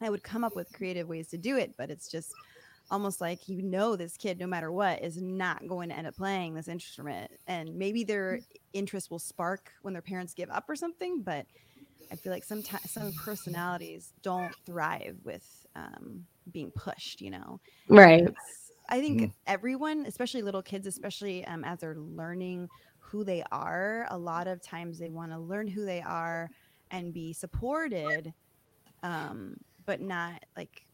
I 0.00 0.10
would 0.10 0.22
come 0.22 0.44
up 0.44 0.54
with 0.54 0.72
creative 0.72 1.08
ways 1.08 1.28
to 1.28 1.38
do 1.38 1.56
it, 1.56 1.74
but 1.76 1.90
it's 1.90 2.10
just 2.10 2.32
almost 2.90 3.20
like 3.20 3.48
you 3.48 3.62
know 3.62 3.96
this 3.96 4.16
kid, 4.16 4.38
no 4.38 4.46
matter 4.46 4.72
what, 4.72 5.02
is 5.02 5.20
not 5.20 5.66
going 5.66 5.88
to 5.90 5.96
end 5.96 6.06
up 6.06 6.16
playing 6.16 6.54
this 6.54 6.68
instrument. 6.68 7.30
And 7.46 7.76
maybe 7.76 8.04
their 8.04 8.40
interest 8.72 9.10
will 9.10 9.18
spark 9.18 9.72
when 9.82 9.92
their 9.94 10.02
parents 10.02 10.34
give 10.34 10.50
up 10.50 10.64
or 10.68 10.76
something, 10.76 11.22
but 11.22 11.46
I 12.10 12.16
feel 12.16 12.32
like 12.32 12.44
sometimes 12.44 12.92
some 12.92 13.12
personalities 13.12 14.12
don't 14.22 14.56
thrive 14.66 15.18
with 15.24 15.44
um, 15.74 16.26
being 16.50 16.72
pushed, 16.72 17.20
you 17.20 17.30
know? 17.30 17.60
Right. 17.88 18.26
It's- 18.26 18.70
I 18.88 19.00
think 19.00 19.24
Mhm. 19.24 19.32
everyone, 19.46 20.06
especially 20.06 20.42
little 20.42 20.62
kids, 20.62 20.86
especially 20.86 21.44
um, 21.46 21.64
as 21.64 21.80
they're 21.80 21.96
learning 21.96 22.70
who 22.98 23.24
they 23.24 23.42
are, 23.50 24.06
a 24.10 24.18
lot 24.18 24.46
of 24.46 24.62
times 24.62 24.98
they 24.98 25.10
want 25.10 25.32
to 25.32 25.38
learn 25.38 25.66
who 25.68 25.84
they 25.84 26.02
are 26.02 26.50
and 26.90 27.12
be 27.12 27.32
supported, 27.32 28.32
um, 29.02 29.56
but 29.86 30.00
not 30.00 30.42
like 30.56 30.85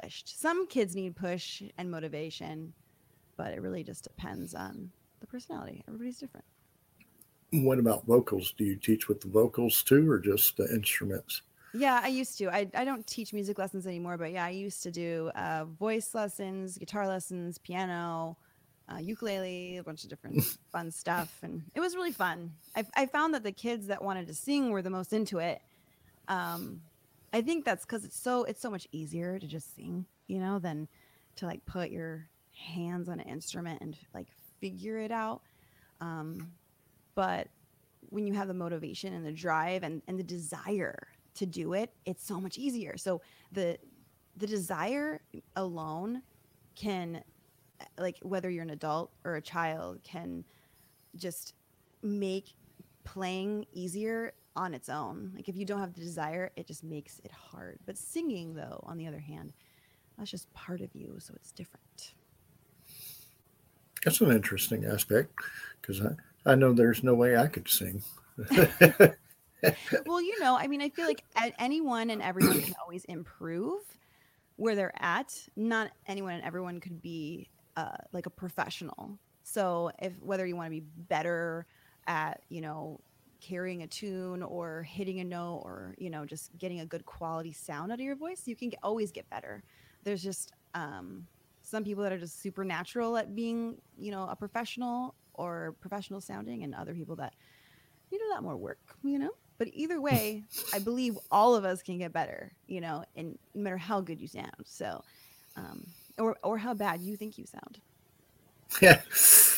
pushed. 0.00 0.40
Some 0.40 0.66
kids 0.66 0.94
need 0.94 1.16
push 1.16 1.62
and 1.78 1.90
motivation, 1.90 2.72
but 3.36 3.52
it 3.52 3.60
really 3.60 3.84
just 3.84 4.04
depends 4.04 4.54
on 4.54 4.90
the 5.20 5.26
personality. 5.26 5.82
Everybody's 5.86 6.18
different. 6.18 6.46
What 7.52 7.78
about 7.78 8.06
vocals? 8.06 8.54
Do 8.56 8.64
you 8.64 8.76
teach 8.76 9.08
with 9.08 9.20
the 9.20 9.28
vocals 9.28 9.82
too, 9.82 10.10
or 10.10 10.18
just 10.18 10.56
the 10.56 10.72
instruments? 10.72 11.42
Yeah, 11.74 12.00
I 12.02 12.08
used 12.08 12.38
to. 12.38 12.54
I, 12.54 12.68
I 12.74 12.84
don't 12.84 13.06
teach 13.06 13.32
music 13.32 13.58
lessons 13.58 13.86
anymore, 13.86 14.16
but 14.18 14.32
yeah, 14.32 14.44
I 14.44 14.50
used 14.50 14.82
to 14.84 14.90
do 14.90 15.30
uh, 15.34 15.64
voice 15.64 16.14
lessons, 16.14 16.78
guitar 16.78 17.06
lessons, 17.06 17.58
piano, 17.58 18.36
uh, 18.92 18.98
ukulele, 18.98 19.78
a 19.78 19.82
bunch 19.82 20.04
of 20.04 20.10
different 20.10 20.42
fun 20.72 20.90
stuff. 20.90 21.38
And 21.42 21.62
it 21.74 21.80
was 21.80 21.94
really 21.94 22.12
fun. 22.12 22.52
I, 22.76 22.84
I 22.94 23.06
found 23.06 23.34
that 23.34 23.42
the 23.42 23.52
kids 23.52 23.86
that 23.86 24.02
wanted 24.02 24.26
to 24.28 24.34
sing 24.34 24.70
were 24.70 24.82
the 24.82 24.90
most 24.90 25.12
into 25.12 25.38
it. 25.38 25.62
Um, 26.28 26.82
I 27.32 27.40
think 27.40 27.64
that's 27.64 27.84
because 27.84 28.04
it's 28.04 28.18
so 28.18 28.44
it's 28.44 28.60
so 28.60 28.70
much 28.70 28.86
easier 28.92 29.38
to 29.38 29.46
just 29.46 29.74
sing, 29.74 30.06
you 30.26 30.38
know, 30.38 30.58
than 30.58 30.88
to 31.36 31.46
like 31.46 31.64
put 31.64 31.90
your 31.90 32.28
hands 32.54 33.08
on 33.08 33.20
an 33.20 33.28
instrument 33.28 33.80
and 33.80 33.96
like 34.14 34.28
figure 34.60 34.98
it 34.98 35.10
out. 35.10 35.42
Um, 36.00 36.52
but 37.14 37.48
when 38.10 38.26
you 38.26 38.34
have 38.34 38.48
the 38.48 38.54
motivation 38.54 39.14
and 39.14 39.24
the 39.24 39.32
drive 39.32 39.82
and, 39.82 40.02
and 40.06 40.18
the 40.18 40.24
desire 40.24 41.08
to 41.34 41.46
do 41.46 41.72
it, 41.72 41.90
it's 42.04 42.26
so 42.26 42.40
much 42.40 42.58
easier. 42.58 42.96
So 42.96 43.22
the 43.52 43.78
the 44.36 44.46
desire 44.46 45.22
alone 45.56 46.22
can 46.74 47.22
like 47.98 48.18
whether 48.22 48.50
you're 48.50 48.62
an 48.62 48.70
adult 48.70 49.10
or 49.24 49.36
a 49.36 49.42
child 49.42 50.00
can 50.02 50.44
just 51.16 51.54
make 52.02 52.54
playing 53.04 53.66
easier 53.72 54.32
on 54.56 54.74
its 54.74 54.88
own. 54.88 55.32
Like 55.34 55.48
if 55.48 55.56
you 55.56 55.64
don't 55.64 55.80
have 55.80 55.94
the 55.94 56.00
desire, 56.00 56.50
it 56.56 56.66
just 56.66 56.84
makes 56.84 57.20
it 57.24 57.32
hard. 57.32 57.78
But 57.86 57.96
singing 57.96 58.54
though, 58.54 58.80
on 58.84 58.98
the 58.98 59.06
other 59.06 59.18
hand, 59.18 59.52
that's 60.18 60.30
just 60.30 60.52
part 60.52 60.80
of 60.80 60.94
you, 60.94 61.16
so 61.18 61.34
it's 61.36 61.52
different. 61.52 62.14
That's 64.04 64.20
an 64.20 64.32
interesting 64.32 64.84
aspect 64.84 65.32
because 65.80 66.00
I, 66.00 66.52
I 66.52 66.54
know 66.54 66.72
there's 66.72 67.02
no 67.02 67.14
way 67.14 67.36
I 67.36 67.46
could 67.46 67.68
sing. 67.68 68.02
well, 70.06 70.20
you 70.20 70.40
know, 70.40 70.56
I 70.56 70.66
mean, 70.66 70.82
I 70.82 70.88
feel 70.88 71.06
like 71.06 71.24
anyone 71.58 72.10
and 72.10 72.20
everyone 72.20 72.60
can 72.60 72.74
always 72.82 73.04
improve 73.04 73.80
where 74.56 74.74
they're 74.74 74.94
at. 75.00 75.32
Not 75.56 75.90
anyone 76.06 76.34
and 76.34 76.44
everyone 76.44 76.80
could 76.80 77.00
be 77.00 77.48
uh, 77.76 77.96
like 78.12 78.26
a 78.26 78.30
professional. 78.30 79.18
So, 79.44 79.90
if 80.00 80.12
whether 80.20 80.46
you 80.46 80.56
want 80.56 80.66
to 80.66 80.70
be 80.70 80.86
better 81.08 81.66
at, 82.06 82.42
you 82.48 82.60
know, 82.60 83.00
carrying 83.42 83.82
a 83.82 83.86
tune 83.86 84.42
or 84.42 84.84
hitting 84.84 85.20
a 85.20 85.24
note 85.24 85.62
or 85.64 85.94
you 85.98 86.08
know 86.08 86.24
just 86.24 86.56
getting 86.58 86.80
a 86.80 86.86
good 86.86 87.04
quality 87.04 87.52
sound 87.52 87.90
out 87.90 87.98
of 87.98 88.04
your 88.04 88.16
voice, 88.16 88.42
you 88.46 88.56
can 88.56 88.70
get, 88.70 88.78
always 88.82 89.10
get 89.10 89.28
better. 89.28 89.62
There's 90.04 90.22
just 90.22 90.52
um, 90.74 91.26
some 91.62 91.84
people 91.84 92.02
that 92.04 92.12
are 92.12 92.18
just 92.18 92.40
supernatural 92.40 93.16
at 93.16 93.34
being, 93.34 93.76
you 93.98 94.10
know, 94.10 94.26
a 94.28 94.36
professional 94.36 95.14
or 95.34 95.74
professional 95.80 96.20
sounding, 96.20 96.62
and 96.62 96.74
other 96.74 96.94
people 96.94 97.16
that 97.16 97.34
need 98.10 98.20
a 98.20 98.34
lot 98.34 98.42
more 98.42 98.56
work, 98.56 98.78
you 99.02 99.18
know. 99.18 99.30
But 99.58 99.68
either 99.72 100.00
way, 100.08 100.44
I 100.72 100.78
believe 100.78 101.18
all 101.30 101.54
of 101.54 101.64
us 101.64 101.82
can 101.82 101.98
get 101.98 102.12
better, 102.12 102.52
you 102.66 102.80
know, 102.80 103.04
and 103.16 103.38
no 103.54 103.62
matter 103.62 103.78
how 103.78 104.00
good 104.00 104.20
you 104.20 104.28
sound. 104.28 104.52
So, 104.64 105.02
um, 105.56 105.86
or 106.18 106.36
or 106.42 106.58
how 106.58 106.74
bad 106.74 107.00
you 107.00 107.16
think 107.16 107.38
you 107.38 107.46
sound. 107.46 107.80
Yeah. 108.80 109.00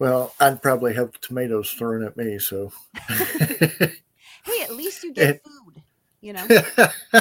Well, 0.00 0.32
I'd 0.40 0.62
probably 0.62 0.94
have 0.94 1.20
tomatoes 1.20 1.72
thrown 1.72 2.02
at 2.02 2.16
me. 2.16 2.38
So, 2.38 2.72
hey, 3.06 3.92
at 4.62 4.74
least 4.74 5.04
you 5.04 5.12
get 5.14 5.44
food. 5.44 5.82
You 6.22 6.32
know. 6.32 6.46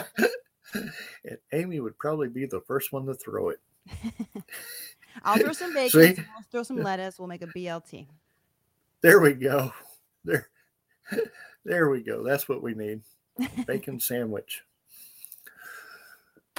and 0.73 1.37
Amy 1.51 1.81
would 1.81 1.97
probably 1.97 2.29
be 2.29 2.45
the 2.45 2.61
first 2.61 2.93
one 2.93 3.05
to 3.07 3.13
throw 3.13 3.49
it. 3.49 3.59
I'll 5.25 5.37
throw 5.37 5.51
some 5.51 5.73
bacon. 5.73 6.15
We'll 6.15 6.45
throw 6.49 6.63
some 6.63 6.81
lettuce. 6.81 7.19
We'll 7.19 7.27
make 7.27 7.41
a 7.41 7.47
BLT. 7.47 8.07
There 9.01 9.19
we 9.19 9.33
go. 9.33 9.73
There, 10.23 10.47
there 11.65 11.89
we 11.89 12.01
go. 12.01 12.23
That's 12.23 12.47
what 12.47 12.63
we 12.63 12.75
need. 12.75 13.01
Bacon 13.67 13.99
sandwich. 13.99 14.63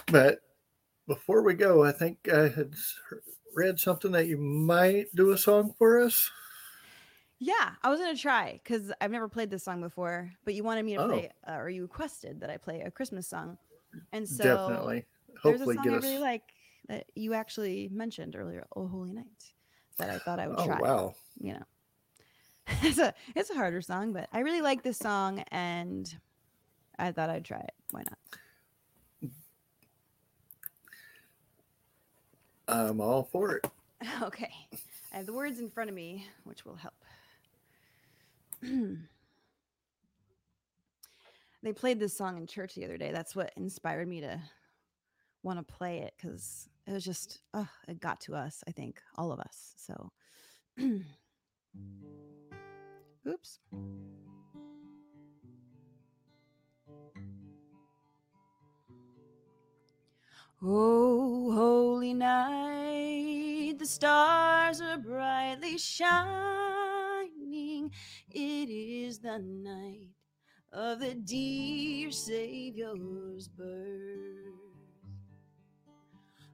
But 0.06 0.42
before 1.06 1.42
we 1.42 1.54
go, 1.54 1.82
I 1.82 1.92
think 1.92 2.28
I 2.30 2.48
had 2.48 2.74
read 3.54 3.78
something 3.78 4.12
that 4.12 4.26
you 4.26 4.36
might 4.36 5.14
do 5.14 5.30
a 5.30 5.38
song 5.38 5.74
for 5.78 6.00
us. 6.00 6.30
Yeah, 7.38 7.70
I 7.82 7.88
was 7.88 7.98
gonna 7.98 8.16
try 8.16 8.60
because 8.62 8.92
I've 9.00 9.10
never 9.10 9.28
played 9.28 9.50
this 9.50 9.64
song 9.64 9.80
before, 9.80 10.30
but 10.44 10.54
you 10.54 10.62
wanted 10.62 10.84
me 10.84 10.94
to 10.96 11.02
oh. 11.02 11.08
play, 11.08 11.30
uh, 11.48 11.54
or 11.54 11.70
you 11.70 11.82
requested 11.82 12.40
that 12.40 12.50
I 12.50 12.58
play 12.58 12.82
a 12.82 12.90
Christmas 12.90 13.26
song, 13.26 13.56
and 14.12 14.28
so 14.28 14.44
definitely, 14.44 15.06
hopefully, 15.42 15.76
there's 15.76 15.86
a 15.86 16.02
song 16.02 16.04
I 16.04 16.06
really 16.06 16.18
like 16.18 16.42
that 16.88 17.06
you 17.14 17.32
actually 17.32 17.88
mentioned 17.90 18.36
earlier, 18.36 18.66
"Oh 18.76 18.86
Holy 18.86 19.12
Night," 19.12 19.54
that 19.96 20.10
I 20.10 20.18
thought 20.18 20.38
I 20.38 20.48
would 20.48 20.60
oh, 20.60 20.66
try. 20.66 20.80
Wow, 20.80 21.14
you 21.38 21.54
know, 21.54 21.64
it's 22.82 22.98
a 22.98 23.14
it's 23.34 23.48
a 23.48 23.54
harder 23.54 23.80
song, 23.80 24.12
but 24.12 24.28
I 24.34 24.40
really 24.40 24.60
like 24.60 24.82
this 24.82 24.98
song, 24.98 25.42
and 25.50 26.14
I 26.98 27.10
thought 27.10 27.30
I'd 27.30 27.46
try 27.46 27.60
it. 27.60 27.72
Why 27.90 28.02
not? 28.02 28.18
I'm 32.70 33.00
all 33.00 33.24
for 33.24 33.56
it. 33.56 33.66
Okay. 34.22 34.50
I 35.12 35.18
have 35.18 35.26
the 35.26 35.32
words 35.34 35.58
in 35.60 35.68
front 35.68 35.90
of 35.90 35.96
me, 35.96 36.26
which 36.44 36.64
will 36.64 36.76
help. 36.76 36.94
they 41.62 41.72
played 41.74 42.00
this 42.00 42.16
song 42.16 42.38
in 42.38 42.46
church 42.46 42.74
the 42.74 42.84
other 42.86 42.96
day. 42.96 43.12
That's 43.12 43.36
what 43.36 43.52
inspired 43.58 44.08
me 44.08 44.22
to 44.22 44.40
want 45.42 45.58
to 45.58 45.74
play 45.74 45.98
it 45.98 46.14
because 46.16 46.70
it 46.86 46.92
was 46.92 47.04
just, 47.04 47.40
oh, 47.52 47.68
it 47.88 48.00
got 48.00 48.22
to 48.22 48.34
us, 48.34 48.64
I 48.66 48.70
think, 48.70 49.02
all 49.16 49.32
of 49.32 49.40
us. 49.40 49.74
So, 49.76 50.12
oops. 53.28 53.58
Oh, 60.62 61.52
holy 61.52 62.12
night, 62.12 63.76
the 63.78 63.86
stars 63.86 64.82
are 64.82 64.98
brightly 64.98 65.78
shining. 65.78 66.10
It 68.28 68.68
is 68.68 69.20
the 69.20 69.38
night 69.38 70.10
of 70.70 71.00
the 71.00 71.14
dear 71.14 72.10
Savior's 72.10 73.48
birth. 73.48 74.50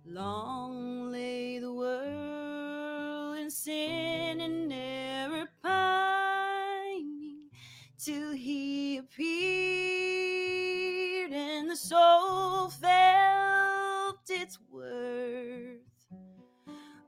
Long 0.04 1.10
lay 1.10 1.58
the 1.58 1.72
world 1.72 3.38
in 3.38 3.50
sin 3.50 4.40
and 4.40 4.72
error 4.72 5.48
pining 5.64 7.50
till 7.98 8.30
he 8.30 8.98
appeared 8.98 9.26
and 11.32 11.68
the 11.68 11.74
soul 11.74 12.68
fell 12.68 13.35
worth. 14.70 15.80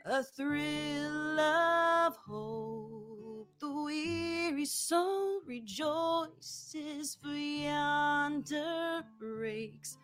A 0.04 0.22
thrill 0.22 1.38
of 1.38 2.16
hope, 2.16 3.50
the 3.60 3.70
weary 3.70 4.64
soul 4.64 5.42
rejoices, 5.44 7.18
for 7.22 7.28
yonder 7.28 9.02
breaks 9.18 9.98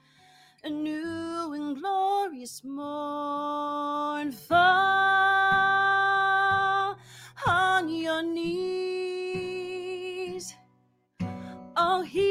a 0.64 0.70
new 0.70 1.52
and 1.54 1.76
glorious 1.78 2.62
morn. 2.64 4.32
Fall 4.32 4.58
on 7.46 7.88
your 7.88 8.22
knees, 8.22 8.54
oh, 11.76 12.02
hear 12.02 12.24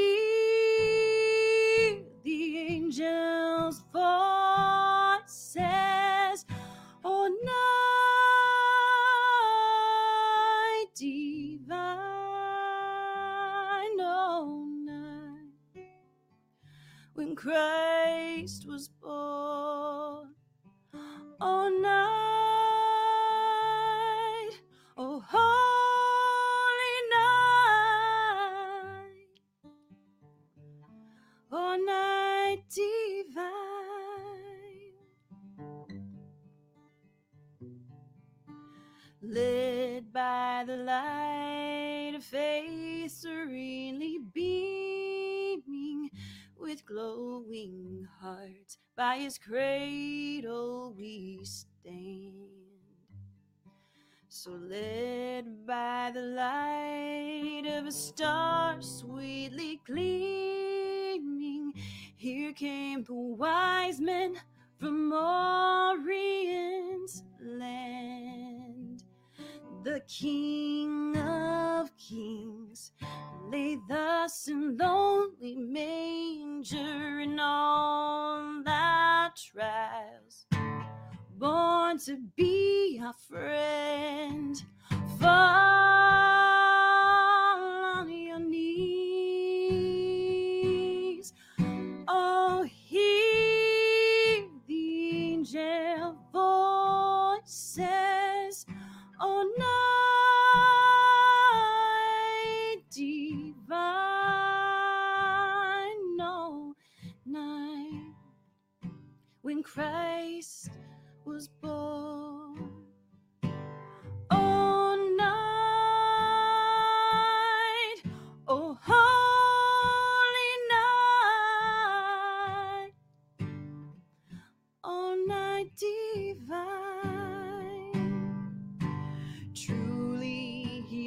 the 2.24 2.58
angels 2.60 3.23
Christ 17.36 18.66
was 18.68 18.90
born. 19.02 19.23
To 82.14 82.22
be 82.38 82.43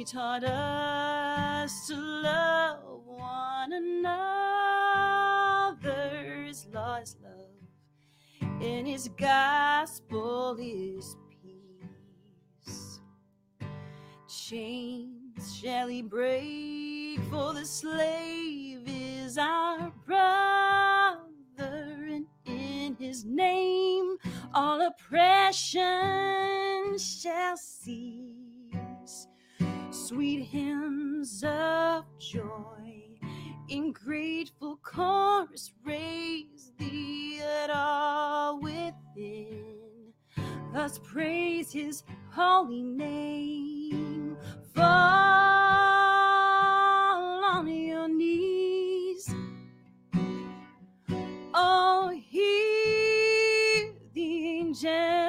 taught 0.07 0.43
us 0.45 1.87
to 1.87 1.95
love 1.95 3.05
one 3.05 3.73
another. 3.73 4.13
His 6.47 6.65
law 6.73 6.95
is 6.95 7.17
love 7.21 7.33
in 8.61 8.85
his 8.85 9.09
gospel 9.17 10.57
is 10.61 11.17
peace. 11.29 13.01
Chains 14.29 15.57
shall 15.61 15.89
he 15.89 16.01
break, 16.01 17.19
for 17.29 17.53
the 17.53 17.65
slave 17.65 18.83
is 18.87 19.37
our 19.37 19.91
brother, 20.05 21.17
and 21.59 22.25
in 22.45 22.95
his 22.97 23.25
name 23.25 24.15
all 24.53 24.81
oppression 24.81 25.91
shall 26.97 27.57
cease. 27.57 28.26
Sweet 30.07 30.43
hymns 30.43 31.43
of 31.43 32.05
joy 32.17 33.19
in 33.67 33.91
grateful 33.91 34.79
chorus 34.81 35.73
raise 35.83 36.71
thee 36.77 37.41
at 37.41 37.69
all 37.69 38.57
within. 38.61 40.13
Thus 40.73 40.97
praise 41.03 41.73
his 41.73 42.03
holy 42.31 42.83
name. 42.83 44.37
Fall 44.73 44.85
on 47.43 47.67
your 47.67 48.07
knees. 48.07 49.29
Oh, 51.53 52.17
hear 52.29 53.93
the 54.13 54.59
angels' 54.59 55.26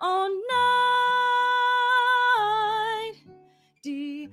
on 0.00 0.30
night 0.30 0.42
divine. 3.82 4.32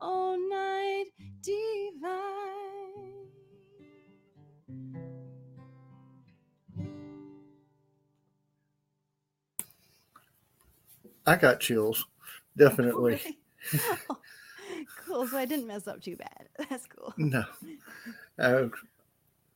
Oh, 0.00 0.36
night 0.50 1.06
divine. 1.42 3.28
I 11.26 11.36
got 11.36 11.60
chills, 11.60 12.06
definitely. 12.56 13.20
Oh, 14.10 14.18
cool. 15.06 15.28
So 15.28 15.38
I 15.38 15.44
didn't 15.44 15.68
mess 15.68 15.86
up 15.86 16.02
too 16.02 16.16
bad. 16.16 16.48
That's 16.68 16.86
cool. 16.86 17.14
No, 17.16 17.44
uh, 18.38 18.66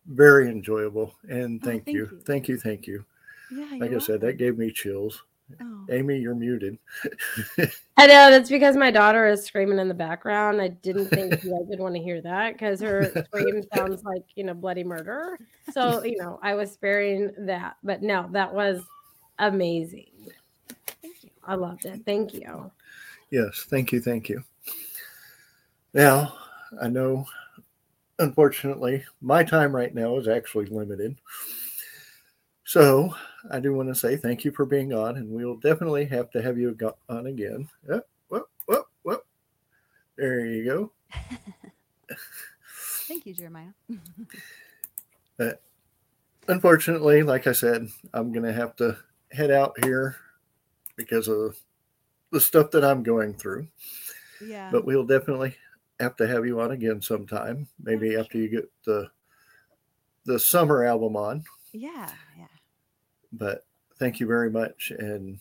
very 0.09 0.48
enjoyable, 0.50 1.14
and 1.28 1.61
Oh, 1.62 1.66
thank, 1.66 1.84
thank 1.84 1.94
you. 1.94 2.09
you. 2.11 2.20
thank 2.26 2.48
you, 2.48 2.57
thank 2.59 2.86
you. 2.86 3.04
Yeah. 3.50 3.66
Like 3.72 3.82
I 3.82 3.86
you're 3.92 4.00
said, 4.00 4.20
that 4.22 4.38
gave 4.38 4.59
me 4.59 4.70
chills. 4.70 5.22
Oh. 5.61 5.86
Amy, 5.90 6.18
you're 6.18 6.34
muted. 6.34 6.76
I 7.96 8.07
know 8.09 8.30
that's 8.30 8.48
because 8.50 8.76
my 8.76 8.90
daughter 8.90 9.28
is 9.28 9.44
screaming 9.44 9.78
in 9.78 9.86
the 9.86 9.94
background. 9.94 10.61
I 10.61 10.68
didn't 10.68 11.07
think 11.07 11.44
you 11.44 11.50
guys 11.52 11.66
would 11.68 11.78
want 11.78 11.94
to 11.94 12.02
hear 12.02 12.20
that 12.22 12.54
because 12.54 12.80
her 12.80 13.24
scream 13.26 13.62
sounds 13.74 14.02
like 14.02 14.24
you 14.34 14.42
know 14.42 14.54
bloody 14.54 14.82
murder. 14.82 15.38
So 15.72 16.02
you 16.02 16.16
know 16.18 16.40
I 16.42 16.54
was 16.54 16.72
sparing 16.72 17.30
that, 17.46 17.76
but 17.84 18.02
no, 18.02 18.28
that 18.32 18.52
was 18.52 18.82
amazing. 19.38 20.11
Thank 21.00 21.22
you. 21.22 21.30
I 21.44 21.54
loved 21.54 21.86
it. 21.86 22.02
Thank 22.04 22.34
you. 22.34 22.70
Yes, 23.30 23.66
thank 23.68 23.92
you, 23.92 24.00
thank 24.00 24.28
you. 24.28 24.42
Now, 25.94 26.34
I 26.80 26.88
know, 26.88 27.24
unfortunately, 28.18 29.04
my 29.20 29.44
time 29.44 29.74
right 29.74 29.94
now 29.94 30.16
is 30.18 30.28
actually 30.28 30.66
limited. 30.66 31.16
So 32.64 33.14
I 33.50 33.60
do 33.60 33.74
want 33.74 33.88
to 33.88 33.94
say 33.94 34.16
thank 34.16 34.44
you 34.44 34.50
for 34.50 34.64
being 34.64 34.92
on, 34.92 35.16
and 35.16 35.30
we'll 35.30 35.56
definitely 35.56 36.04
have 36.06 36.30
to 36.32 36.42
have 36.42 36.58
you 36.58 36.76
on 37.08 37.26
again. 37.26 37.68
Oh, 37.90 38.02
whoop, 38.28 38.48
whoop, 38.66 38.86
whoop. 39.02 39.26
There 40.16 40.44
you 40.44 40.64
go. 40.64 40.92
Thank 43.06 43.26
you, 43.26 43.34
Jeremiah. 43.34 43.68
Unfortunately, 46.48 47.22
like 47.22 47.46
I 47.46 47.52
said, 47.52 47.88
I'm 48.12 48.32
going 48.32 48.44
to 48.44 48.52
have 48.52 48.74
to 48.76 48.96
head 49.30 49.50
out 49.50 49.74
here 49.84 50.16
because 50.96 51.28
of 51.28 51.56
the 52.32 52.40
stuff 52.40 52.72
that 52.72 52.84
I'm 52.84 53.02
going 53.02 53.34
through. 53.34 53.68
Yeah. 54.44 54.70
but 54.70 54.84
we'll 54.84 55.06
definitely 55.06 55.56
have 56.01 56.16
to 56.16 56.26
have 56.26 56.47
you 56.47 56.61
on 56.61 56.72
again 56.72 57.01
sometime 57.01 57.68
maybe 57.80 58.11
Yeah, 58.11 58.20
after 58.20 58.38
you 58.38 58.49
get 58.49 58.70
the 58.84 59.11
the 60.24 60.38
summer 60.38 60.84
album 60.84 61.16
on 61.16 61.44
yeah. 61.72 62.12
Yeah. 62.36 62.47
but 63.32 63.66
thank 63.99 64.20
you 64.20 64.26
very 64.26 64.51
much 64.51 64.92
and 64.99 65.40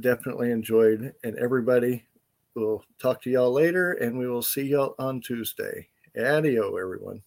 definitely 0.00 0.50
enjoyed 0.50 1.14
and 1.24 1.36
everybody 1.38 2.04
we'll 2.54 2.84
talk 2.98 3.20
to 3.22 3.30
y'all 3.30 3.52
later 3.52 3.92
and 3.94 4.18
we 4.18 4.28
will 4.28 4.42
see 4.42 4.62
y'all 4.62 4.94
on 4.98 5.20
tuesday 5.20 5.88
adio 6.16 6.76
everyone 6.76 7.22